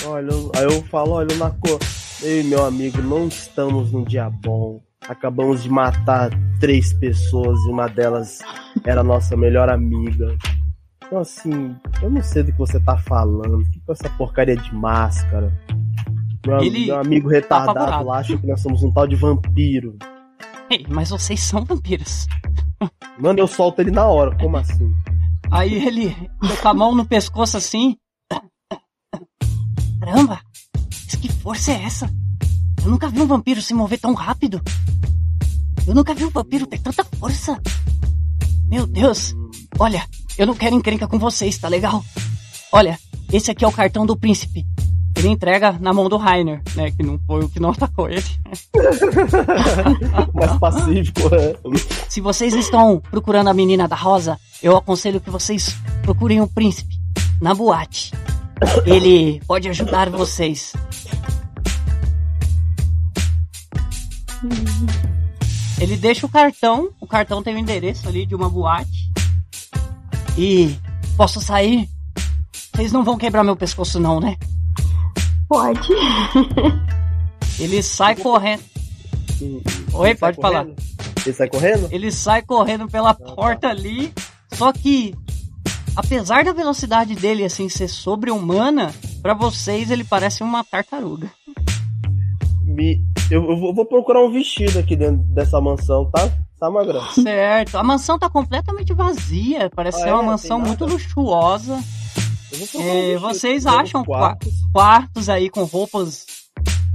[0.04, 1.78] Olha, aí eu falo, olha, na cor.
[2.22, 4.80] Eu e meu amigo não estamos num dia bom.
[5.08, 8.40] Acabamos de matar três pessoas e uma delas
[8.84, 10.36] era nossa melhor amiga.
[11.04, 13.64] Então assim, eu não sei do que você tá falando.
[13.70, 15.52] Que com essa porcaria de máscara?
[16.46, 19.96] Meu, Ele meu amigo tá retardado lá acha que nós somos um tal de vampiro.
[20.70, 22.26] Ei, mas vocês são vampiros.
[23.18, 24.92] Mano, eu solto ele na hora, como assim?
[25.50, 26.14] Aí ele,
[26.60, 27.96] com a mão no pescoço assim.
[30.00, 30.40] Caramba!
[30.74, 32.10] Mas que força é essa?
[32.86, 34.62] Eu nunca vi um vampiro se mover tão rápido.
[35.84, 37.60] Eu nunca vi um vampiro ter tanta força.
[38.68, 39.34] Meu Deus!
[39.76, 40.06] Olha,
[40.38, 42.04] eu não quero encrenca com vocês, tá legal?
[42.70, 42.96] Olha,
[43.32, 44.64] esse aqui é o cartão do príncipe.
[45.16, 46.92] Ele entrega na mão do Rainer, né?
[46.92, 48.22] Que não foi o que não atacou ele.
[50.32, 51.56] Mais pacífico, né?
[52.08, 56.94] Se vocês estão procurando a menina da rosa, eu aconselho que vocês procurem o príncipe
[57.42, 58.12] na boate.
[58.84, 60.72] Ele pode ajudar vocês.
[65.80, 69.10] Ele deixa o cartão, o cartão tem o endereço ali de uma boate.
[70.38, 70.74] E
[71.16, 71.88] posso sair?
[72.74, 74.36] Vocês não vão quebrar meu pescoço não, né?
[75.48, 75.88] Pode.
[77.58, 78.62] Ele sai correndo.
[79.92, 80.64] Oi, sai pode falar.
[80.64, 80.82] correndo?
[81.24, 81.88] Ele sai correndo?
[81.90, 84.12] Ele sai correndo pela porta ali.
[84.52, 85.14] Só que,
[85.94, 91.30] apesar da velocidade dele assim ser sobre-humana, pra vocês ele parece uma tartaruga.
[92.76, 93.00] Me...
[93.30, 96.28] Eu, eu vou- procurar um vestido aqui dentro dessa mansão, tá?
[96.60, 97.02] Tá, Magrão?
[97.12, 97.76] Certo.
[97.76, 99.70] A mansão tá completamente vazia.
[99.74, 100.26] Parece Ah, ser uma é?
[100.26, 101.74] mansão muito luxuosa.
[101.74, 101.80] Um
[102.54, 103.20] É, vestido.
[103.20, 104.52] vocês acham quartos.
[104.72, 106.24] Quartos aí com roupas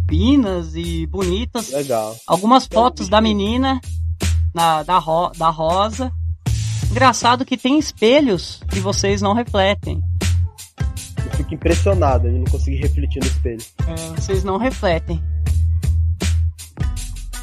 [0.10, 1.70] finas e bonitas.
[1.72, 2.16] Legal.
[2.28, 3.80] Algumas um fotos da menina,
[4.54, 6.12] na, da, ro- da rosa.
[6.90, 10.02] Engraçado que tem espelhos que vocês não refletem.
[11.26, 13.62] Eu fico impressionado de não conseguir refletir no espelho.
[13.88, 15.22] É, vocês não refletem.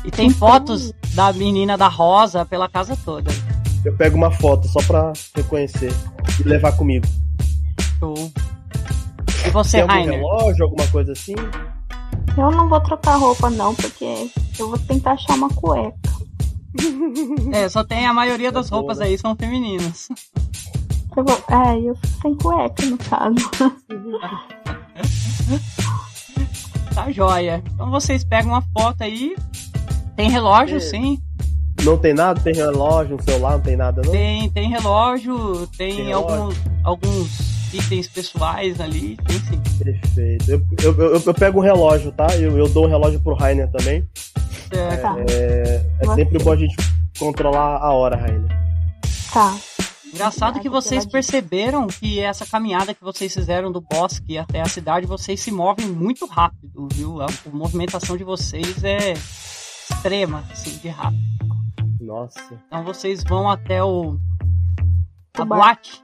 [0.09, 3.31] E tem fotos da menina da rosa pela casa toda.
[3.85, 5.93] Eu pego uma foto só pra reconhecer
[6.41, 7.05] e levar comigo.
[7.99, 8.33] Show.
[9.47, 10.15] E você, Tem algum Rainer?
[10.19, 11.35] relógio, alguma coisa assim?
[12.39, 15.95] Eu não vou trocar roupa não, porque eu vou tentar achar uma cueca.
[17.53, 19.07] É, só tem a maioria das Tá roupas né?
[19.07, 20.09] aí são femininas.
[21.15, 21.39] Eu vou...
[21.51, 23.35] É, eu fico sem cueca no caso.
[26.95, 27.63] Tá joia.
[27.75, 29.37] Então vocês pegam uma foto aí.
[30.19, 30.81] Tem relógio, É.
[30.81, 31.19] sim.
[31.85, 32.41] Não tem nada?
[32.41, 34.11] Tem relógio, um celular, não tem nada não?
[34.11, 36.35] Tem, tem relógio, tem, Tem relógio.
[36.43, 39.17] alguns, alguns itens pessoais ali.
[39.25, 39.61] Tem sim.
[39.85, 40.51] Perfeito.
[40.51, 42.27] Eu, eu, eu, eu pego o relógio, tá?
[42.37, 44.05] Eu, eu dou um relógio pro Rainer também.
[44.75, 45.03] Certo.
[45.03, 46.75] Tá, É, é sempre bom a gente
[47.17, 48.49] controlar a hora, Rainer.
[49.33, 49.57] tá.
[50.13, 55.07] Engraçado que vocês perceberam que essa caminhada que vocês fizeram do bosque até a cidade,
[55.07, 57.21] vocês se movem muito rápido, viu?
[57.21, 59.15] A, a movimentação de vocês é
[59.99, 61.19] extrema, assim, de rápido.
[62.01, 62.55] Nossa.
[62.67, 64.19] Então vocês vão até o.
[65.37, 65.59] a bar.
[65.59, 66.03] boate.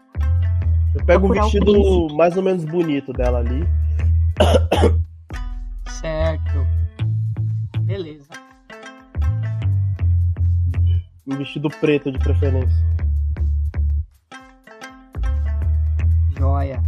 [0.94, 3.64] Eu pego um vestido mais ou menos bonito dela ali.
[6.00, 6.66] Certo.
[7.80, 8.28] Beleza.
[11.26, 12.76] Um vestido preto de preferência.
[16.36, 16.82] Joia.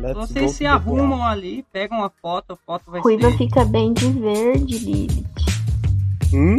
[0.00, 3.38] Let's Vocês se arrumam ali, pegam a foto, a foto vai Ruiva ser.
[3.38, 5.53] fica bem de verde, Lilith.
[6.32, 6.56] Hum?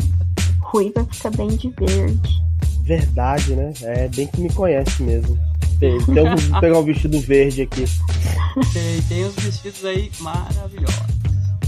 [0.61, 2.43] Ruiva fica bem de verde.
[2.81, 3.73] Verdade, né?
[3.81, 5.37] É bem que me conhece mesmo.
[5.79, 7.85] Tem, um- vou pegar um vestido verde aqui.
[8.73, 11.03] Tem, tem os vestidos aí maravilhosos.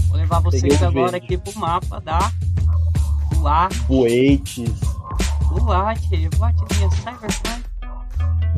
[0.08, 1.16] Vou levar vocês Peguei agora verde.
[1.26, 2.32] aqui pro mapa da
[3.36, 3.78] Boate.
[3.84, 4.80] Boates.
[5.50, 7.62] Boate, boatezinha Cyberpunk.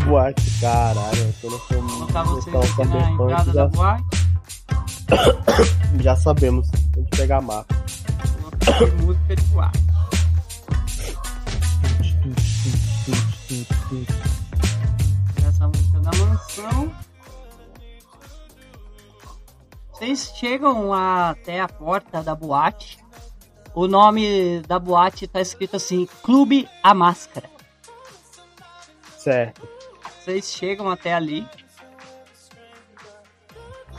[0.06, 1.34] Boate, caralho.
[1.42, 4.04] Eu tô colocar vocês aqui na entrada da já, boate.
[6.00, 6.68] já sabemos.
[6.92, 7.74] Tem que pegar mapa.
[9.02, 9.78] Música de boate.
[15.48, 16.94] Essa música da mansão.
[19.90, 22.98] Vocês chegam até a porta da boate.
[23.74, 27.50] O nome da boate tá escrito assim: Clube A Máscara.
[29.16, 29.68] Certo.
[30.20, 31.46] Vocês chegam até ali.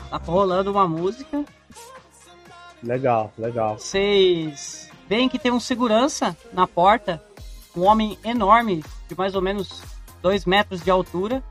[0.10, 1.46] Tá rolando uma música.
[2.84, 3.78] Legal, legal.
[3.78, 7.22] Vocês veem que tem um segurança na porta.
[7.76, 9.82] Um homem enorme, de mais ou menos
[10.22, 11.44] 2 metros de altura.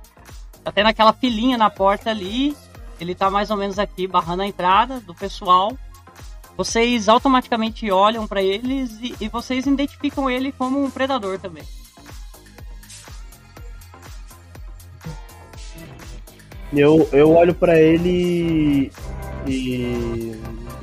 [0.64, 2.56] Tá tendo aquela filinha na porta ali.
[3.00, 5.72] Ele tá mais ou menos aqui barrando a entrada do pessoal.
[6.56, 11.62] Vocês automaticamente olham para eles e, e vocês identificam ele como um predador também.
[16.72, 18.92] Eu, eu olho pra ele
[19.46, 20.34] e.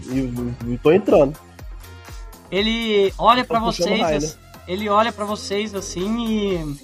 [0.10, 0.34] E,
[0.68, 1.38] e tô entrando.
[2.50, 6.78] Ele olha pra puxando vocês, raio, ass- ele olha para vocês assim e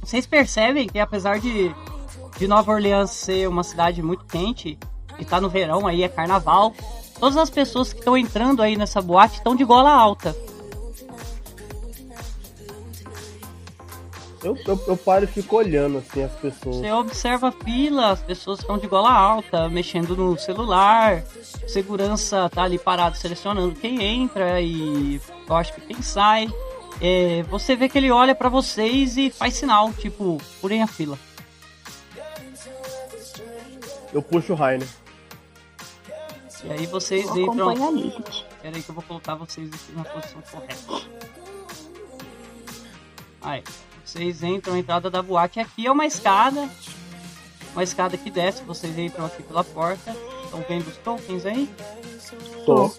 [0.00, 1.70] vocês percebem que apesar de,
[2.38, 4.78] de Nova Orleans ser uma cidade muito quente
[5.18, 6.72] e tá no verão aí é carnaval,
[7.20, 10.34] todas as pessoas que estão entrando aí nessa boate estão de gola alta.
[14.42, 16.76] Eu, eu, eu paro e fico olhando assim as pessoas.
[16.76, 21.22] Você observa a fila, as pessoas estão de gola alta, mexendo no celular,
[21.66, 26.48] segurança tá ali parado selecionando quem entra e eu acho que quem sai.
[27.00, 31.18] É, você vê que ele olha pra vocês e faz sinal, tipo, purem a fila.
[34.12, 34.88] Eu puxo o Rainer.
[36.64, 37.74] E aí vocês Eu entram.
[38.60, 41.08] Pera aí que eu vou colocar vocês aqui na posição correta.
[43.40, 43.62] Aí,
[44.08, 45.60] vocês entram na entrada da boate.
[45.60, 46.66] Aqui é uma escada.
[47.74, 50.16] Uma escada que desce, vocês entram aqui pela porta.
[50.44, 51.68] Estão vendo os tokens aí?
[52.64, 52.90] Tô.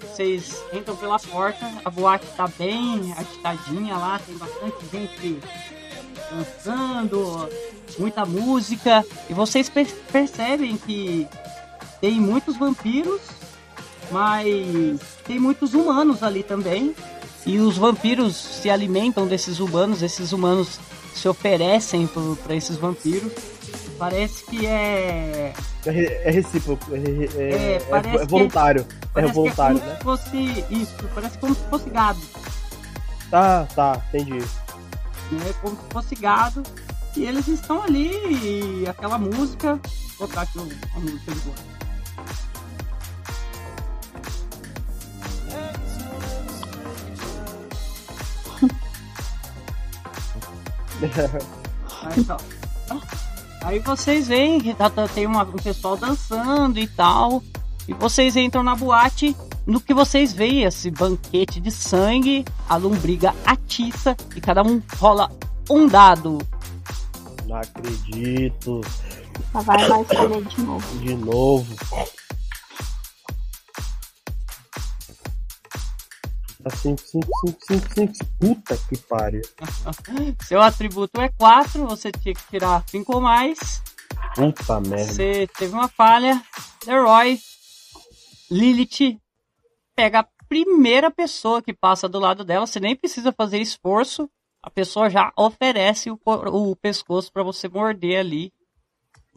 [0.00, 5.40] Vocês entram pela porta, a boate tá bem agitadinha lá, tem bastante gente
[6.28, 7.48] dançando,
[7.96, 9.06] muita música.
[9.30, 11.28] E vocês per- percebem que
[12.00, 13.20] tem muitos vampiros,
[14.10, 16.96] mas tem muitos humanos ali também.
[17.48, 20.78] E os vampiros se alimentam desses humanos, esses humanos
[21.14, 22.06] se oferecem
[22.44, 23.32] para esses vampiros.
[23.98, 25.54] Parece que é
[25.86, 26.94] É, re- é recíproco.
[26.94, 27.82] É, é- É,
[28.18, 28.86] é- é voluntário.
[29.14, 30.18] É voluntário, que é como né?
[30.18, 32.20] se fosse isso, parece como se fosse gado,
[33.30, 34.38] Tá, tá, entendi.
[35.32, 35.54] né?
[35.62, 36.62] Como se fosse gado.
[37.16, 38.10] E eles estão ali
[38.82, 39.80] e aquela música.
[40.18, 41.40] Vou botar aqui a música de
[52.02, 52.36] Aí, tá.
[53.62, 57.42] Aí vocês veem que tá- tá- tem uma- um pessoal dançando e tal.
[57.86, 59.36] E vocês entram na boate.
[59.66, 65.30] No que vocês veem, esse banquete de sangue, a lombriga atiça e cada um rola
[65.68, 66.38] um dado.
[67.46, 68.80] Não acredito.
[69.54, 70.98] Lá vai lá escolher de novo.
[70.98, 71.76] De novo.
[76.68, 77.26] Tá 5, 5,
[77.66, 78.26] 5, 5, 5.
[78.38, 79.40] Puta que pariu.
[80.46, 83.82] Seu atributo é 4, você tinha que tirar 5 ou mais.
[84.34, 85.12] Puta merda.
[85.12, 86.42] Você teve uma falha.
[86.86, 87.38] Leroy,
[88.50, 89.18] Lilith,
[89.96, 92.66] pega a primeira pessoa que passa do lado dela.
[92.66, 94.28] Você nem precisa fazer esforço.
[94.62, 98.52] A pessoa já oferece o, o pescoço para você morder ali.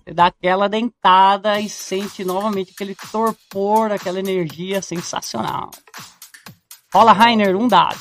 [0.03, 5.71] Você dá aquela dentada e sente novamente aquele torpor, aquela energia sensacional.
[6.93, 7.97] Rola, Rainer, um dado.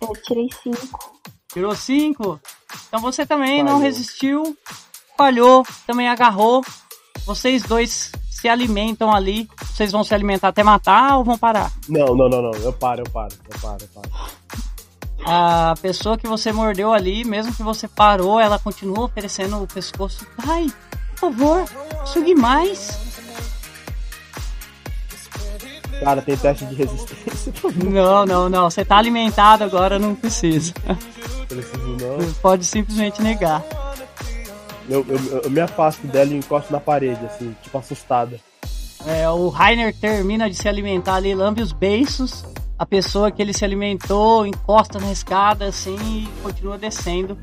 [0.00, 1.18] Eu tirei cinco.
[1.52, 2.40] Tirou 5.
[2.88, 3.82] Então você também não Falhou.
[3.82, 4.56] resistiu.
[5.16, 6.62] Falhou, também agarrou.
[7.26, 9.48] Vocês dois se alimentam ali.
[9.72, 11.72] Vocês vão se alimentar até matar ou vão parar?
[11.88, 12.50] Não, não, não, não.
[12.60, 14.10] Eu paro, eu paro, eu paro, eu paro.
[15.26, 20.24] A pessoa que você mordeu ali, mesmo que você parou, ela continua oferecendo o pescoço.
[20.46, 20.72] Ai,
[21.16, 21.64] por favor,
[22.06, 23.07] sugue mais.
[26.00, 27.52] Cara, tem teste de resistência.
[27.84, 28.70] Não, não, não.
[28.70, 30.72] Você tá alimentado agora, não precisa.
[31.48, 32.32] Preciso não.
[32.34, 33.64] Pode simplesmente negar.
[34.88, 38.38] Eu, eu, eu me afasto dela e encosto na parede, assim, tipo assustada.
[39.06, 42.44] É, o Rainer termina de se alimentar ali, lambe os beiços.
[42.78, 47.36] A pessoa que ele se alimentou encosta na escada assim e continua descendo.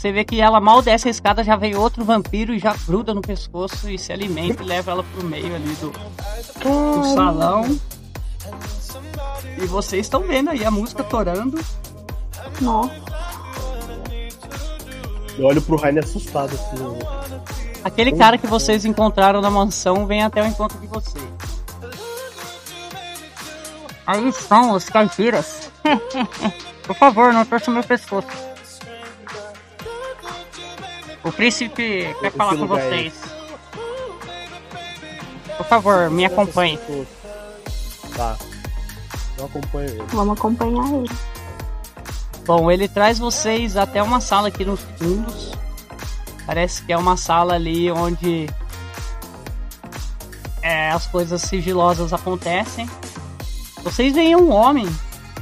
[0.00, 3.12] Você vê que ela mal desce a escada, já vem outro vampiro e já gruda
[3.12, 7.78] no pescoço e se alimenta e leva ela pro meio ali do, do salão.
[9.58, 11.62] E vocês estão vendo aí a música torando.
[12.62, 12.94] Nossa,
[15.38, 16.82] Eu olho pro Rainer assustado, assim.
[16.82, 16.98] eu-
[17.84, 21.22] Aquele cara que vocês encontraram na mansão vem até o encontro de vocês.
[24.06, 25.70] Aí estão os caipiras.
[26.84, 28.26] Por favor, não torça meu pescoço.
[31.22, 33.14] O príncipe quer Esse falar com lugar é vocês.
[35.56, 36.78] Por favor, me acompanhe.
[38.16, 38.36] Tá.
[39.38, 40.02] Eu acompanho ele.
[40.08, 41.10] vamos acompanhar ele.
[42.46, 45.52] Bom, ele traz vocês até uma sala aqui nos fundos.
[46.46, 48.48] Parece que é uma sala ali onde
[50.62, 52.88] é, as coisas sigilosas acontecem.
[53.82, 54.88] Vocês veem um homem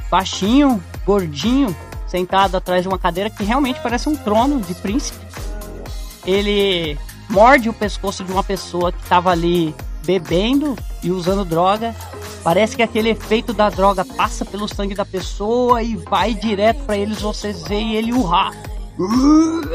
[0.09, 1.75] baixinho, gordinho,
[2.07, 5.19] sentado atrás de uma cadeira que realmente parece um trono de príncipe.
[6.25, 6.97] Ele
[7.29, 9.73] morde o pescoço de uma pessoa que estava ali
[10.05, 11.95] bebendo e usando droga.
[12.43, 16.97] Parece que aquele efeito da droga passa pelo sangue da pessoa e vai direto para
[16.97, 17.21] eles.
[17.21, 18.51] Vocês veem ele urrar.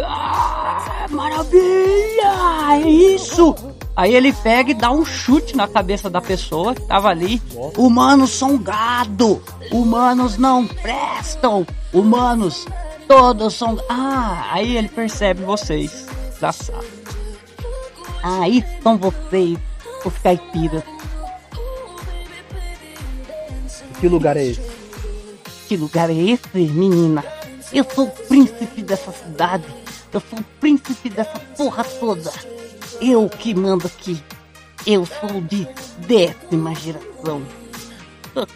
[0.05, 2.73] Ah, Maravilha!
[2.73, 3.55] É isso!
[3.97, 7.41] Aí ele pega e dá um chute na cabeça da pessoa que tava ali.
[7.77, 9.41] Humanos são gado!
[9.71, 11.65] Humanos não prestam!
[11.93, 12.67] Humanos,
[13.07, 13.79] todos são.
[13.89, 16.04] Ah, aí ele percebe vocês
[16.53, 16.85] sala.
[18.23, 19.59] Aí estão vocês,
[20.05, 20.83] os caipiras.
[24.01, 24.63] Que lugar é esse?
[25.69, 27.25] Que lugar é esse, menina?
[27.73, 29.65] Eu sou o príncipe dessa cidade.
[30.13, 32.33] Eu sou o príncipe dessa porra toda.
[33.01, 34.23] Eu que mando aqui.
[34.87, 35.67] Eu sou de
[36.07, 37.43] décima geração.
[38.35, 38.47] Eu,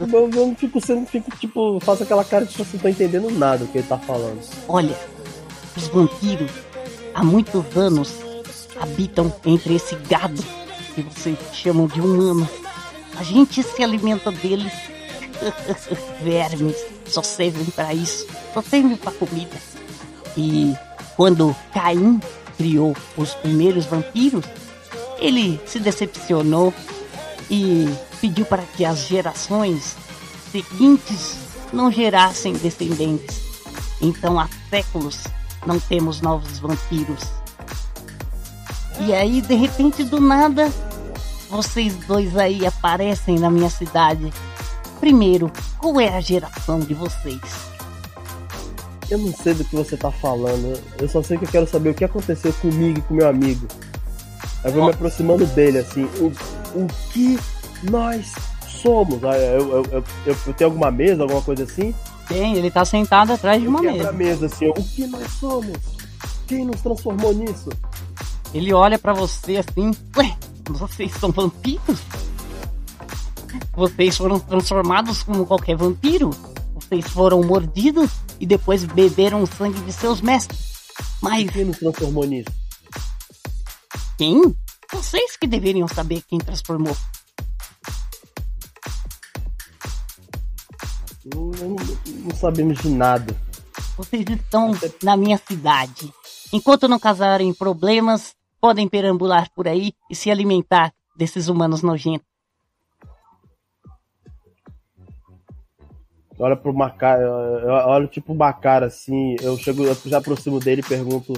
[0.00, 3.30] eu, eu não fico sendo, fico tipo, faço aquela cara de tipo assim, tô entendendo
[3.30, 4.40] nada do que ele tá falando.
[4.68, 4.96] Olha,
[5.76, 6.50] os vampiros
[7.16, 8.12] há muitos anos
[8.78, 10.44] habitam entre esse gado
[10.94, 12.46] que vocês chamam de humano.
[13.16, 14.72] A gente se alimenta deles.
[16.22, 16.76] Vermes
[17.06, 19.56] só servem para isso, só servem para comida.
[20.36, 20.74] E
[21.16, 22.20] quando Caim
[22.58, 24.44] criou os primeiros vampiros,
[25.18, 26.72] ele se decepcionou
[27.50, 27.88] e
[28.20, 29.96] pediu para que as gerações
[30.52, 31.38] seguintes
[31.72, 33.40] não gerassem descendentes.
[34.00, 35.20] Então há séculos
[35.66, 37.20] não temos novos vampiros.
[39.00, 40.72] E aí, de repente, do nada,
[41.50, 44.32] vocês dois aí aparecem na minha cidade.
[45.00, 47.40] Primeiro, qual é a geração de vocês?
[49.10, 50.80] Eu não sei do que você tá falando.
[50.98, 53.68] Eu só sei que eu quero saber o que aconteceu comigo e com meu amigo.
[54.64, 56.04] Aí eu vou me aproximando dele, assim.
[56.18, 56.32] O,
[56.74, 57.38] o que
[57.88, 58.32] nós
[58.66, 59.22] somos?
[59.22, 61.94] Ah, eu, eu, eu, eu tenho alguma mesa, alguma coisa assim?
[62.28, 64.46] Tem, ele tá sentado atrás de uma Quebra a mesa.
[64.46, 64.68] mesa, assim.
[64.68, 65.76] O que nós somos?
[66.46, 67.70] Quem nos transformou nisso?
[68.54, 70.36] Ele olha pra você assim, ué,
[70.70, 72.00] vocês são vampiros?
[73.74, 76.30] Vocês foram transformados como qualquer vampiro?
[76.74, 80.58] Vocês foram mordidos e depois beberam o sangue de seus mestres.
[81.20, 82.48] Mas Quem nos transformou nisso?
[84.18, 84.54] quem?
[84.92, 86.96] Vocês que deveriam saber quem transformou.
[91.34, 91.76] Não, não-
[92.24, 93.34] não sabemos de nada.
[93.96, 94.72] Vocês estão
[95.02, 96.12] na minha cidade.
[96.52, 102.26] Enquanto não causarem problemas, podem perambular por aí e se alimentar desses humanos nojentos.
[106.38, 110.82] Olha pro Macar, eu olho tipo o Macar assim, eu chego, eu já aproximo dele
[110.82, 111.32] e pergunto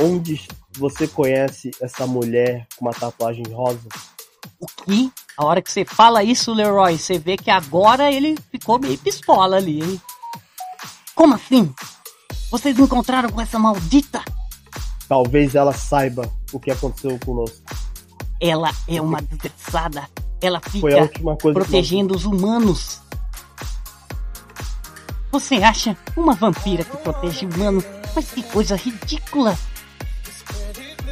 [0.00, 0.44] onde
[0.76, 3.86] você conhece essa mulher com uma tatuagem rosa?
[4.58, 5.12] O que?
[5.36, 9.56] A hora que você fala isso, Leroy, você vê que agora ele ficou meio pistola
[9.56, 10.00] ali, hein?
[11.14, 11.72] Como assim?
[12.50, 14.22] Vocês encontraram com essa maldita?
[15.08, 17.62] Talvez ela saiba o que aconteceu conosco.
[18.40, 20.08] Ela é uma desgraçada.
[20.40, 21.10] Ela fica
[21.52, 23.00] protegendo os humanos.
[25.32, 27.84] Você acha uma vampira que protege humanos?
[28.14, 29.58] Mas que coisa ridícula!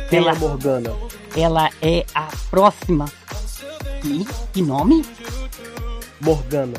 [0.09, 0.93] Quem é Ela, a Morgana?
[1.35, 3.07] ela é a próxima.
[4.03, 4.25] Que?
[4.53, 5.05] Que nome?
[6.21, 6.75] Morgana.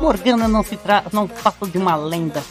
[0.00, 2.42] Morgana não se tra não passa de uma lenda.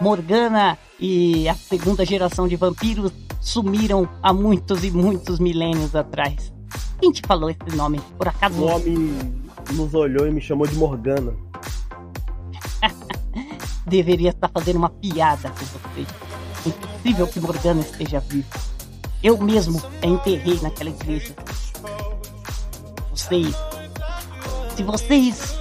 [0.00, 6.52] Morgana e a segunda geração de vampiros sumiram há muitos e muitos milênios atrás.
[7.00, 8.00] Quem te falou esse nome?
[8.16, 9.18] Por acaso O homem
[9.72, 11.34] nos olhou e me chamou de Morgana.
[13.84, 16.06] deveria estar fazendo uma piada com você.
[16.64, 18.46] É impossível que Morgana esteja viva.
[19.22, 21.34] Eu mesmo a enterrei naquela igreja.
[23.20, 23.54] Vocês,
[24.74, 25.54] se vocês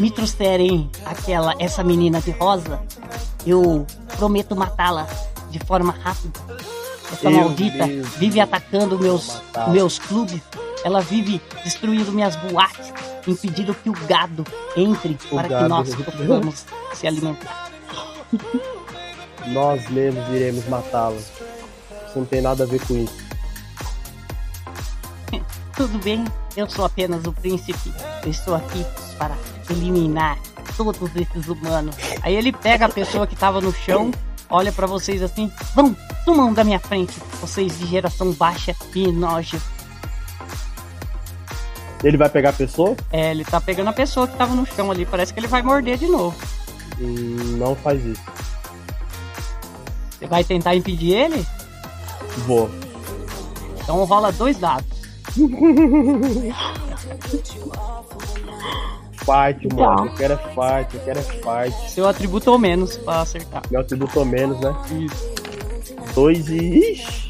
[0.00, 2.82] me trouxerem aquela essa menina de rosa,
[3.46, 5.06] eu prometo matá-la
[5.48, 6.40] de forma rápida.
[7.12, 10.42] Essa Eu maldita mesmo vive atacando meus meus clubes.
[10.84, 12.92] Ela vive destruindo minhas boates,
[13.26, 14.44] impedindo que o gado
[14.76, 15.68] entre O para que gado.
[15.68, 16.64] nós possamos
[16.94, 17.70] se alimentar.
[19.46, 21.16] Nós mesmos iremos matá-la.
[21.16, 23.27] Isso não tem nada a ver com isso.
[25.78, 26.24] Tudo bem,
[26.56, 27.92] eu sou apenas o príncipe.
[28.24, 28.84] Eu estou aqui
[29.16, 29.36] para
[29.70, 30.36] eliminar
[30.76, 31.94] todos esses humanos.
[32.20, 34.10] Aí ele pega a pessoa que tava no chão,
[34.50, 39.62] olha pra vocês assim: vão, sumam da minha frente, vocês de geração baixa e nojo.
[42.02, 42.96] Ele vai pegar a pessoa?
[43.12, 45.62] É, ele tá pegando a pessoa que tava no chão ali, parece que ele vai
[45.62, 46.36] morder de novo.
[47.00, 48.22] Hum, Não faz isso.
[50.10, 51.46] Você vai tentar impedir ele?
[52.38, 52.68] Vou.
[53.80, 54.97] Então rola dois dados.
[59.24, 59.92] Fight, mano.
[59.92, 60.06] Então.
[60.06, 61.90] Eu quero é fight, eu quero é fight.
[61.90, 63.62] Seu atributo ou menos pra acertar.
[63.70, 64.74] Meu atributo menos, né?
[64.90, 65.28] Isso.
[66.14, 66.92] Dois e.
[66.92, 67.28] Ixi!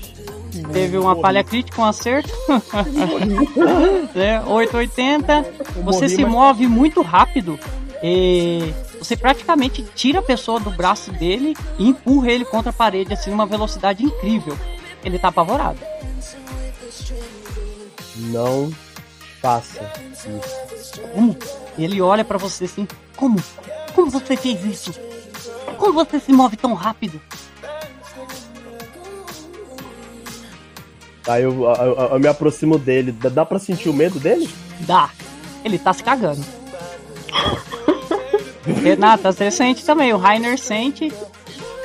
[0.73, 2.31] Teve uma falha crítica, um acerto.
[4.17, 5.43] é, 880.
[5.85, 7.59] Você morri, se mas- move muito rápido.
[8.03, 13.13] E você praticamente tira a pessoa do braço dele e empurra ele contra a parede
[13.13, 14.57] assim numa velocidade incrível.
[15.05, 15.79] Ele tá apavorado.
[18.19, 18.73] Não
[19.40, 19.81] faça
[20.12, 21.01] isso.
[21.12, 21.36] Como?
[21.78, 22.86] Ele olha pra você assim.
[23.16, 23.39] Como?
[23.95, 24.93] Como você fez isso?
[25.77, 27.20] Como você se move tão rápido?
[31.27, 33.12] Aí eu, eu- eu- me aproximo dele.
[33.12, 34.49] Dá, dá pra sentir o medo dele?
[34.81, 35.11] Dá.
[35.65, 36.43] Ele tá se cagando.
[38.82, 40.12] Renata, você sente também.
[40.12, 41.12] O Rainer sente.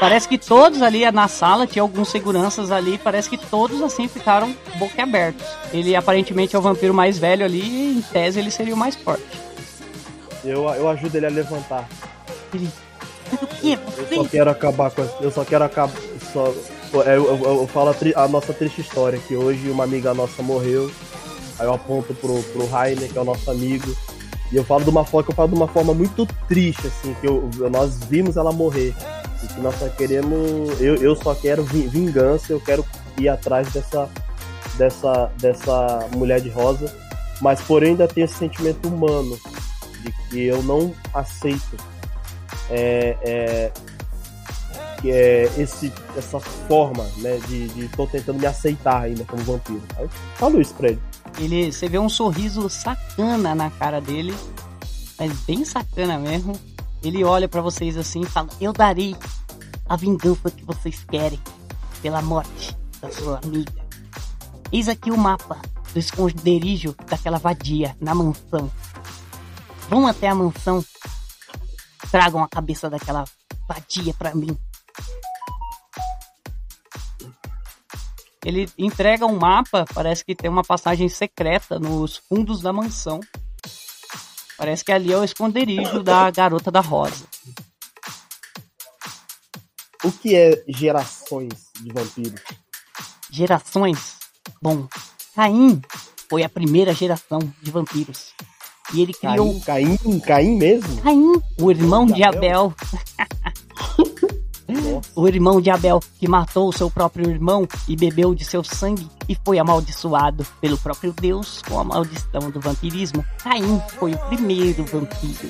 [0.04, 4.54] Parece que todos ali na sala, tinha alguns seguranças ali, parece que todos assim ficaram
[4.78, 5.46] boquiabertos.
[5.72, 8.96] Ele aparentemente é o vampiro mais velho ali e em tese ele seria o mais
[8.96, 9.24] forte.
[10.44, 11.88] Eu, eu ajudo ele a levantar.
[12.54, 12.70] Ele.
[13.64, 14.16] Eu Você?
[14.16, 15.08] só quero acabar com.
[15.22, 15.94] Eu só quero acabar.
[16.34, 16.54] Só,
[16.94, 20.14] eu, eu, eu- eu falo a, tri- a nossa triste história, que hoje uma amiga
[20.14, 20.92] nossa morreu.
[21.58, 23.96] Aí eu aponto pro, pro Rainer, que é o nosso amigo.
[24.52, 27.16] E eu falo de uma forma que eu falo de uma forma muito triste, assim,
[27.22, 28.94] que eu, nós vimos ela morrer.
[29.48, 30.80] Que nós só queremos.
[30.82, 32.86] Eu, eu só quero vi- vingança, eu quero
[33.18, 34.10] ir atrás dessa,
[34.78, 36.94] dessa, dessa mulher de rosa.
[37.42, 39.38] Mas porém ainda tem esse sentimento humano
[40.02, 41.78] de que eu não aceito
[42.70, 43.72] é, é,
[45.06, 49.82] é esse, essa forma, né, de, de tentando me aceitar ainda como vampiro.
[50.00, 51.02] Eu falo isso pra ele.
[51.40, 54.34] Ele, você vê um sorriso sacana na cara dele,
[55.20, 56.58] mas bem sacana mesmo.
[57.04, 59.16] Ele olha pra vocês assim e fala: Eu darei
[59.88, 61.40] a vingança que vocês querem
[62.02, 63.84] pela morte da sua amiga.
[64.72, 65.62] Eis aqui o mapa
[65.92, 68.72] do esconderijo daquela vadia na mansão.
[69.90, 70.84] Vão até a mansão,
[72.10, 73.26] tragam a cabeça daquela
[73.68, 74.58] vadia pra mim.
[78.46, 83.20] Ele entrega um mapa, parece que tem uma passagem secreta nos fundos da mansão.
[84.58, 87.26] Parece que ali é o esconderijo da garota da rosa.
[90.04, 92.42] O que é gerações de vampiros?
[93.32, 94.18] Gerações.
[94.62, 94.88] Bom,
[95.36, 95.82] Caim
[96.30, 98.34] foi a primeira geração de vampiros.
[98.94, 101.02] E ele criou Caim, Caim, Caim mesmo?
[101.02, 102.74] Caim, o irmão de De Abel?
[105.16, 109.38] O irmão de Abel, que matou seu próprio irmão e bebeu de seu sangue e
[109.44, 113.26] foi amaldiçoado pelo próprio Deus com a maldição do vampirismo.
[113.44, 115.50] Caim foi o primeiro vampiro.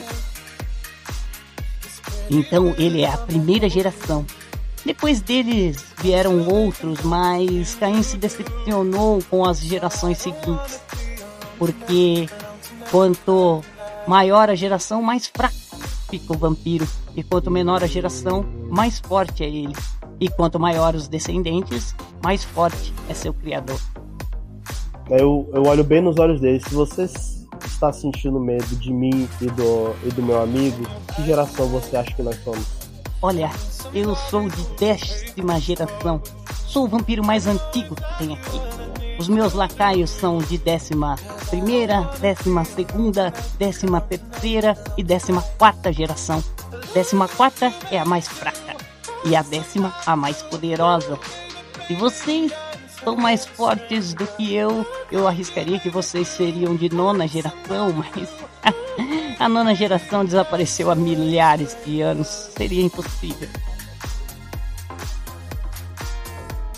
[2.29, 4.25] Então ele é a primeira geração.
[4.85, 10.81] Depois deles vieram outros, mas Caim se decepcionou com as gerações seguintes.
[11.57, 12.27] Porque
[12.91, 13.63] quanto
[14.05, 15.62] maior a geração, mais fraco
[16.19, 16.87] fica o vampiro.
[17.15, 19.73] E quanto menor a geração, mais forte é ele.
[20.19, 23.79] E quanto maior os descendentes, mais forte é seu criador.
[25.09, 26.59] Eu, eu olho bem nos olhos dele.
[26.59, 27.09] Se você
[27.65, 30.83] está sentindo medo de mim e do, e do meu amigo,
[31.15, 32.65] que geração você acha que nós somos?
[33.19, 33.49] Olha,
[33.93, 36.21] eu sou de décima geração.
[36.67, 38.92] Sou o vampiro mais antigo que tem aqui.
[39.23, 41.15] Os meus lacaios são de décima
[41.49, 46.43] primeira, décima segunda, décima terceira e décima quarta geração.
[46.93, 48.75] Décima quarta é a mais fraca
[49.23, 51.17] e a décima a mais poderosa.
[51.87, 52.51] Se vocês
[53.01, 58.29] são mais fortes do que eu, eu arriscaria que vocês seriam de nona geração, mas
[59.39, 62.27] a nona geração desapareceu há milhares de anos.
[62.27, 63.47] Seria impossível.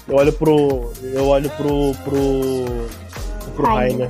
[0.08, 0.94] Eu olho pro.
[1.02, 1.94] Eu olho pro.
[2.04, 3.54] pro.
[3.56, 4.10] pro Rainer.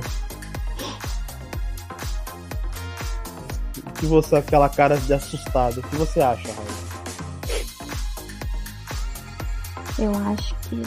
[3.98, 5.78] que você aquela cara de assustado.
[5.78, 6.86] O que você acha, Rainer?
[9.98, 10.82] Eu acho que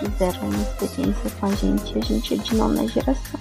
[0.00, 3.40] fizeram uma experiência com a gente e a gente é de nona geração.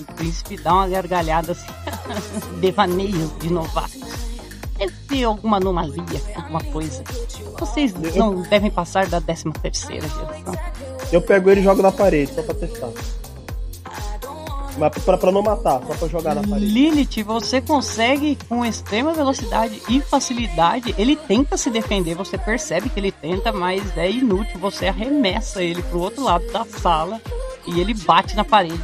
[0.00, 1.66] O príncipe dá uma gargalhada assim,
[2.60, 4.03] devaneio de novatos.
[4.84, 7.02] Deve ter alguma anomalia, alguma coisa.
[7.58, 10.54] Vocês não devem passar da 13 terceira geração.
[11.10, 12.90] Eu pego ele e jogo na parede, só pra testar.
[14.76, 16.66] Mas pra, pra não matar, só pra jogar na parede.
[16.66, 20.94] Lilith, você consegue com extrema velocidade e facilidade.
[20.98, 24.58] Ele tenta se defender, você percebe que ele tenta, mas é inútil.
[24.60, 27.22] Você arremessa ele pro outro lado da sala
[27.66, 28.82] e ele bate na parede.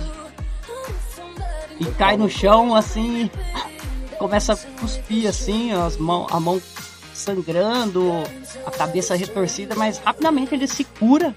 [1.78, 3.30] E cai no chão assim,
[4.20, 6.60] começa a cuspir assim, as mão, a mão
[7.14, 8.12] sangrando,
[8.66, 11.34] a cabeça retorcida, mas rapidamente ele se cura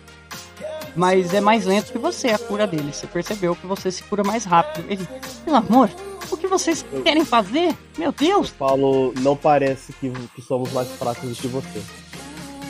[0.95, 2.93] mas é mais lento que você a cura dele.
[2.93, 4.85] Você percebeu que você se cura mais rápido.
[4.87, 5.07] Ele,
[5.43, 5.89] pelo amor,
[6.29, 7.75] o que vocês querem fazer?
[7.97, 8.49] Meu Deus!
[8.49, 11.81] Eu falo, não parece que, que somos mais fracos do que você.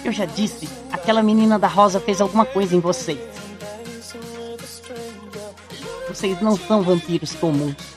[0.06, 3.20] Eu já disse, aquela menina da rosa fez alguma coisa em vocês.
[6.08, 7.93] Vocês não são vampiros comuns.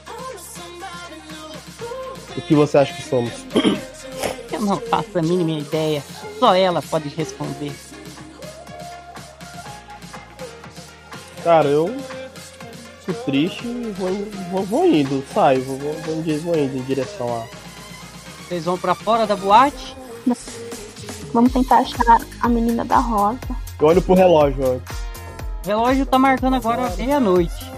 [2.36, 3.32] O que você acha que somos?
[4.52, 6.02] Eu não faço a mínima ideia.
[6.38, 7.72] Só ela pode responder.
[11.42, 11.94] Cara, eu
[13.04, 14.10] fico triste e vou,
[14.50, 17.46] vou, vou, indo, saio, vou, vou, vou indo em direção lá.
[18.46, 19.96] Vocês vão pra fora da boate?
[21.32, 23.38] Vamos tentar achar a menina da rosa.
[23.80, 24.74] Eu olho pro relógio, ó.
[25.64, 27.70] O relógio tá marcando agora meia-noite.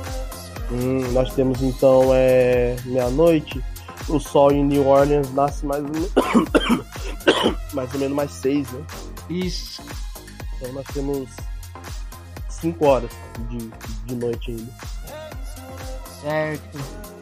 [0.70, 3.62] Hum, nós temos então é meia-noite.
[4.08, 6.12] O sol em New Orleans nasce mais ou menos,
[7.74, 8.84] mais ou menos mais seis, né?
[9.28, 9.82] Isso.
[10.56, 11.28] Então nós temos
[12.48, 13.10] 5 horas
[13.48, 13.58] de,
[14.06, 14.72] de noite ainda.
[16.20, 16.78] Certo.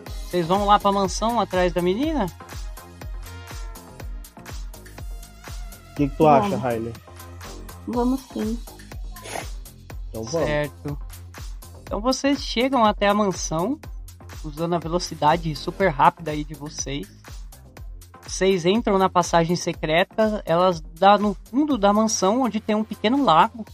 [0.06, 2.26] Vocês vão lá pra mansão atrás da menina?
[5.90, 6.46] O que, que tu vamos.
[6.46, 6.92] acha, Rainer?
[7.86, 8.58] Vamos sim.
[10.08, 10.48] Então vamos.
[10.48, 10.98] Certo.
[11.82, 13.78] Então vocês chegam até a mansão,
[14.46, 17.08] usando a velocidade super rápida aí de vocês.
[18.22, 23.24] Vocês entram na passagem secreta, elas dá no fundo da mansão, onde tem um pequeno
[23.24, 23.64] lago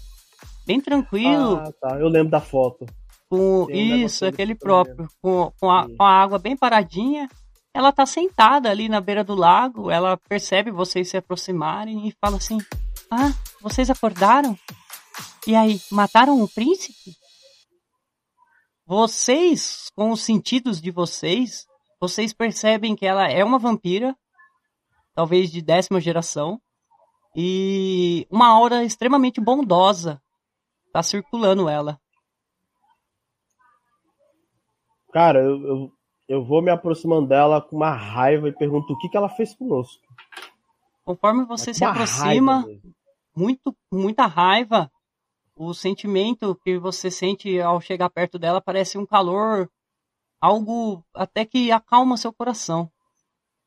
[0.67, 1.57] bem tranquilo.
[1.57, 1.99] Ah, tá.
[1.99, 2.87] Eu lembro da foto.
[3.29, 5.09] Com, isso, aquele próprio.
[5.23, 7.29] Com, com, a, com a água bem paradinha.
[7.75, 9.91] Ela tá sentada ali na beira do lago.
[9.91, 12.59] Ela percebe vocês se aproximarem e fala assim:
[13.11, 13.33] Ah,
[13.63, 14.57] vocês acordaram?
[15.47, 17.17] E aí, mataram o príncipe?
[18.95, 21.67] Vocês, com os sentidos de vocês,
[21.99, 24.15] vocês percebem que ela é uma vampira,
[25.15, 26.61] talvez de décima geração,
[27.35, 30.21] e uma aura extremamente bondosa
[30.93, 31.99] tá circulando ela.
[35.11, 35.93] Cara, eu, eu,
[36.29, 39.55] eu, vou me aproximando dela com uma raiva e pergunto o que, que ela fez
[39.55, 40.03] conosco.
[41.03, 42.63] Conforme você se aproxima,
[43.35, 44.93] muito, muita raiva,
[45.55, 49.71] o sentimento que você sente ao chegar perto dela parece um calor,
[50.41, 52.91] algo até que acalma seu coração.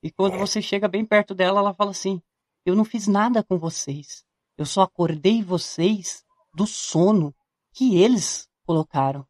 [0.02, 2.22] E quando você chega bem perto dela, ela fala assim:
[2.66, 4.24] Eu não fiz nada com vocês.
[4.58, 7.34] Eu só acordei vocês do sono
[7.74, 9.26] que eles colocaram.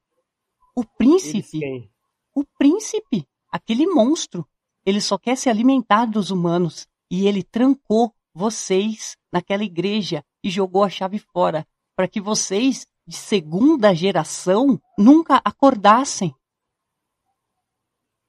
[0.75, 1.89] O príncipe,
[2.33, 4.47] o príncipe, aquele monstro,
[4.85, 10.83] ele só quer se alimentar dos humanos e ele trancou vocês naquela igreja e jogou
[10.83, 11.65] a chave fora
[11.95, 16.33] para que vocês de segunda geração nunca acordassem.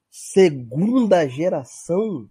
[0.09, 2.29] Segunda geração?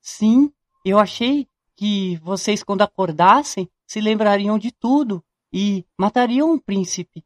[0.00, 0.52] Sim,
[0.84, 7.24] eu achei que vocês, quando acordassem, se lembrariam de tudo e matariam o príncipe.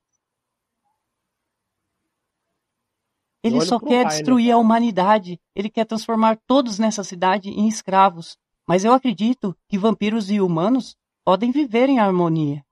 [3.43, 4.09] Ele só quer Rainer.
[4.09, 5.41] destruir a humanidade.
[5.55, 8.39] Ele quer transformar todos nessa cidade em escravos.
[8.66, 12.65] Mas eu acredito que vampiros e humanos podem viver em harmonia.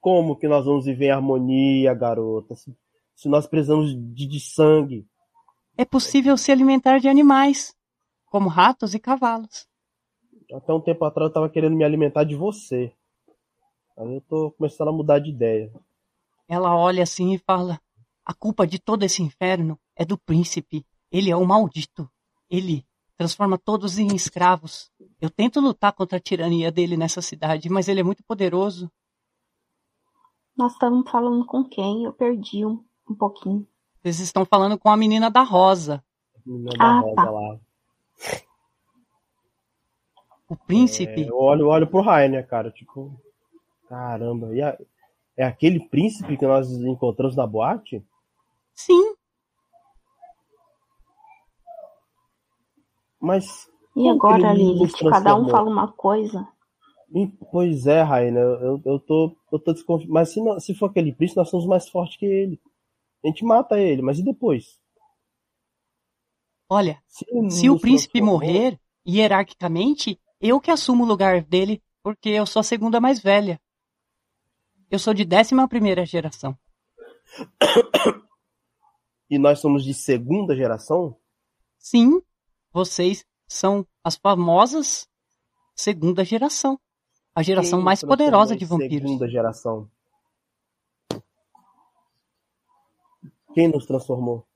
[0.00, 2.54] Como que nós vamos viver em harmonia, garota?
[2.54, 2.74] Se,
[3.14, 5.06] se nós precisamos de, de sangue.
[5.76, 7.74] É possível se alimentar de animais,
[8.26, 9.68] como ratos e cavalos.
[10.52, 12.92] Até um tempo atrás eu tava querendo me alimentar de você.
[13.96, 15.70] Aí eu tô começando a mudar de ideia.
[16.48, 17.80] Ela olha assim e fala:
[18.24, 20.84] A culpa de todo esse inferno é do príncipe.
[21.12, 22.10] Ele é o maldito.
[22.48, 22.84] Ele
[23.16, 24.90] transforma todos em escravos.
[25.20, 28.90] Eu tento lutar contra a tirania dele nessa cidade, mas ele é muito poderoso.
[30.60, 32.04] Nós estamos falando com quem?
[32.04, 33.66] Eu perdi um, um pouquinho.
[34.02, 36.04] Vocês estão falando com a menina da rosa.
[36.44, 37.30] Menina da Ah, rosa tá.
[37.30, 37.58] lá.
[40.50, 41.22] O príncipe.
[41.26, 43.18] Eu olho, olho pro Rainer, cara, tipo,
[43.88, 44.76] caramba, e a-
[45.34, 48.04] é aquele príncipe que nós encontramos na boate?
[48.74, 49.14] Sim,
[53.18, 53.66] Mas,
[53.96, 54.92] E agora, Lilith?
[55.10, 56.46] Cada um fala uma coisa.
[57.50, 60.12] Pois é, Rainer, eu, eu tô, eu tô desconfiado.
[60.12, 62.60] Mas se, não- se for aquele príncipe, nós somos mais fortes que ele.
[63.24, 64.78] A gente mata ele, mas e depois?
[66.68, 72.46] olha, Se, se o príncipe morrer, hierarquicamente, eu que assumo o lugar dele, porque eu
[72.46, 73.60] sou a segunda mais velha.
[74.90, 76.56] Eu sou de décima primeira geração.
[79.30, 81.16] E nós somos de segunda geração?
[81.78, 82.20] Sim,
[82.72, 85.06] vocês são as famosas
[85.76, 86.78] segunda geração.
[87.34, 89.08] A geração Quem mais poderosa de vampiros.
[89.08, 89.90] Segunda geração.
[93.54, 94.46] Quem nos transformou?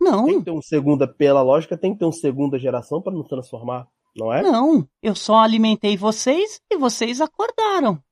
[0.00, 3.12] Não, Tem que ter um segunda, pela lógica, tem que ter um segunda geração para
[3.14, 4.42] nos transformar, não é?
[4.42, 4.88] não.
[5.02, 8.02] Eu só alimentei vocês e vocês acordaram.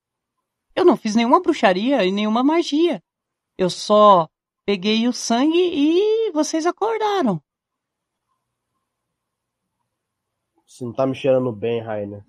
[0.74, 3.02] Eu não fiz nenhuma bruxaria e nenhuma magia.
[3.56, 4.28] Eu só
[4.64, 7.40] peguei o sangue e vocês acordaram.
[10.66, 12.24] Você não tá me cheirando bem, Rainer.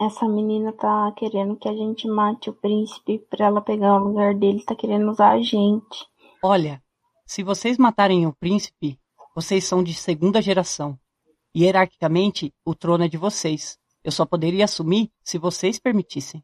[0.00, 4.34] Essa menina tá querendo que a gente mate o príncipe pra ela pegar o lugar
[4.34, 6.08] dele, tá querendo usar a gente.
[6.42, 6.82] Olha,
[7.26, 8.98] se vocês matarem o príncipe,
[9.34, 10.98] vocês são de segunda geração.
[11.54, 13.78] Hierarquicamente, o trono é de vocês.
[14.02, 16.42] Eu só poderia assumir se vocês permitissem.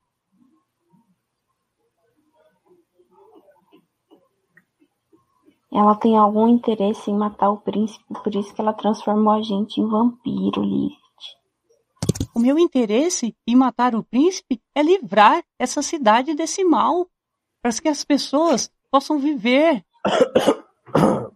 [5.72, 9.80] Ela tem algum interesse em matar o príncipe, por isso que ela transformou a gente
[9.80, 11.05] em vampiro, Lilith.
[12.36, 17.08] O meu interesse em matar o príncipe é livrar essa cidade desse mal,
[17.62, 19.82] para que as pessoas possam viver.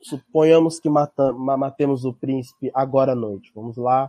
[0.00, 3.50] Suponhamos que mata- ma- matemos o príncipe agora à noite.
[3.52, 4.08] Vamos lá,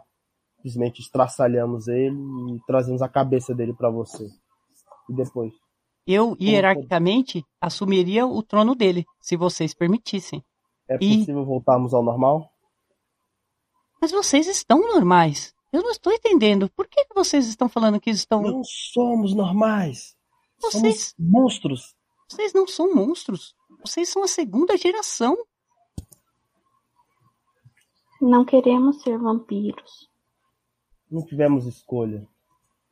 [0.57, 2.15] simplesmente estraçalhamos ele
[2.55, 4.27] e trazemos a cabeça dele para você.
[5.09, 5.51] E depois?
[6.05, 10.43] Eu, hierarquicamente, assumiria o trono dele, se vocês permitissem.
[10.87, 12.50] É E- possível voltarmos ao normal?
[14.01, 15.53] Mas vocês estão normais.
[15.71, 16.69] Eu não estou entendendo.
[16.71, 18.41] Por que vocês estão falando que estão.
[18.41, 20.15] Não somos normais.
[20.59, 21.95] Vocês- Somos monstros.
[22.29, 23.55] Vocês não são monstros.
[23.83, 25.37] Vocês são a segunda geração.
[28.21, 30.09] Não queremos ser vampiros.
[31.09, 32.27] Não tivemos escolha.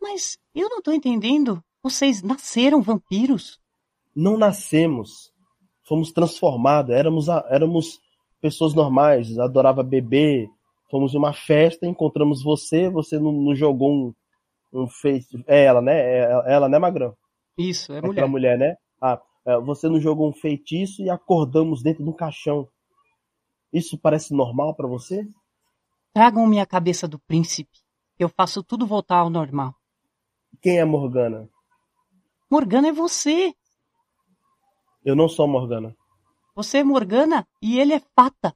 [0.01, 1.63] Mas eu não estou entendendo.
[1.83, 3.59] Vocês nasceram vampiros.
[4.15, 5.31] Não nascemos.
[5.87, 6.91] Fomos transformados.
[6.93, 7.99] Éramos, a- éramos
[8.41, 9.37] pessoas normais.
[9.37, 10.49] Adorava beber.
[10.89, 12.89] Fomos em uma festa, encontramos você.
[12.89, 14.13] Você não, não jogou um,
[14.73, 15.43] um face.
[15.47, 15.99] É ela, né?
[15.99, 17.15] É ela, né, Magrão?
[17.57, 18.27] Isso, é Aquela mulher.
[18.27, 18.75] mulher, né?
[19.01, 22.67] Ah, é, você não jogou um feitiço e acordamos dentro de um caixão.
[23.71, 25.27] Isso parece normal pra você?
[26.13, 27.77] Tragam-me a cabeça do príncipe.
[28.17, 29.75] Eu faço tudo voltar ao normal.
[30.61, 31.47] Quem é Morgana?
[32.49, 33.53] Morgana é você.
[35.05, 35.95] Eu não sou Morgana.
[36.55, 38.55] Você é Morgana e ele é Fata.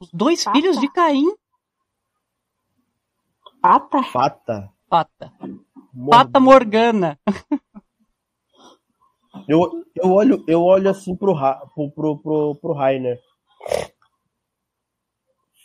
[0.00, 0.56] Os dois Fata?
[0.58, 1.26] filhos de Caim.
[3.60, 4.02] Pata?
[4.04, 4.72] Fata.
[4.88, 5.32] Fata.
[5.92, 7.18] Mor- Fata Morgana.
[9.46, 13.18] Eu, eu olho, eu olho assim pro, Ra- pro, pro, pro, pro Rainer.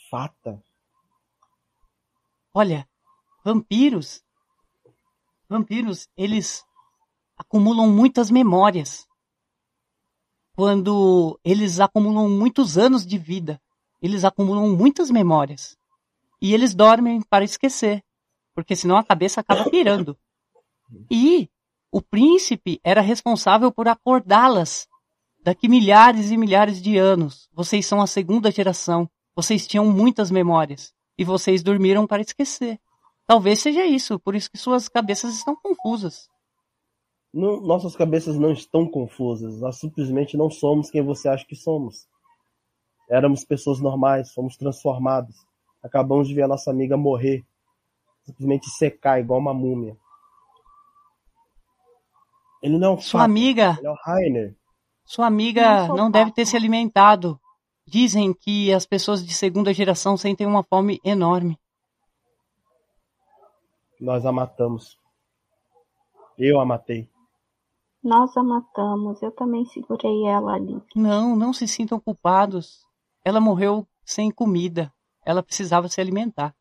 [0.10, 0.62] Fata.
[2.54, 2.88] Olha,
[3.44, 4.24] vampiros.
[5.48, 6.66] Vampiros, eles
[7.38, 9.08] acumulam muitas memórias.
[10.56, 13.62] quando eles acumulam muitos anos de vida.
[14.06, 15.76] Eles acumulam muitas memórias.
[16.40, 18.04] E eles dormem para esquecer,
[18.54, 20.16] porque senão a cabeça acaba pirando.
[21.10, 21.50] E
[21.92, 24.88] o príncipe era responsável por acordá-las
[25.44, 27.50] daqui milhares e milhares de anos.
[27.52, 29.10] Vocês são a segunda geração.
[29.36, 30.94] Vocês tinham muitas memórias.
[31.18, 32.80] E vocês dormiram para esquecer.
[33.26, 36.30] Talvez seja isso, por isso que suas cabeças estão confusas.
[37.34, 39.60] Não- nossas cabeças não estão confusas.
[39.60, 42.08] Nós simplesmente não somos quem você acha que somos.
[43.10, 45.36] Éramos pessoas normais, fomos transformados.
[45.84, 47.46] Acabamos de ver a nossa amiga morrer.
[48.24, 49.96] Simplesmente secar igual uma múmia.
[52.62, 54.56] Ele não é um Sua fato, amiga, ele é o Rainer.
[55.06, 57.40] sua amiga Não não deve ter se alimentado.
[57.88, 61.60] Dizem que as pessoas de segunda geração sentem uma fome enorme.
[64.02, 64.98] Nós a matamos.
[66.38, 67.08] Eu a matei.
[68.04, 69.22] Nós a matamos.
[69.22, 70.82] Eu também segurei ela ali.
[70.96, 72.85] Não, não se sintam culpados.
[73.26, 74.94] Ela morreu sem comida.
[75.26, 76.56] Ela precisava se alimentar.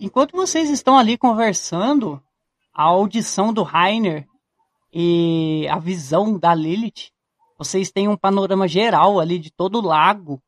[0.00, 2.20] Enquanto vocês estão ali conversando,
[2.74, 4.28] a audição do Rainer
[4.92, 7.12] e a visão da Lilith,
[7.56, 10.42] vocês têm um panorama geral ali de todo o lago.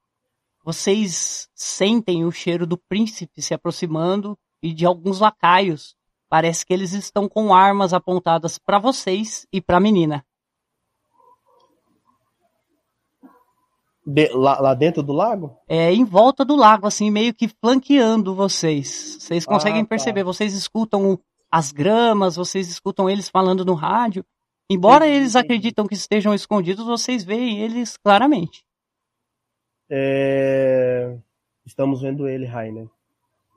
[0.62, 5.96] Vocês sentem o cheiro do príncipe se aproximando e de alguns lacaios.
[6.28, 10.26] Parece que eles estão com armas apontadas para vocês e para a menina.
[14.10, 15.58] De- lá, lá dentro do lago?
[15.68, 19.18] é, em volta do lago, assim, meio que flanqueando vocês.
[19.20, 19.88] Vocês conseguem Ah, tá.
[19.90, 21.20] perceber, vocês escutam
[21.50, 24.24] as gramas, vocês escutam eles falando no rádio.
[24.70, 25.44] Embora Entendi, eles entendi.
[25.46, 28.64] acreditam que estejam escondidos, vocês veem eles claramente.
[29.90, 31.18] É,
[31.66, 32.88] Estamos vendo ele, Rainer.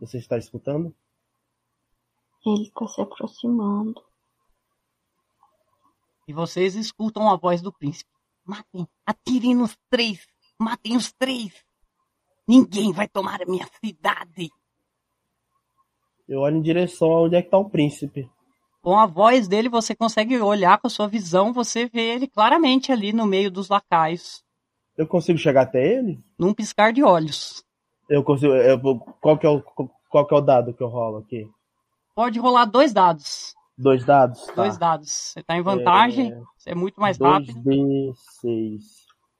[0.02, 0.94] Você está escutando?
[2.46, 4.02] Ele está se aproximando.
[6.28, 8.12] E vocês escutam a voz do príncipe.
[8.46, 10.26] Matem, atirem nos três,
[10.62, 11.54] matem os três.
[12.48, 14.50] Ninguém vai tomar a minha cidade.
[16.28, 18.30] Eu olho em direção aonde é que tá o príncipe.
[18.82, 22.92] Com a voz dele, você consegue olhar com a sua visão, você vê ele claramente
[22.92, 24.44] ali no meio dos lacaios,
[24.98, 26.20] Eu consigo chegar até ele?
[26.38, 27.64] num piscar de olhos.
[28.10, 28.54] Eu consigo.
[28.54, 28.80] eu
[29.22, 29.62] qual, que é o,
[30.10, 31.48] qual que é o dado que eu rolo aqui?
[32.16, 33.54] Pode rolar dois dados.
[33.78, 34.46] Dois dados?
[34.48, 34.54] Tá.
[34.54, 35.12] Dois dados.
[35.12, 37.54] Você tá em vantagem, você é muito mais rápido.
[37.64, 38.80] 2d6.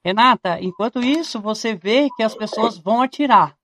[0.04, 3.56] Renata, enquanto isso, você vê que as pessoas vão atirar.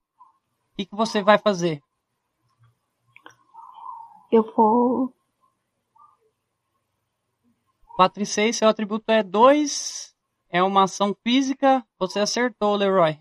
[0.73, 1.81] O que, que você vai fazer?
[4.31, 5.13] Eu vou.
[7.97, 10.15] 4 e 6, seu atributo é 2.
[10.49, 11.85] É uma ação física.
[11.99, 13.19] Você acertou, Leroy.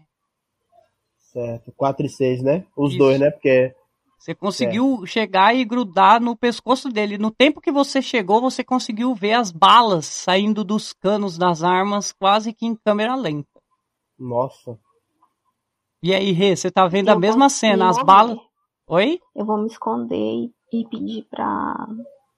[1.19, 1.73] Certo.
[1.73, 2.65] 4 e 6, né?
[2.77, 2.99] Os Isso.
[2.99, 3.31] dois, né?
[3.31, 3.75] Porque.
[4.19, 7.17] Você conseguiu chegar e grudar no pescoço dele.
[7.17, 12.11] No tempo que você chegou, você conseguiu ver as balas saindo dos canos das armas,
[12.11, 13.49] quase que em câmera lenta.
[14.19, 14.77] Nossa.
[16.03, 18.37] E aí, Rê, você tá vendo a eu mesma vou cena, as balas.
[18.89, 19.21] Oi?
[19.37, 21.87] Eu vou me esconder e, pedir pra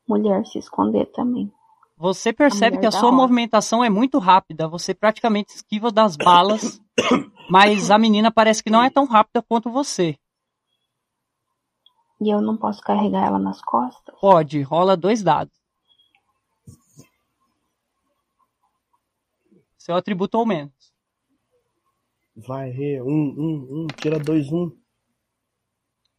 [0.06, 1.50] mulher se esconder também.
[1.96, 3.16] Você percebe mulher que a sua hora.
[3.16, 4.68] movimentação é muito rápida.
[4.68, 6.80] Você praticamente esquiva das balas,
[7.50, 10.16] mas a menina parece que não é tão rápida quanto você.
[12.20, 14.14] E eu não posso carregar ela nas costas?
[14.20, 15.58] Pode, rola dois dados.
[19.78, 20.92] Seu atributo ou menos.
[22.36, 23.00] Vai, Rê.
[23.02, 23.86] Um, um, um.
[23.96, 24.70] Tira dois, um.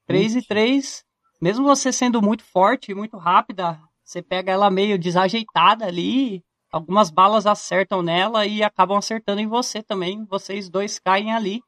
[0.07, 0.41] 3 e.
[0.41, 1.05] 3.
[1.39, 6.43] Mesmo você sendo muito forte e muito rápida, você pega ela meio desajeitada ali.
[6.71, 10.25] Algumas balas acertam nela e acabam acertando em você também.
[10.25, 11.61] Vocês dois caem ali.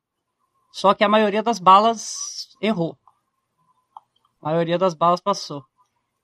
[0.72, 2.98] Só que a maioria das balas errou.
[4.44, 5.64] A maioria das balas passou.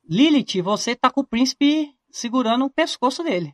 [0.08, 3.54] Lilith, você tá com o príncipe segurando o pescoço dele.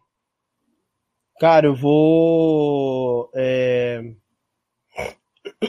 [1.39, 3.29] Cara, eu vou.
[3.35, 4.01] É,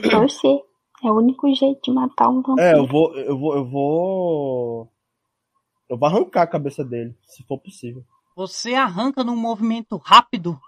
[0.09, 0.59] Torcer.
[1.03, 2.59] É o único jeito de matar um vampiro.
[2.59, 3.15] é, eu vou.
[3.15, 3.55] Eu vou.
[3.55, 4.91] Eu vou.
[5.89, 8.03] Eu vou arrancar a cabeça dele, se for possível.
[8.35, 10.59] Você arranca num movimento rápido,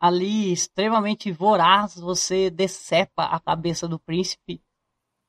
[0.00, 4.60] ali extremamente voraz, você decepa a cabeça do príncipe.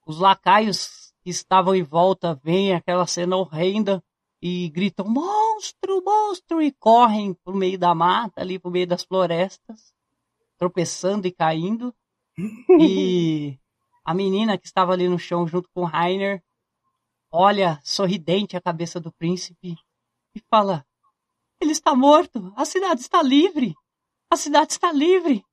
[0.05, 4.03] Os lacaios que estavam em volta veem aquela cena horrenda
[4.39, 9.91] e gritam monstro, monstro e correm pro meio da mata, ali pro meio das florestas,
[10.55, 11.91] tropeçando e caindo.
[12.79, 13.57] E
[14.03, 16.43] a menina que estava ali no chão junto com Rainer
[17.31, 19.75] olha sorridente a cabeça do príncipe
[20.35, 20.85] e fala:
[21.59, 23.73] Ele está morto, a cidade está livre,
[24.29, 25.43] a cidade está livre.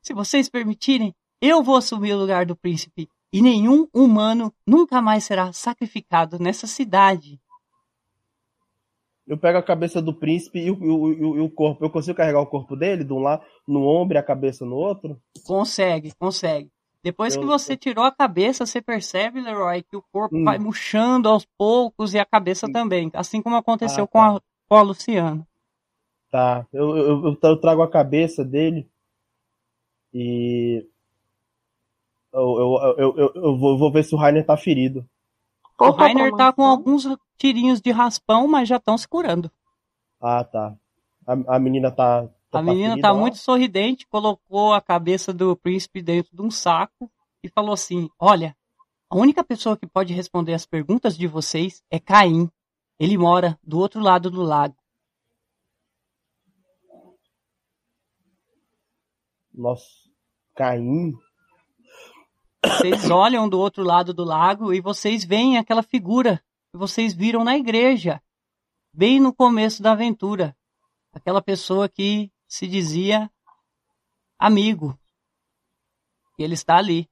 [0.00, 5.24] Se vocês permitirem, eu vou assumir o lugar do príncipe e nenhum humano nunca mais
[5.24, 7.40] será sacrificado nessa cidade.
[9.26, 11.84] Eu pego a cabeça do príncipe e o, o, o, o corpo.
[11.84, 14.74] Eu consigo carregar o corpo dele de um lado, no ombro e a cabeça no
[14.74, 15.20] outro?
[15.46, 16.70] Consegue, consegue.
[17.04, 20.44] Depois Eu- que você tirou a cabeça, você percebe, Leroy, que o corpo Hum.
[20.44, 23.10] vai murchando aos poucos e a cabeça também.
[23.14, 25.46] Assim como aconteceu Ah, com, a, com a Luciana.
[26.30, 26.66] Tá.
[26.72, 28.88] Eu, eu, eu trago a cabeça dele
[30.12, 30.86] e.
[32.32, 35.06] Eu, eu, eu, eu, eu vou, vou ver se o Rainer tá ferido.
[35.64, 37.06] O Pouca Rainer tá com alguns
[37.36, 39.50] tirinhos de raspão, mas já estão se curando.
[40.20, 40.74] Ah, tá.
[41.26, 42.28] A, a menina tá.
[42.50, 43.20] tá A menina ferida tá lá?
[43.20, 47.10] muito sorridente, colocou a cabeça do príncipe dentro de um saco
[47.42, 48.56] e falou assim: Olha,
[49.10, 52.50] a única pessoa que pode responder as perguntas de vocês é Caim.
[52.98, 54.76] Ele mora do outro lado do lago.
[59.52, 59.84] Nossa.
[60.54, 61.12] Caim?
[62.64, 67.42] Vocês olham do outro lado do lago e vocês veem aquela figura que vocês viram
[67.42, 68.22] na igreja,
[68.92, 70.56] bem no começo da aventura.
[71.12, 73.30] Aquela pessoa que se dizia
[74.38, 74.98] amigo.
[76.38, 77.08] E ele está ali,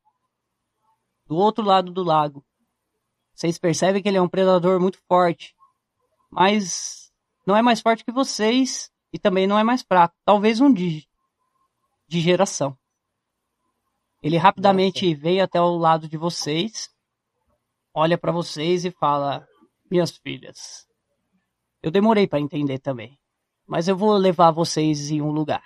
[1.26, 2.44] do outro lado do lago.
[3.34, 5.54] Vocês percebem que ele é um predador muito forte,
[6.30, 7.12] mas
[7.46, 10.14] não é mais forte que vocês e também não é mais fraco.
[10.24, 11.08] Talvez um de,
[12.06, 12.78] de geração.
[14.22, 16.90] Ele rapidamente vem até o lado de vocês,
[17.94, 19.48] olha para vocês e fala:
[19.90, 20.86] Minhas filhas,
[21.82, 23.18] eu demorei para entender também,
[23.66, 25.64] mas eu vou levar vocês em um lugar.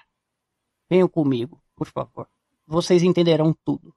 [0.89, 2.29] Venham comigo, por favor.
[2.67, 3.93] Vocês entenderão tudo.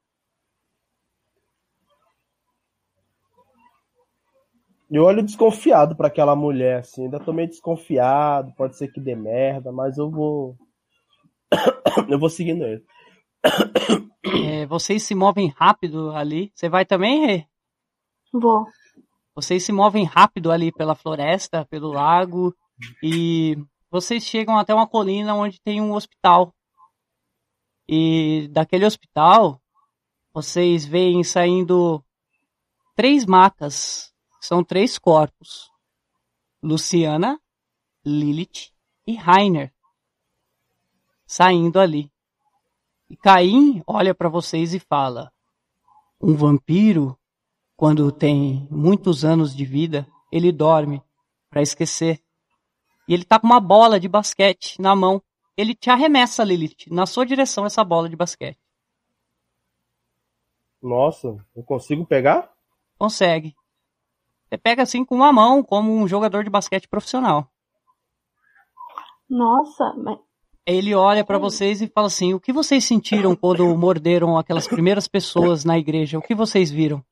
[4.90, 7.04] Eu olho desconfiado pra aquela mulher, assim.
[7.04, 8.52] Ainda tô meio desconfiado.
[8.54, 10.56] Pode ser que dê merda, mas eu vou.
[12.08, 12.82] eu vou seguindo ele.
[14.44, 16.52] É, vocês se movem rápido ali.
[16.54, 17.46] Você vai também, Rê?
[18.32, 18.66] Vou.
[19.34, 22.54] Vocês se movem rápido ali pela floresta, pelo lago,
[23.02, 23.56] e
[23.90, 26.54] vocês chegam até uma colina onde tem um hospital.
[27.88, 29.62] E daquele hospital,
[30.34, 32.04] vocês veem saindo
[32.94, 34.12] três macas.
[34.40, 35.70] São três corpos.
[36.62, 37.40] Luciana,
[38.04, 38.72] Lilith
[39.06, 39.72] e Rainer.
[41.26, 42.10] Saindo ali.
[43.10, 45.32] E Caim olha para vocês e fala:
[46.20, 47.18] Um vampiro
[47.78, 51.00] quando tem muitos anos de vida, ele dorme
[51.48, 52.20] para esquecer.
[53.06, 55.22] E ele tá com uma bola de basquete na mão.
[55.56, 58.58] Ele te arremessa, Lilith, na sua direção essa bola de basquete.
[60.82, 62.52] Nossa, eu consigo pegar?
[62.98, 63.56] Consegue.
[64.48, 67.48] Você pega assim com uma mão, como um jogador de basquete profissional.
[69.28, 70.18] Nossa, mas
[70.68, 75.08] Ele olha para vocês e fala assim: O que vocês sentiram quando morderam aquelas primeiras
[75.08, 76.18] pessoas na igreja?
[76.18, 77.02] O que vocês viram?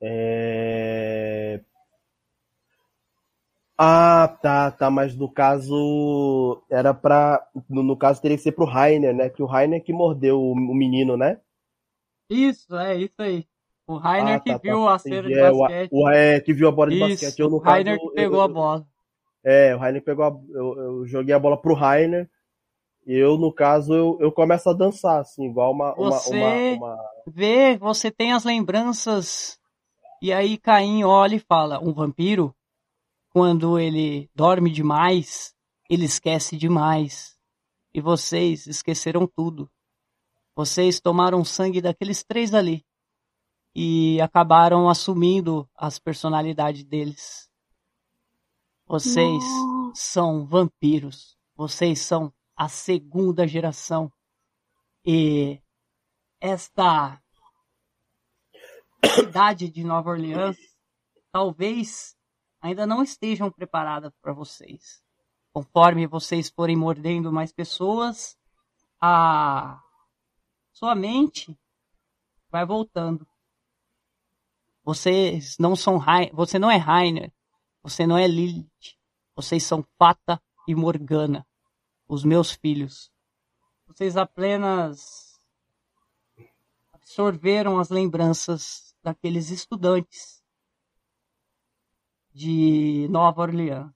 [0.00, 1.60] É...
[3.76, 7.46] Ah, tá, tá, mas no caso era pra.
[7.68, 9.28] No, no caso teria que ser pro Rainer, né?
[9.28, 11.38] Que o Rainer que mordeu o, o menino, né?
[12.30, 13.44] Isso, é isso aí.
[13.86, 15.38] O Rainer Ah, que tá, tá, viu a cera de entendi.
[15.38, 15.90] É, o- basquete.
[15.92, 17.38] O, é, que viu a bola de Isso, basquete.
[17.40, 18.93] Eu, no o Rainer caso, que pegou eu, a bola.
[19.44, 22.28] É, o Rainer pegou a, eu, eu joguei a bola pro Rainer.
[23.06, 25.94] E eu, no caso, eu, eu começo a dançar, assim, igual uma.
[25.94, 26.34] uma, Você-
[26.78, 29.58] uma, uma- vê, você tem as lembranças.
[30.22, 32.54] E aí Caim olha e fala: um vampiro,
[33.30, 35.54] quando ele dorme demais,
[35.90, 37.36] ele esquece demais.
[37.92, 39.70] E vocês esqueceram tudo.
[40.56, 42.84] Vocês tomaram sangue daqueles três ali.
[43.74, 47.50] E acabaram assumindo as personalidades deles.
[48.86, 49.92] Vocês Nossa.
[49.94, 51.36] são vampiros.
[51.56, 54.12] Vocês são a segunda geração.
[55.04, 55.60] E
[56.40, 57.20] esta
[59.14, 60.56] cidade de Nova Orleans
[61.30, 62.16] talvez
[62.60, 65.02] ainda não estejam preparadas para vocês.
[65.52, 68.36] Conforme vocês forem mordendo mais pessoas,
[69.00, 69.80] a
[70.72, 71.58] sua mente
[72.50, 73.26] vai voltando.
[74.82, 75.98] Vocês não são
[76.32, 77.32] você não é Rainer,
[77.84, 78.96] você não é Lilith.
[79.36, 81.46] Vocês são Fata e Morgana,
[82.08, 83.12] os meus filhos.
[83.86, 85.38] Vocês apenas
[86.90, 90.42] absorveram as lembranças daqueles estudantes
[92.32, 93.92] de Nova Orleans.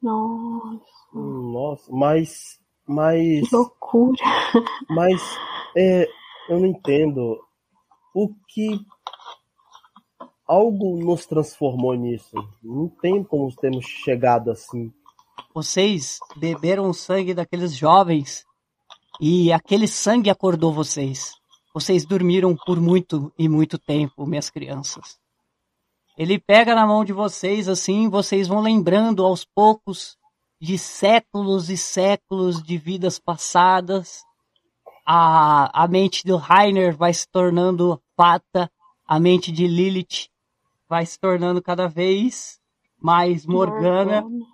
[0.00, 0.82] nossa,
[1.12, 2.58] Nossa, mas.
[2.86, 3.46] Mas.
[3.48, 4.24] que loucura.
[4.88, 5.20] Mas.
[5.76, 6.08] É,
[6.48, 7.38] eu não entendo.
[8.14, 8.80] O que.
[10.48, 12.34] Algo nos transformou nisso.
[12.62, 14.90] Não tem como termos chegado assim.
[15.54, 18.46] Vocês beberam o sangue daqueles jovens
[19.20, 21.34] e aquele sangue acordou vocês.
[21.74, 25.18] Vocês dormiram por muito e muito tempo, minhas crianças.
[26.16, 30.16] Ele pega na mão de vocês assim, vocês vão lembrando aos poucos
[30.60, 34.22] de séculos e séculos de vidas passadas.
[35.06, 38.70] A, a mente do Rainer vai se tornando pata,
[39.06, 40.28] a mente de Lilith
[40.88, 42.58] vai se tornando cada vez
[43.00, 44.22] mais Morgana.
[44.22, 44.46] Morgana.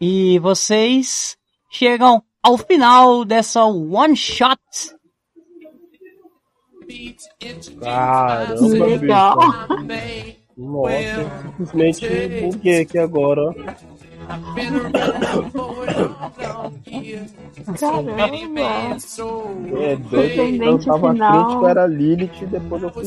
[0.00, 1.36] E vocês
[1.70, 4.60] chegam ao final dessa one shot.
[7.80, 9.38] Caramba, Legal.
[10.56, 13.42] Nossa, simplesmente buguei aqui agora.
[17.78, 18.20] Caramba.
[19.80, 20.64] É doido.
[20.64, 21.44] Eu tava final.
[21.44, 23.04] crítico, era Lilith, depois eu fui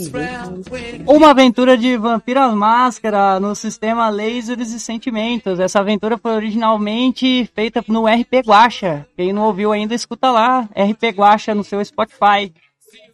[1.07, 5.59] Uma aventura de Vampiras Máscara no sistema Lasers e Sentimentos.
[5.59, 9.05] Essa aventura foi originalmente feita no RP Guacha.
[9.15, 10.67] Quem não ouviu ainda, escuta lá.
[10.75, 12.53] RP Guacha no seu Spotify.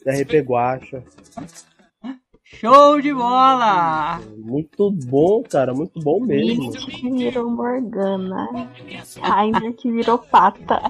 [0.05, 1.03] RP Guacha.
[2.51, 4.19] Show de bola!
[4.37, 6.71] Muito bom, cara, muito bom mesmo.
[6.71, 8.47] Que virou Morgana.
[9.21, 10.81] Rainer que virou pata.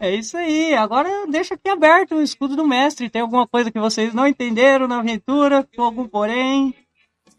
[0.00, 0.74] É isso aí.
[0.74, 3.10] Agora deixa aqui aberto o escudo do mestre.
[3.10, 5.68] Tem alguma coisa que vocês não entenderam na aventura?
[5.76, 6.74] Com algum porém?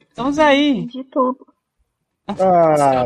[0.09, 0.85] Estamos aí.
[0.85, 1.39] De tudo.
[2.27, 3.05] Ah,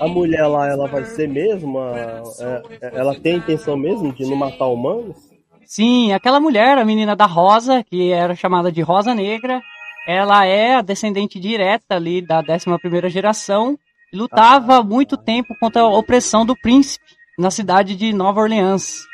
[0.00, 1.78] a mulher lá, ela vai ser mesmo?
[1.78, 2.62] a- é-
[2.98, 5.25] ela tem a intenção mesmo de não matar humanos?
[5.66, 9.60] Sim, aquela mulher, a menina da Rosa, que era chamada de Rosa Negra,
[10.06, 13.76] ela é a descendente direta ali da 11ª geração
[14.12, 17.04] e lutava muito tempo contra a opressão do príncipe
[17.36, 19.04] na cidade de Nova Orleans.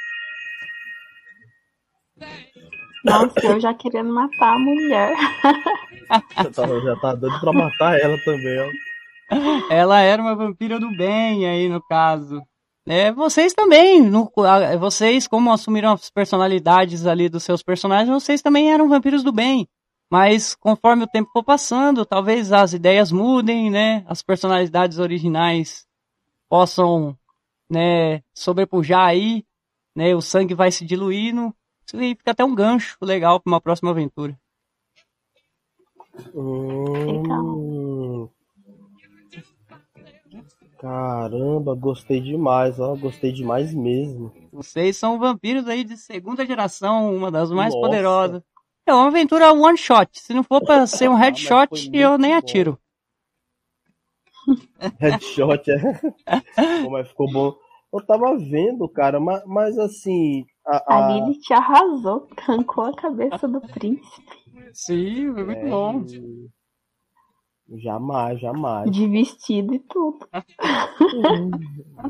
[3.04, 5.16] Nossa, eu já querendo matar a mulher.
[6.36, 8.68] Já tá, já tá doido pra matar ela também, ó.
[9.70, 12.42] Ela era uma vampira do bem aí no caso.
[12.86, 18.42] É, vocês também, no- a- vocês como assumiram as personalidades ali dos seus personagens, vocês
[18.42, 19.68] também eram vampiros do bem.
[20.10, 24.04] Mas conforme o tempo for passando, talvez as ideias mudem, né?
[24.06, 25.86] As personalidades originais
[26.50, 27.16] possam,
[27.70, 29.42] né, sobrepujar aí,
[29.96, 30.14] né?
[30.14, 31.54] O sangue vai se diluindo.
[31.86, 34.38] Isso aí fica até um gancho legal para uma próxima aventura.
[36.34, 38.28] Hum,
[40.82, 42.94] caramba, gostei demais, ó.
[42.96, 44.32] Gostei demais mesmo.
[44.52, 47.86] Vocês são vampiros aí de segunda geração, uma das mais Nossa.
[47.86, 48.42] poderosas.
[48.84, 50.20] É uma aventura one shot.
[50.20, 52.38] Se não for pra ser um Ah, headshot, eu nem bom.
[52.38, 52.78] atiro.
[55.00, 56.00] Headshot, é.
[56.82, 57.54] Pô, mas ficou bom.
[57.92, 60.44] Eu tava vendo, cara, mas, mas assim.
[60.66, 64.42] A, A a- Lilith arrasou, tancou a cabeça do príncipe.
[64.72, 66.04] Sim, foi muito é, bom.
[67.78, 68.90] Jamais, jamais.
[68.90, 70.18] De vestido e tudo.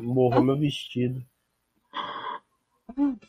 [0.00, 1.22] Morreu meu vestido.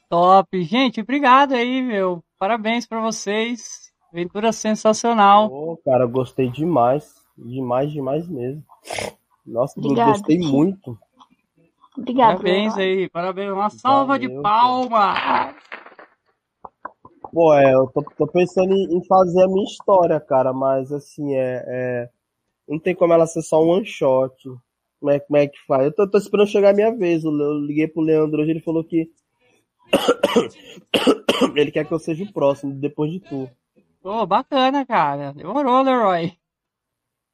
[0.09, 0.63] Top.
[0.63, 2.23] Gente, obrigado aí, meu.
[2.39, 3.93] Parabéns pra vocês.
[4.11, 5.49] Aventura sensacional.
[5.49, 7.13] Pô, cara, gostei demais.
[7.37, 8.63] Demais, demais mesmo.
[9.45, 10.47] Nossa, eu Obrigada, gostei Ti.
[10.47, 10.97] muito.
[11.97, 12.33] Obrigada.
[12.33, 13.09] Parabéns aí.
[13.09, 13.51] Parabéns.
[13.51, 15.55] Uma salva de Valeu, palmas.
[17.31, 21.33] Pô, é, eu tô, tô pensando em, em fazer a minha história, cara, mas assim,
[21.33, 22.09] é, é-
[22.67, 24.35] Não tem como ela ser só um one shot.
[24.99, 25.85] Como é, como é que faz?
[25.85, 27.23] Eu tô, tô esperando chegar a minha vez.
[27.23, 29.09] Eu, liguei pro Leandro hoje, ele falou que.
[31.55, 33.49] ele quer que eu seja o próximo, depois de tu.
[34.01, 35.33] Pô, bacana, cara.
[35.33, 36.27] Demorou, Leroy.
[36.27, 36.31] O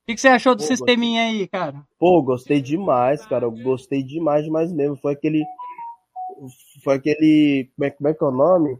[0.07, 1.83] que, que você achou do Pô, sisteminha aí, cara?
[1.99, 3.45] Pô, gostei demais, cara.
[3.45, 4.95] Eu gostei demais, demais mesmo.
[4.97, 5.45] Foi aquele.
[6.83, 7.69] Foi aquele.
[7.75, 8.77] Como é, como é que é o nome?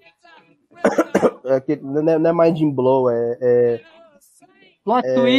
[1.46, 3.82] É aquele, não, é, não é Mind Blow, é- é
[4.84, 5.38] Plot twist.